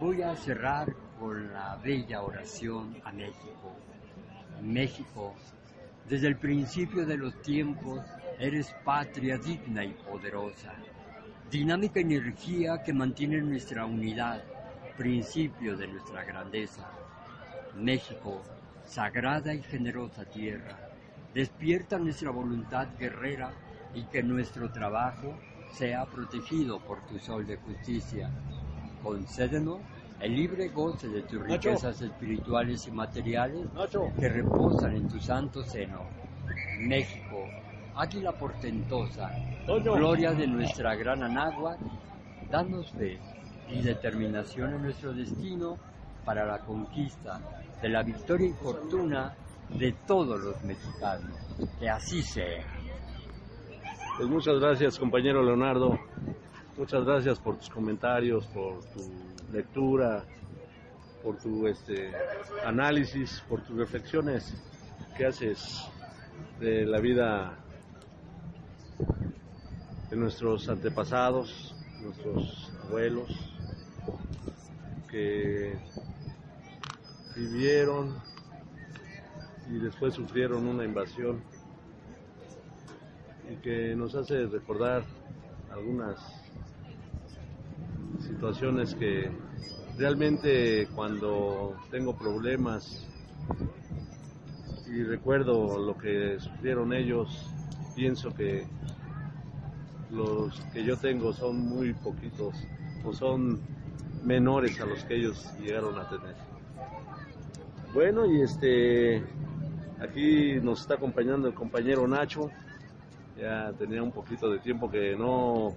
voy 0.03 0.21
a 0.21 0.35
cerrar 0.35 0.93
con 1.17 1.53
la 1.53 1.77
bella 1.77 2.23
oración 2.23 2.97
a 3.05 3.13
México. 3.13 3.73
México, 4.61 5.33
desde 6.09 6.27
el 6.27 6.35
principio 6.35 7.05
de 7.05 7.15
los 7.15 7.41
tiempos, 7.41 8.01
eres 8.37 8.75
patria 8.83 9.37
digna 9.37 9.85
y 9.85 9.93
poderosa, 9.93 10.73
dinámica 11.49 12.01
energía 12.01 12.83
que 12.83 12.91
mantiene 12.91 13.39
nuestra 13.39 13.85
unidad, 13.85 14.43
principio 14.97 15.77
de 15.77 15.87
nuestra 15.87 16.25
grandeza. 16.25 16.85
México, 17.77 18.41
sagrada 18.85 19.53
y 19.53 19.61
generosa 19.61 20.25
tierra, 20.25 20.79
despierta 21.33 21.97
nuestra 21.97 22.29
voluntad 22.29 22.89
guerrera 22.99 23.53
y 23.95 24.03
que 24.03 24.21
nuestro 24.21 24.69
trabajo 24.69 25.33
sea 25.71 26.05
protegido 26.05 26.81
por 26.81 26.99
tu 27.05 27.17
sol 27.19 27.47
de 27.47 27.55
justicia. 27.55 28.29
Concédenos 29.03 29.81
el 30.21 30.35
libre 30.35 30.69
goce 30.69 31.09
de 31.09 31.23
tus 31.23 31.41
riquezas 31.41 32.01
espirituales 32.01 32.87
y 32.87 32.91
materiales 32.91 33.67
que 34.17 34.29
reposan 34.29 34.95
en 34.95 35.09
tu 35.09 35.19
santo 35.19 35.63
seno. 35.63 36.05
México, 36.79 37.43
águila 37.95 38.31
portentosa, 38.31 39.29
gloria 39.67 40.31
de 40.31 40.47
nuestra 40.47 40.95
gran 40.95 41.23
Anáhuac, 41.23 41.77
danos 42.49 42.89
fe 42.91 43.19
y 43.69 43.81
determinación 43.81 44.75
en 44.75 44.83
nuestro 44.83 45.13
destino 45.13 45.77
para 46.23 46.45
la 46.45 46.59
conquista 46.59 47.41
de 47.81 47.89
la 47.89 48.03
victoria 48.03 48.47
y 48.47 48.53
fortuna 48.53 49.33
de 49.77 49.91
todos 50.07 50.39
los 50.39 50.63
mexicanos. 50.63 51.37
Que 51.79 51.89
así 51.89 52.21
sea. 52.21 52.63
Pues 54.17 54.29
muchas 54.29 54.59
gracias, 54.59 54.97
compañero 54.97 55.43
Leonardo. 55.43 55.99
Muchas 56.75 57.05
gracias 57.05 57.37
por 57.37 57.57
tus 57.57 57.69
comentarios, 57.69 58.47
por 58.47 58.83
tu 58.85 59.07
lectura, 59.51 60.25
por 61.21 61.37
tu 61.37 61.67
este, 61.67 62.11
análisis, 62.65 63.43
por 63.47 63.61
tus 63.61 63.77
reflexiones 63.77 64.55
que 65.15 65.27
haces 65.27 65.87
de 66.59 66.83
la 66.87 66.99
vida 66.99 67.59
de 70.09 70.17
nuestros 70.17 70.67
antepasados, 70.67 71.75
nuestros 72.01 72.71
abuelos, 72.87 73.29
que 75.11 75.77
vivieron 77.35 78.19
y 79.69 79.77
después 79.77 80.15
sufrieron 80.15 80.65
una 80.67 80.85
invasión 80.85 81.43
y 83.47 83.57
que 83.57 83.95
nos 83.95 84.15
hace 84.15 84.47
recordar 84.47 85.03
algunas 85.71 86.42
situaciones 88.43 88.93
que 88.95 89.31
realmente 89.97 90.85
cuando 90.93 91.77
tengo 91.89 92.13
problemas 92.13 93.07
y 94.85 95.01
recuerdo 95.03 95.79
lo 95.79 95.97
que 95.97 96.37
sufrieron 96.41 96.91
ellos, 96.91 97.49
pienso 97.95 98.33
que 98.33 98.67
los 100.11 100.59
que 100.73 100.83
yo 100.83 100.97
tengo 100.97 101.31
son 101.31 101.57
muy 101.57 101.93
poquitos 101.93 102.53
o 103.05 103.13
son 103.13 103.61
menores 104.25 104.77
a 104.81 104.87
los 104.87 105.05
que 105.05 105.15
ellos 105.15 105.49
llegaron 105.61 105.97
a 105.97 106.09
tener. 106.09 106.35
Bueno, 107.93 108.25
y 108.25 108.41
este, 108.41 109.23
aquí 110.01 110.59
nos 110.61 110.81
está 110.81 110.95
acompañando 110.95 111.47
el 111.47 111.53
compañero 111.53 112.05
Nacho. 112.09 112.49
Ya 113.39 113.71
tenía 113.79 114.03
un 114.03 114.11
poquito 114.11 114.51
de 114.51 114.59
tiempo 114.59 114.91
que 114.91 115.15
no 115.15 115.73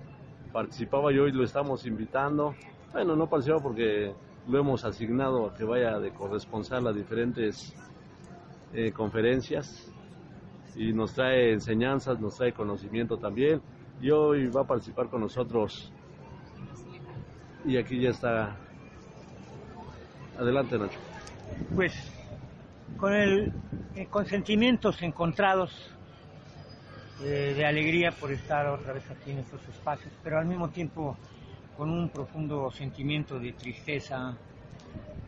participaba 0.57 1.13
y 1.13 1.19
hoy 1.19 1.33
lo 1.33 1.45
estamos 1.45 1.85
invitando. 1.85 2.55
Bueno, 2.91 3.15
no 3.15 3.29
participaba 3.29 3.63
porque 3.63 4.15
lo 4.49 4.59
hemos 4.59 4.87
asignado 4.87 5.45
a 5.45 5.55
que 5.55 5.65
vaya 5.65 5.99
de 5.99 6.15
corresponsal 6.15 6.87
a 6.87 6.95
diferentes 6.95 7.75
eh, 8.73 8.91
conferencias 8.91 9.93
y 10.75 10.95
nos 10.95 11.13
trae 11.13 11.53
enseñanzas, 11.53 12.19
nos 12.21 12.37
trae 12.37 12.55
conocimiento 12.55 13.19
también. 13.19 13.61
Y 14.01 14.11
hoy 14.11 14.47
va 14.47 14.63
a 14.63 14.67
participar 14.67 15.11
con 15.11 15.21
nosotros. 15.21 15.93
Y 17.67 17.77
aquí 17.77 18.01
ya 18.01 18.09
está 18.09 18.57
Adelante, 20.39 20.79
Nacho. 20.79 20.99
Pues 21.75 21.93
con, 22.97 23.13
el, 23.13 23.53
eh, 23.95 24.07
con 24.07 24.25
sentimientos 24.25 25.03
encontrados 25.03 25.71
de 27.21 27.65
alegría 27.65 28.13
por 28.13 28.31
estar 28.31 28.67
otra 28.67 28.93
vez 28.93 29.11
aquí 29.11 29.31
en 29.31 29.39
estos 29.39 29.67
espacios, 29.69 30.13
pero 30.23 30.39
al 30.39 30.47
mismo 30.47 30.69
tiempo 30.69 31.17
con 31.77 31.91
un 31.91 32.09
profundo 32.11 32.71
sentimiento 32.71 33.39
de 33.39 33.53
tristeza 33.53 34.37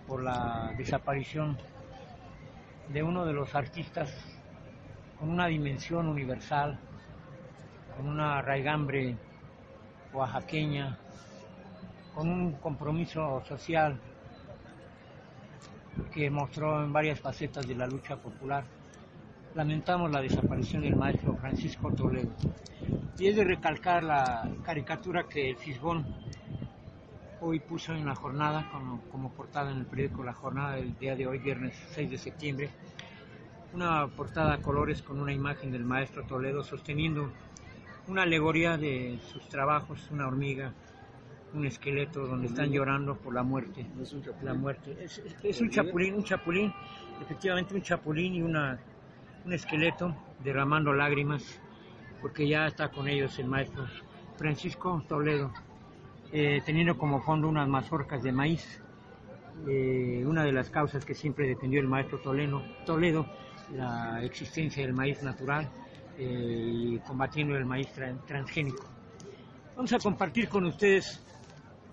por 0.07 0.23
la 0.23 0.73
desaparición 0.77 1.57
de 2.89 3.03
uno 3.03 3.25
de 3.27 3.33
los 3.33 3.55
artistas 3.55 4.11
con 5.19 5.31
una 5.31 5.47
dimensión 5.47 6.09
universal, 6.09 6.79
con 7.97 8.09
una 8.09 8.41
raigambre 8.41 9.17
oaxaqueña, 10.13 10.97
con 12.15 12.29
un 12.29 12.53
compromiso 12.53 13.43
social 13.47 14.01
que 16.13 16.31
mostró 16.31 16.83
en 16.83 16.93
varias 16.93 17.21
facetas 17.21 17.67
de 17.67 17.75
la 17.75 17.87
lucha 17.87 18.17
popular. 18.17 18.65
Lamentamos 19.59 20.09
la 20.13 20.21
desaparición 20.23 20.83
del 20.83 20.95
maestro 20.95 21.35
Francisco 21.35 21.91
Toledo. 21.91 22.31
Y 23.19 23.27
es 23.27 23.35
de 23.35 23.43
recalcar 23.43 24.05
la 24.05 24.49
caricatura 24.63 25.25
que 25.25 25.51
el 25.51 25.57
Fisgón 25.57 26.07
hoy 27.41 27.59
puso 27.59 27.93
en 27.93 28.07
la 28.07 28.15
jornada, 28.15 28.69
como, 28.71 29.01
como, 29.11 29.33
portada 29.33 29.73
en 29.73 29.79
el 29.79 29.87
periódico 29.87 30.23
La 30.23 30.33
Jornada 30.33 30.77
del 30.77 30.97
día 30.97 31.17
de 31.17 31.27
hoy, 31.27 31.39
viernes 31.41 31.75
6 31.91 32.09
de 32.09 32.19
septiembre, 32.19 32.71
una 33.73 34.07
portada 34.07 34.55
a 34.55 34.59
colores 34.63 35.03
con 35.03 35.19
una 35.19 35.33
imagen 35.33 35.73
del 35.73 35.83
maestro 35.85 36.23
Toledo 36.23 36.63
sosteniendo 36.63 37.29
una 38.07 38.23
alegoría 38.23 38.77
de 38.79 39.19
sus 39.33 39.43
trabajos, 39.49 40.09
una 40.13 40.29
hormiga, 40.29 40.73
un 41.53 41.67
esqueleto 41.67 42.29
donde 42.29 42.47
están 42.47 42.71
llorando 42.71 43.17
por 43.17 43.35
la 43.35 43.43
muerte. 43.43 43.85
Es 44.01 44.13
un 44.13 44.23
chapulín. 44.23 44.45
La 44.47 44.55
muerte. 44.55 44.97
Es, 45.03 45.19
es- 45.19 45.35
es 45.43 45.61
un 45.61 45.69
chapulín, 45.71 46.15
un 46.15 46.23
chapulín, 46.23 46.73
efectivamente 47.21 47.75
un 47.75 47.83
chapulín 47.83 48.35
y 48.37 48.43
una, 48.43 48.79
un 49.45 49.53
esqueleto 49.53 50.15
derramando 50.43 50.93
lágrimas, 50.93 51.43
porque 52.21 52.49
ya 52.49 52.67
está 52.67 52.89
con 52.89 53.09
ellos 53.09 53.39
el 53.39 53.47
maestro 53.47 53.87
Francisco 54.37 55.03
Toledo, 55.09 55.53
eh, 56.33 56.61
teniendo 56.65 56.97
como 56.97 57.21
fondo 57.23 57.49
unas 57.49 57.69
mazorcas 57.69 58.23
de 58.23 58.33
maíz. 58.33 58.81
Eh, 59.67 60.23
una 60.25 60.45
de 60.45 60.53
las 60.53 60.71
causas 60.71 61.05
que 61.05 61.15
siempre 61.15 61.49
defendió 61.49 61.81
el 61.81 61.89
maestro 61.89 62.19
Toledo, 62.19 62.63
Toledo 62.87 63.27
la 63.75 64.23
existencia 64.23 64.83
del 64.85 64.95
maíz 64.95 65.23
natural 65.23 65.69
eh, 66.17 66.71
y 66.95 66.99
combatiendo 67.01 67.57
el 67.57 67.65
maíz 67.67 67.89
tran- 67.95 68.25
transgénico. 68.27 68.85
Vamos 69.75 69.93
a 69.93 69.99
compartir 69.99 70.49
con 70.49 70.65
ustedes 70.65 71.21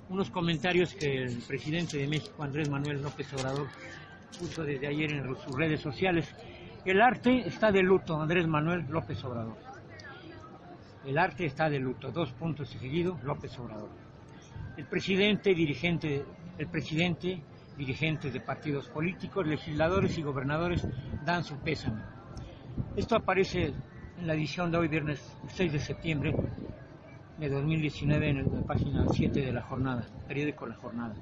unos 0.09 0.29
comentarios 0.29 0.93
que 0.93 1.23
el 1.23 1.39
presidente 1.47 1.97
de 1.97 2.07
México, 2.07 2.43
Andrés 2.43 2.69
Manuel 2.69 3.01
López 3.01 3.33
Obrador, 3.33 3.67
puso 4.39 4.63
desde 4.63 4.87
ayer 4.87 5.11
en 5.11 5.35
sus 5.35 5.55
redes 5.55 5.81
sociales. 5.81 6.33
El 6.85 7.01
arte 7.01 7.47
está 7.47 7.71
de 7.71 7.81
luto, 7.81 8.21
Andrés 8.21 8.47
Manuel 8.47 8.85
López 8.87 9.23
Obrador. 9.23 9.57
El 11.03 11.17
arte 11.17 11.47
está 11.47 11.67
de 11.67 11.79
luto, 11.79 12.11
dos 12.11 12.31
puntos 12.33 12.75
y 12.75 12.77
seguido, 12.77 13.17
López 13.23 13.57
Obrador. 13.57 13.89
El 14.77 14.85
presidente, 14.85 15.55
dirigente, 15.55 16.23
el 16.59 16.67
presidente, 16.67 17.41
dirigentes 17.75 18.31
de 18.31 18.39
partidos 18.39 18.87
políticos, 18.89 19.47
legisladores 19.47 20.15
y 20.19 20.21
gobernadores 20.21 20.87
dan 21.25 21.43
su 21.43 21.57
pésame. 21.57 22.03
Esto 22.95 23.15
aparece 23.15 23.73
en 24.19 24.27
la 24.27 24.35
edición 24.35 24.69
de 24.69 24.77
hoy, 24.77 24.87
viernes 24.87 25.35
6 25.47 25.73
de 25.73 25.79
septiembre 25.79 26.35
de 27.39 27.49
2019, 27.49 28.29
en 28.29 28.37
la 28.43 28.61
página 28.61 29.07
7 29.09 29.41
de 29.41 29.51
la 29.51 29.63
jornada, 29.63 30.05
periódico 30.27 30.67
La 30.67 30.75
Jornada. 30.75 31.15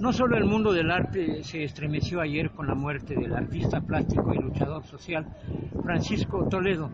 No 0.00 0.12
solo 0.12 0.36
el 0.36 0.44
mundo 0.44 0.72
del 0.72 0.92
arte 0.92 1.42
se 1.42 1.64
estremeció 1.64 2.20
ayer 2.20 2.52
con 2.52 2.68
la 2.68 2.74
muerte 2.76 3.16
del 3.16 3.34
artista 3.34 3.80
plástico 3.80 4.32
y 4.32 4.38
luchador 4.38 4.84
social 4.84 5.26
Francisco 5.82 6.44
Toledo. 6.44 6.88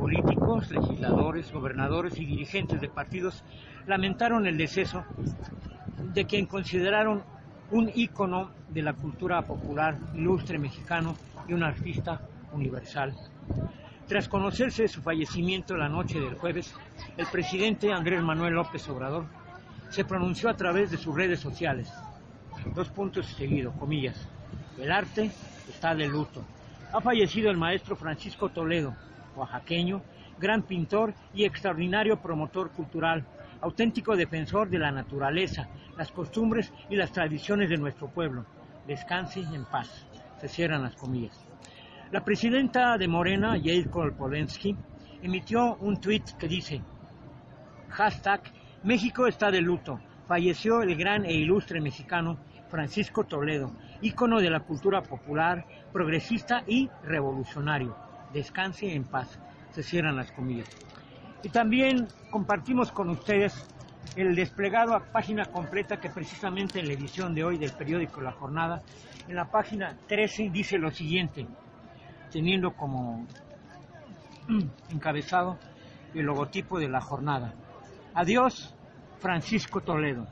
Políticos, 0.00 0.68
legisladores, 0.68 1.52
gobernadores 1.52 2.18
y 2.18 2.24
dirigentes 2.24 2.80
de 2.80 2.88
partidos 2.88 3.44
lamentaron 3.86 4.48
el 4.48 4.58
deceso 4.58 5.04
de 6.12 6.24
quien 6.24 6.46
consideraron 6.46 7.22
un 7.70 7.88
ícono 7.94 8.50
de 8.68 8.82
la 8.82 8.94
cultura 8.94 9.42
popular 9.42 9.96
ilustre 10.14 10.58
mexicano 10.58 11.16
y 11.46 11.52
un 11.52 11.62
artista 11.62 12.20
universal. 12.50 13.14
Tras 14.08 14.28
conocerse 14.28 14.88
su 14.88 15.02
fallecimiento 15.02 15.76
la 15.76 15.88
noche 15.88 16.18
del 16.18 16.34
jueves, 16.34 16.74
el 17.16 17.26
presidente 17.26 17.92
Andrés 17.92 18.22
Manuel 18.24 18.54
López 18.54 18.88
Obrador 18.88 19.26
se 19.90 20.04
pronunció 20.04 20.50
a 20.50 20.56
través 20.56 20.90
de 20.90 20.96
sus 20.96 21.14
redes 21.14 21.40
sociales. 21.40 21.92
Dos 22.74 22.88
puntos 22.90 23.26
seguidos, 23.26 23.74
comillas. 23.76 24.28
El 24.78 24.92
arte 24.92 25.30
está 25.68 25.94
de 25.94 26.06
luto. 26.06 26.44
Ha 26.92 27.00
fallecido 27.00 27.50
el 27.50 27.56
maestro 27.56 27.96
Francisco 27.96 28.48
Toledo, 28.48 28.94
oaxaqueño, 29.36 30.02
gran 30.38 30.62
pintor 30.62 31.14
y 31.34 31.44
extraordinario 31.44 32.20
promotor 32.20 32.70
cultural, 32.70 33.24
auténtico 33.60 34.16
defensor 34.16 34.68
de 34.68 34.78
la 34.78 34.90
naturaleza, 34.90 35.68
las 35.96 36.12
costumbres 36.12 36.72
y 36.88 36.96
las 36.96 37.12
tradiciones 37.12 37.68
de 37.68 37.76
nuestro 37.76 38.08
pueblo. 38.08 38.46
Descanse 38.86 39.40
en 39.40 39.64
paz. 39.64 40.06
Se 40.40 40.48
cierran 40.48 40.82
las 40.82 40.96
comillas. 40.96 41.38
La 42.10 42.24
presidenta 42.24 42.96
de 42.96 43.08
Morena, 43.08 43.56
Yair 43.56 43.90
Kolpolensky, 43.90 44.76
emitió 45.22 45.76
un 45.76 46.00
tuit 46.00 46.24
que 46.38 46.48
dice, 46.48 46.80
hashtag 47.90 48.40
México 48.84 49.26
está 49.26 49.50
de 49.50 49.60
luto. 49.60 50.00
Falleció 50.26 50.82
el 50.82 50.94
gran 50.96 51.24
e 51.24 51.32
ilustre 51.32 51.80
mexicano 51.80 52.38
Francisco 52.68 53.24
Toledo, 53.24 53.72
ícono 54.00 54.40
de 54.40 54.50
la 54.50 54.60
cultura 54.60 55.02
popular, 55.02 55.64
progresista 55.92 56.62
y 56.66 56.88
revolucionario. 57.02 57.96
Descanse 58.32 58.92
en 58.92 59.04
paz. 59.04 59.38
Se 59.70 59.82
cierran 59.82 60.16
las 60.16 60.32
comillas. 60.32 60.68
Y 61.42 61.48
también 61.50 62.08
compartimos 62.30 62.90
con 62.90 63.10
ustedes 63.10 63.66
el 64.16 64.34
desplegado 64.34 64.94
a 64.94 65.04
página 65.04 65.44
completa 65.46 65.98
que 65.98 66.10
precisamente 66.10 66.80
en 66.80 66.88
la 66.88 66.94
edición 66.94 67.34
de 67.34 67.44
hoy 67.44 67.58
del 67.58 67.72
periódico 67.72 68.20
La 68.20 68.32
Jornada, 68.32 68.82
en 69.28 69.36
la 69.36 69.44
página 69.50 69.96
13 70.06 70.50
dice 70.50 70.78
lo 70.78 70.90
siguiente, 70.90 71.46
teniendo 72.30 72.72
como 72.72 73.26
encabezado 74.90 75.58
el 76.14 76.24
logotipo 76.24 76.78
de 76.78 76.88
la 76.88 77.00
jornada. 77.00 77.54
Adiós, 78.14 78.74
Francisco 79.18 79.80
Toledo. 79.80 80.26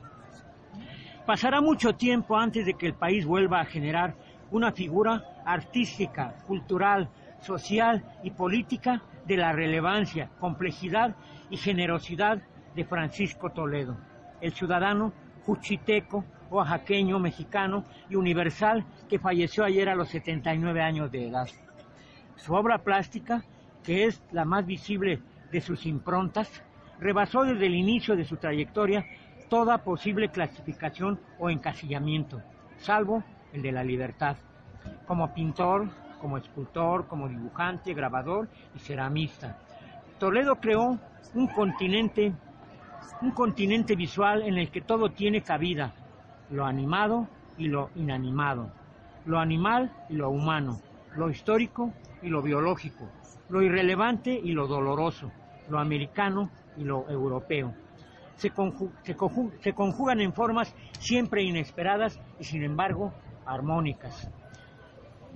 Pasará 1.27 1.59
mucho 1.59 1.93
tiempo 1.93 2.37
antes 2.37 2.65
de 2.65 2.75
que 2.75 2.87
el 2.87 2.93
país 2.93 3.25
vuelva 3.25 3.59
a 3.59 3.65
generar 3.65 4.15
una 4.49 4.71
figura 4.71 5.25
artística, 5.43 6.33
cultural, 6.47 7.09
social 7.41 8.01
y 8.23 8.31
política 8.31 9.01
de 9.25 9.35
la 9.35 9.51
relevancia, 9.51 10.29
complejidad 10.39 11.17
y 11.49 11.57
generosidad 11.57 12.41
de 12.73 12.85
Francisco 12.85 13.49
Toledo, 13.49 13.97
el 14.39 14.53
ciudadano 14.53 15.11
juchiteco, 15.45 16.23
oaxaqueño, 16.49 17.19
mexicano 17.19 17.83
y 18.09 18.15
universal 18.15 18.85
que 19.09 19.19
falleció 19.19 19.65
ayer 19.65 19.89
a 19.89 19.95
los 19.95 20.07
79 20.07 20.81
años 20.81 21.11
de 21.11 21.27
edad. 21.27 21.49
Su 22.37 22.53
obra 22.53 22.77
plástica, 22.77 23.43
que 23.83 24.05
es 24.05 24.23
la 24.31 24.45
más 24.45 24.65
visible 24.65 25.19
de 25.51 25.59
sus 25.59 25.85
improntas, 25.87 26.63
rebasó 27.01 27.43
desde 27.43 27.65
el 27.65 27.75
inicio 27.75 28.15
de 28.15 28.23
su 28.23 28.37
trayectoria 28.37 29.05
toda 29.49 29.79
posible 29.79 30.29
clasificación 30.29 31.19
o 31.39 31.49
encasillamiento, 31.49 32.41
salvo 32.77 33.23
el 33.53 33.61
de 33.61 33.71
la 33.71 33.83
libertad. 33.83 34.37
Como 35.05 35.33
pintor, 35.33 35.87
como 36.19 36.37
escultor, 36.37 37.07
como 37.07 37.29
dibujante, 37.29 37.93
grabador 37.93 38.49
y 38.75 38.79
ceramista. 38.79 39.57
Toledo 40.19 40.55
creó 40.55 40.97
un 41.33 41.47
continente, 41.47 42.33
un 43.21 43.31
continente 43.31 43.95
visual 43.95 44.43
en 44.43 44.57
el 44.57 44.71
que 44.71 44.81
todo 44.81 45.11
tiene 45.11 45.41
cabida, 45.41 45.93
lo 46.49 46.65
animado 46.65 47.27
y 47.57 47.67
lo 47.67 47.89
inanimado, 47.95 48.69
lo 49.25 49.39
animal 49.39 49.91
y 50.09 50.15
lo 50.15 50.29
humano, 50.29 50.79
lo 51.15 51.29
histórico 51.29 51.93
y 52.21 52.29
lo 52.29 52.41
biológico, 52.41 53.09
lo 53.49 53.61
irrelevante 53.61 54.31
y 54.31 54.51
lo 54.51 54.67
doloroso, 54.67 55.31
lo 55.69 55.79
americano 55.79 56.49
y 56.77 56.83
lo 56.83 57.09
europeo. 57.09 57.73
Se, 58.37 58.51
conju 58.51 58.91
se, 59.03 59.15
conju 59.15 59.51
se 59.61 59.73
conjugan 59.73 60.21
en 60.21 60.33
formas 60.33 60.73
siempre 60.99 61.43
inesperadas 61.43 62.19
y 62.39 62.43
sin 62.43 62.63
embargo 62.63 63.13
armónicas. 63.45 64.29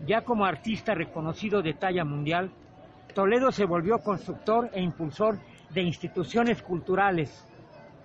Ya 0.06 0.22
como 0.22 0.46
artista 0.46 0.96
reconocido 0.96 1.62
de 1.62 1.74
talla 1.74 2.06
mundial, 2.06 2.52
Toledo 3.14 3.52
se 3.52 3.66
volvió 3.66 4.00
constructor 4.00 4.70
e 4.74 4.82
impulsor 4.82 5.38
de 5.74 5.82
instituciones 5.82 6.62
culturales. 6.62 7.46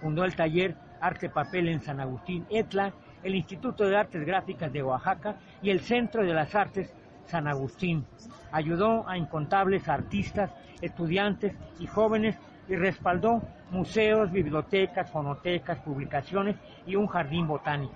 Fundó 0.00 0.24
el 0.24 0.34
taller 0.34 0.74
Arte 1.00 1.28
Papel 1.30 1.68
en 1.68 1.80
San 1.80 2.00
Agustín 2.00 2.44
Etla, 2.50 2.92
el 3.22 3.34
Instituto 3.34 3.84
de 3.84 3.96
Artes 3.96 4.26
Gráficas 4.26 4.72
de 4.72 4.82
Oaxaca 4.82 5.36
y 5.62 5.70
el 5.70 5.80
Centro 5.80 6.22
de 6.22 6.34
las 6.34 6.54
Artes 6.54 6.92
San 7.26 7.46
Agustín. 7.46 8.04
Ayudó 8.52 9.08
a 9.08 9.16
incontables 9.16 9.88
artistas, 9.88 10.50
estudiantes 10.80 11.54
y 11.78 11.86
jóvenes 11.86 12.36
y 12.68 12.76
respaldó 12.76 13.42
museos, 13.70 14.30
bibliotecas, 14.30 15.10
fonotecas, 15.10 15.78
publicaciones 15.80 16.56
y 16.86 16.96
un 16.96 17.06
jardín 17.06 17.46
botánico. 17.46 17.94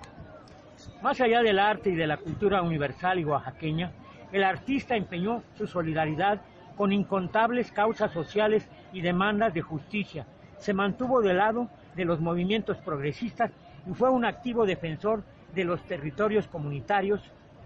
Más 1.01 1.19
allá 1.21 1.41
del 1.41 1.59
arte 1.59 1.89
y 1.91 1.95
de 1.95 2.07
la 2.07 2.17
cultura 2.17 2.61
universal 2.61 3.19
y 3.19 3.25
oaxaqueña, 3.25 3.91
el 4.31 4.43
artista 4.43 4.95
empeñó 4.95 5.43
su 5.57 5.67
solidaridad 5.67 6.41
con 6.77 6.93
incontables 6.93 7.71
causas 7.71 8.11
sociales 8.11 8.67
y 8.93 9.01
demandas 9.01 9.53
de 9.53 9.61
justicia. 9.61 10.25
Se 10.57 10.73
mantuvo 10.73 11.21
del 11.21 11.37
lado 11.37 11.69
de 11.95 12.05
los 12.05 12.19
movimientos 12.19 12.77
progresistas 12.77 13.51
y 13.89 13.93
fue 13.93 14.09
un 14.09 14.25
activo 14.25 14.65
defensor 14.65 15.23
de 15.53 15.65
los 15.65 15.81
territorios 15.83 16.47
comunitarios 16.47 17.21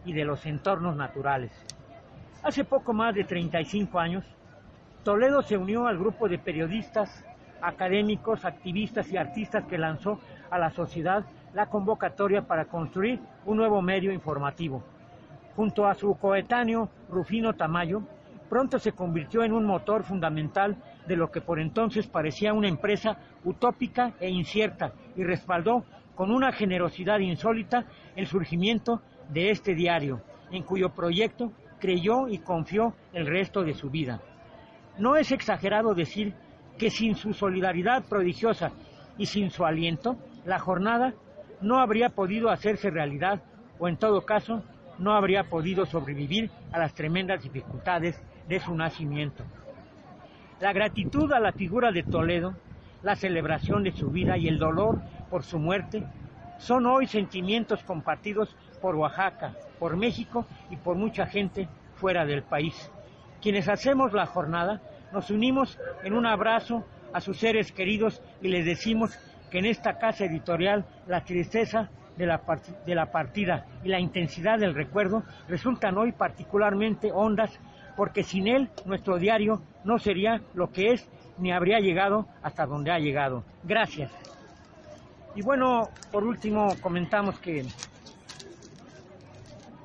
y 0.06 0.14
de 0.14 0.26
los 0.26 0.46
entornos 0.46 0.96
naturales. 0.96 1.52
Hace 2.44 2.64
poco 2.64 2.94
más 2.94 3.16
de 3.16 3.24
35 3.24 4.00
años, 4.00 4.24
Toledo 5.06 5.44
se 5.44 5.56
unió 5.56 5.86
al 5.86 6.00
grupo 6.00 6.28
de 6.28 6.40
periodistas, 6.40 7.24
académicos, 7.62 8.44
activistas 8.44 9.08
y 9.12 9.18
artistas 9.18 9.64
que 9.66 9.78
lanzó 9.78 10.20
a 10.50 10.58
la 10.58 10.72
sociedad 10.72 11.24
la 11.54 11.68
convocatoria 11.68 12.42
para 12.42 12.66
construir 12.66 13.20
un 13.46 13.58
nuevo 13.58 13.84
medio 13.84 14.12
informativo. 14.12 14.84
Junto 15.56 15.86
a 15.86 15.94
su 15.94 16.16
coetáneo 16.16 16.90
Rufino 17.08 17.54
Tamayo, 17.54 18.02
pronto 18.50 18.80
se 18.80 18.94
convirtió 18.94 19.44
en 19.44 19.54
un 19.54 19.66
motor 19.66 20.04
fundamental 20.04 20.76
de 21.08 21.16
lo 21.16 21.30
que 21.30 21.40
por 21.40 21.60
entonces 21.60 22.08
parecía 22.08 22.54
una 22.54 22.68
empresa 22.68 23.16
utópica 23.44 24.14
e 24.20 24.32
incierta 24.32 24.94
y 25.16 25.24
respaldó 25.24 25.86
con 26.16 26.32
una 26.32 26.52
generosidad 26.52 27.20
insólita 27.20 27.86
el 28.16 28.26
surgimiento 28.26 29.04
de 29.30 29.52
este 29.52 29.76
diario, 29.76 30.22
en 30.50 30.64
cuyo 30.64 30.90
proyecto 30.90 31.52
creyó 31.80 32.28
y 32.28 32.40
confió 32.40 32.96
el 33.14 33.28
resto 33.28 33.64
de 33.64 33.76
su 33.76 33.92
vida. 33.92 34.20
No 34.98 35.16
es 35.16 35.32
exagerado 35.32 35.94
decir 35.94 36.34
que 36.78 36.90
sin 36.90 37.16
su 37.16 37.34
solidaridad 37.34 38.04
prodigiosa 38.06 38.72
y 39.18 39.26
sin 39.26 39.50
su 39.50 39.66
aliento, 39.66 40.18
la 40.46 40.60
jornada 40.60 41.14
no 41.62 41.80
habría 41.80 42.10
podido 42.10 42.50
hacerse 42.50 42.90
realidad 42.90 43.42
o 43.80 43.88
en 43.88 43.98
todo 43.98 44.26
caso 44.26 44.64
no 44.98 45.14
habría 45.14 45.44
podido 45.46 45.86
sobrevivir 45.86 46.50
a 46.72 46.80
las 46.80 46.94
tremendas 46.94 47.44
dificultades 47.44 48.22
de 48.48 48.60
su 48.60 48.74
nacimiento. 48.76 49.44
La 50.60 50.72
gratitud 50.72 51.32
a 51.34 51.40
la 51.40 51.52
figura 51.52 51.92
de 51.92 52.04
Toledo, 52.04 52.56
la 53.02 53.16
celebración 53.16 53.84
de 53.84 53.92
su 53.92 54.10
vida 54.10 54.38
y 54.38 54.48
el 54.48 54.58
dolor 54.58 54.98
por 55.30 55.44
su 55.44 55.60
muerte 55.60 56.06
son 56.58 56.86
hoy 56.86 57.08
sentimientos 57.08 57.84
compartidos 57.84 58.56
por 58.82 58.96
Oaxaca, 58.96 59.54
por 59.80 59.98
México 59.98 60.46
y 60.70 60.78
por 60.78 60.96
mucha 60.96 61.26
gente 61.26 61.68
fuera 61.96 62.26
del 62.26 62.44
país. 62.44 62.90
Quienes 63.46 63.70
hacemos 63.70 64.12
la 64.12 64.26
jornada 64.26 64.82
nos 65.12 65.30
unimos 65.30 65.78
en 66.04 66.14
un 66.16 66.26
abrazo 66.26 66.84
a 67.14 67.22
sus 67.22 67.38
seres 67.38 67.72
queridos 67.72 68.20
y 68.42 68.48
les 68.48 68.66
decimos 68.66 69.16
que 69.52 69.60
en 69.60 69.66
esta 69.66 70.00
casa 70.00 70.26
editorial 70.26 70.84
la 71.06 71.24
tristeza 71.24 71.92
de 72.18 72.26
la, 72.26 72.42
de 72.88 72.96
la 72.96 73.12
partida 73.12 73.68
y 73.84 73.90
la 73.90 74.00
intensidad 74.00 74.58
del 74.58 74.74
recuerdo 74.74 75.22
resultan 75.48 75.96
hoy 75.96 76.12
particularmente 76.12 77.12
hondas 77.14 77.52
porque 77.96 78.24
sin 78.24 78.48
él 78.48 78.68
nuestro 78.84 79.20
diario 79.20 79.62
no 79.84 80.00
sería 80.00 80.42
lo 80.56 80.72
que 80.72 80.94
es 80.94 81.08
ni 81.38 81.52
habría 81.52 81.80
llegado 81.80 82.26
hasta 82.42 82.66
donde 82.66 82.90
ha 82.90 82.98
llegado. 82.98 83.44
Gracias. 83.62 84.12
Y 85.36 85.44
bueno, 85.44 85.90
por 86.12 86.24
último 86.24 86.70
comentamos 86.82 87.40
que 87.42 87.64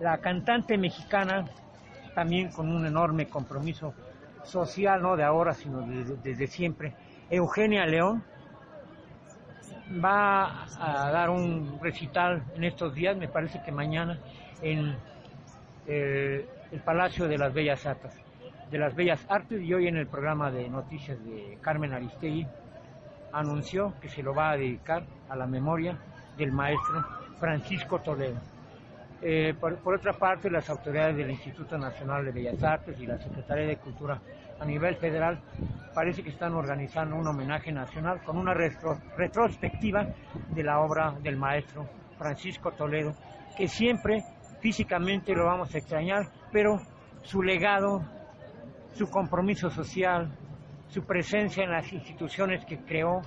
la 0.00 0.16
cantante 0.16 0.78
mexicana, 0.78 1.44
también 2.14 2.50
con 2.50 2.70
un 2.70 2.86
enorme 2.86 3.28
compromiso 3.28 3.94
social, 4.44 5.02
no 5.02 5.16
de 5.16 5.24
ahora, 5.24 5.54
sino 5.54 5.82
desde, 5.82 6.46
siempre, 6.46 6.94
Eugenia 7.30 7.86
León, 7.86 8.22
va 10.02 10.64
a 10.78 11.10
dar 11.10 11.30
un 11.30 11.78
recital 11.82 12.42
en 12.54 12.64
estos 12.64 12.94
días, 12.94 13.16
me 13.16 13.28
parece 13.28 13.62
que 13.62 13.72
mañana, 13.72 14.18
en 14.62 14.96
eh, 15.86 16.48
el 16.70 16.80
Palacio 16.80 17.26
de 17.26 17.38
las 17.38 17.52
Bellas 17.52 17.84
Artes, 17.86 18.12
de 18.70 18.78
las 18.78 18.94
Bellas 18.94 19.24
Artes 19.28 19.60
y 19.60 19.74
hoy 19.74 19.88
en 19.88 19.96
el 19.96 20.06
programa 20.06 20.50
de 20.50 20.68
noticias 20.68 21.18
de 21.24 21.58
Carmen 21.60 21.92
Aristegui 21.92 22.46
anunció 23.32 23.94
que 24.00 24.08
se 24.08 24.22
lo 24.22 24.34
va 24.34 24.50
a 24.50 24.56
dedicar 24.56 25.04
a 25.28 25.36
la 25.36 25.46
memoria 25.46 25.98
del 26.36 26.52
maestro 26.52 27.04
Francisco 27.38 28.00
Toledo. 28.00 28.38
Eh, 29.22 29.54
por, 29.60 29.94
otra 29.94 30.14
parte, 30.14 30.50
las 30.50 30.70
autoridades 30.70 31.16
del 31.16 31.30
Instituto 31.30 31.76
Nacional 31.76 32.24
de 32.24 32.32
Bellas 32.32 32.62
Artes 32.62 32.98
y 33.00 33.06
la 33.06 33.18
Secretaría 33.18 33.66
de 33.66 33.76
Cultura 33.76 34.18
a 34.58 34.64
nivel 34.64 34.96
federal 34.96 35.38
parece 35.94 36.22
que 36.22 36.30
están 36.30 36.54
organizando 36.54 37.16
un 37.16 37.26
homenaje 37.26 37.70
nacional 37.70 38.22
con 38.24 38.38
una 38.38 38.54
retrospectiva 38.54 40.06
de 40.48 40.62
la 40.62 40.80
obra 40.80 41.14
del 41.22 41.36
maestro 41.36 41.86
Francisco 42.16 42.72
Toledo, 42.72 43.12
que 43.56 43.68
siempre 43.68 44.24
físicamente 44.60 45.34
lo 45.34 45.44
vamos 45.44 45.74
a 45.74 45.78
extrañar, 45.78 46.26
pero 46.50 46.78
su 47.22 47.42
legado, 47.42 48.02
su 48.94 49.10
compromiso 49.10 49.68
social, 49.68 50.30
su 50.88 51.04
presencia 51.04 51.64
en 51.64 51.72
las 51.72 51.92
instituciones 51.92 52.64
que 52.64 52.78
creó, 52.78 53.20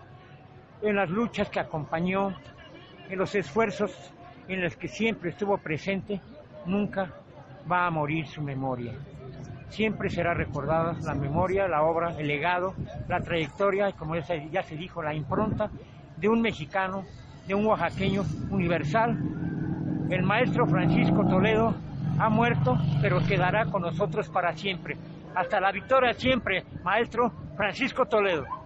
en 0.82 0.96
las 0.96 1.10
luchas 1.10 1.50
que 1.50 1.60
acompañó, 1.60 2.30
en 3.10 3.18
los 3.18 3.36
esfuerzos 3.36 4.14
en 4.48 4.62
los 4.62 4.76
que 4.76 4.88
siempre 4.88 5.32
estuvo 5.32 5.58
presente, 5.58 6.20
nunca 6.66 7.12
va 7.72 7.86
a 7.86 7.92
morir 7.92 8.28
su 8.28 8.42
memoria. 8.42 8.94
Siempre 9.70 10.10
será 10.10 10.34
recordada 10.34 10.96
la 11.02 11.16
memoria, 11.16 11.68
la 11.68 11.84
obra, 11.84 12.16
el 12.18 12.28
legado, 12.28 12.76
la 13.08 13.20
trayectoria, 13.22 13.92
como 13.94 14.16
ya 14.16 14.64
se, 14.64 14.76
dijo, 14.76 15.02
la 15.02 15.16
impronta 15.16 15.70
de 16.18 16.30
un 16.30 16.42
mexicano, 16.42 17.04
de 17.48 17.56
un 17.56 17.66
oaxaqueño 17.66 18.24
universal. 18.52 19.18
El 20.10 20.24
maestro 20.24 20.68
Francisco 20.68 21.26
Toledo 21.26 21.74
ha 22.20 22.30
muerto, 22.30 22.78
pero 23.02 23.20
quedará 23.26 23.66
con 23.66 23.82
nosotros 23.82 24.30
para 24.30 24.54
siempre. 24.54 24.96
Hasta 25.34 25.60
la 25.60 25.72
victoria 25.72 26.14
siempre, 26.14 26.64
maestro 26.84 27.32
Francisco 27.58 28.06
Toledo. 28.06 28.63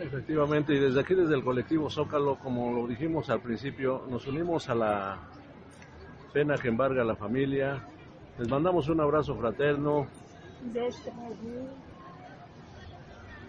Efectivamente, 0.00 0.74
y 0.74 0.78
desde 0.78 1.00
aquí, 1.00 1.14
desde 1.14 1.34
el 1.34 1.42
colectivo 1.42 1.90
Zócalo, 1.90 2.36
como 2.36 2.72
lo 2.72 2.86
dijimos 2.86 3.30
al 3.30 3.40
principio, 3.40 4.04
nos 4.08 4.26
unimos 4.28 4.68
a 4.68 4.74
la 4.74 5.18
pena 6.32 6.56
que 6.56 6.68
embarga 6.68 7.02
a 7.02 7.04
la 7.04 7.16
familia. 7.16 7.84
Les 8.38 8.48
mandamos 8.48 8.88
un 8.88 9.00
abrazo 9.00 9.34
fraterno. 9.34 10.06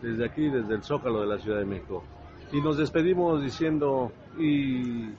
Desde 0.02 0.26
aquí, 0.26 0.50
desde 0.50 0.74
el 0.74 0.84
Zócalo 0.84 1.22
de 1.22 1.28
la 1.28 1.38
Ciudad 1.38 1.60
de 1.60 1.66
México. 1.66 2.04
Y 2.52 2.62
nos 2.62 2.78
despedimos 2.78 3.44
diciendo 3.44 4.12
y 4.40 5.10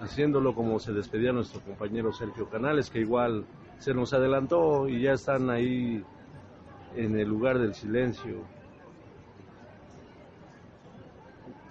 haciéndolo 0.00 0.54
como 0.54 0.78
se 0.78 0.92
despedía 0.94 1.32
nuestro 1.32 1.60
compañero 1.60 2.12
Sergio 2.12 2.48
Canales, 2.48 2.88
que 2.88 3.00
igual 3.00 3.44
se 3.78 3.92
nos 3.92 4.14
adelantó 4.14 4.88
y 4.88 5.02
ya 5.02 5.12
están 5.12 5.50
ahí 5.50 6.02
en 6.94 7.18
el 7.18 7.28
lugar 7.28 7.58
del 7.58 7.74
silencio, 7.74 8.44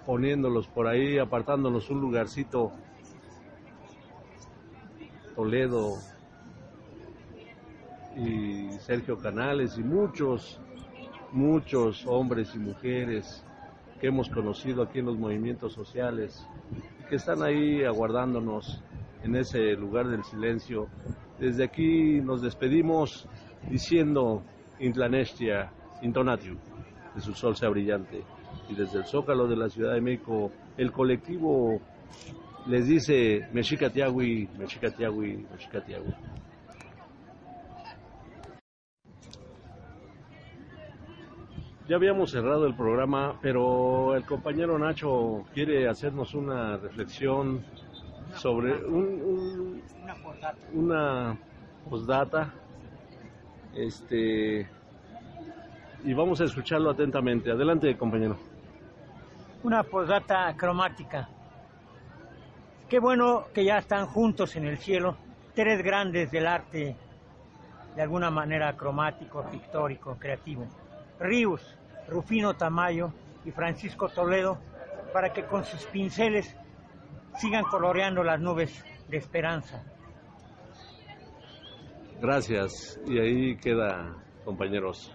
poniéndolos 0.06 0.68
por 0.68 0.86
ahí, 0.86 1.18
apartándonos 1.18 1.90
un 1.90 2.00
lugarcito. 2.00 2.72
Toledo 5.34 5.96
y 8.16 8.70
Sergio 8.78 9.18
Canales 9.18 9.76
y 9.76 9.82
muchos, 9.82 10.58
muchos 11.32 12.06
hombres 12.06 12.54
y 12.54 12.58
mujeres 12.58 13.44
que 14.00 14.06
hemos 14.06 14.30
conocido 14.30 14.82
aquí 14.82 15.00
en 15.00 15.06
los 15.06 15.18
movimientos 15.18 15.74
sociales, 15.74 16.46
que 17.08 17.16
están 17.16 17.42
ahí 17.42 17.84
aguardándonos 17.84 18.82
en 19.22 19.36
ese 19.36 19.72
lugar 19.72 20.08
del 20.08 20.24
silencio. 20.24 20.88
Desde 21.38 21.64
aquí 21.64 22.20
nos 22.22 22.40
despedimos 22.40 23.28
diciendo 23.68 24.42
Intlanestia, 24.78 25.70
Intonatium, 26.00 26.56
de 27.14 27.20
su 27.20 27.34
sol 27.34 27.56
sea 27.56 27.68
brillante. 27.68 28.35
Y 28.68 28.74
desde 28.74 28.98
el 28.98 29.04
Zócalo 29.06 29.46
de 29.46 29.56
la 29.56 29.68
Ciudad 29.68 29.94
de 29.94 30.00
México, 30.00 30.50
el 30.76 30.92
colectivo 30.92 31.80
les 32.66 32.86
dice 32.86 33.46
Mexica 33.52 33.90
Tiagui, 33.90 34.48
Mexica 34.58 34.90
Tiagui, 34.90 35.46
Mexica 35.50 35.80
Tiagui. 35.84 36.12
Ya 41.88 41.94
habíamos 41.94 42.32
cerrado 42.32 42.66
el 42.66 42.74
programa, 42.74 43.38
pero 43.40 44.16
el 44.16 44.24
compañero 44.24 44.76
Nacho 44.76 45.44
quiere 45.54 45.88
hacernos 45.88 46.34
una 46.34 46.76
reflexión 46.76 47.62
sobre 48.34 48.74
un, 48.84 49.80
una 50.74 51.38
postdata 51.88 52.52
este, 53.76 54.66
y 56.04 56.14
vamos 56.14 56.40
a 56.40 56.44
escucharlo 56.44 56.90
atentamente. 56.90 57.50
Adelante, 57.50 57.94
compañero. 57.96 58.36
Una 59.66 59.82
posdata 59.82 60.54
cromática. 60.56 61.28
Qué 62.88 63.00
bueno 63.00 63.46
que 63.52 63.64
ya 63.64 63.78
están 63.78 64.06
juntos 64.06 64.54
en 64.54 64.64
el 64.64 64.78
cielo 64.78 65.16
tres 65.56 65.82
grandes 65.82 66.30
del 66.30 66.46
arte, 66.46 66.94
de 67.96 68.00
alguna 68.00 68.30
manera 68.30 68.76
cromático, 68.76 69.44
pictórico, 69.50 70.16
creativo. 70.20 70.68
Ríos, 71.18 71.76
Rufino 72.08 72.54
Tamayo 72.54 73.12
y 73.44 73.50
Francisco 73.50 74.08
Toledo, 74.08 74.56
para 75.12 75.32
que 75.32 75.46
con 75.46 75.64
sus 75.64 75.84
pinceles 75.86 76.56
sigan 77.36 77.64
coloreando 77.64 78.22
las 78.22 78.40
nubes 78.40 78.84
de 79.08 79.16
esperanza. 79.16 79.82
Gracias. 82.20 83.00
Y 83.04 83.18
ahí 83.18 83.56
queda, 83.56 84.14
compañeros. 84.44 85.12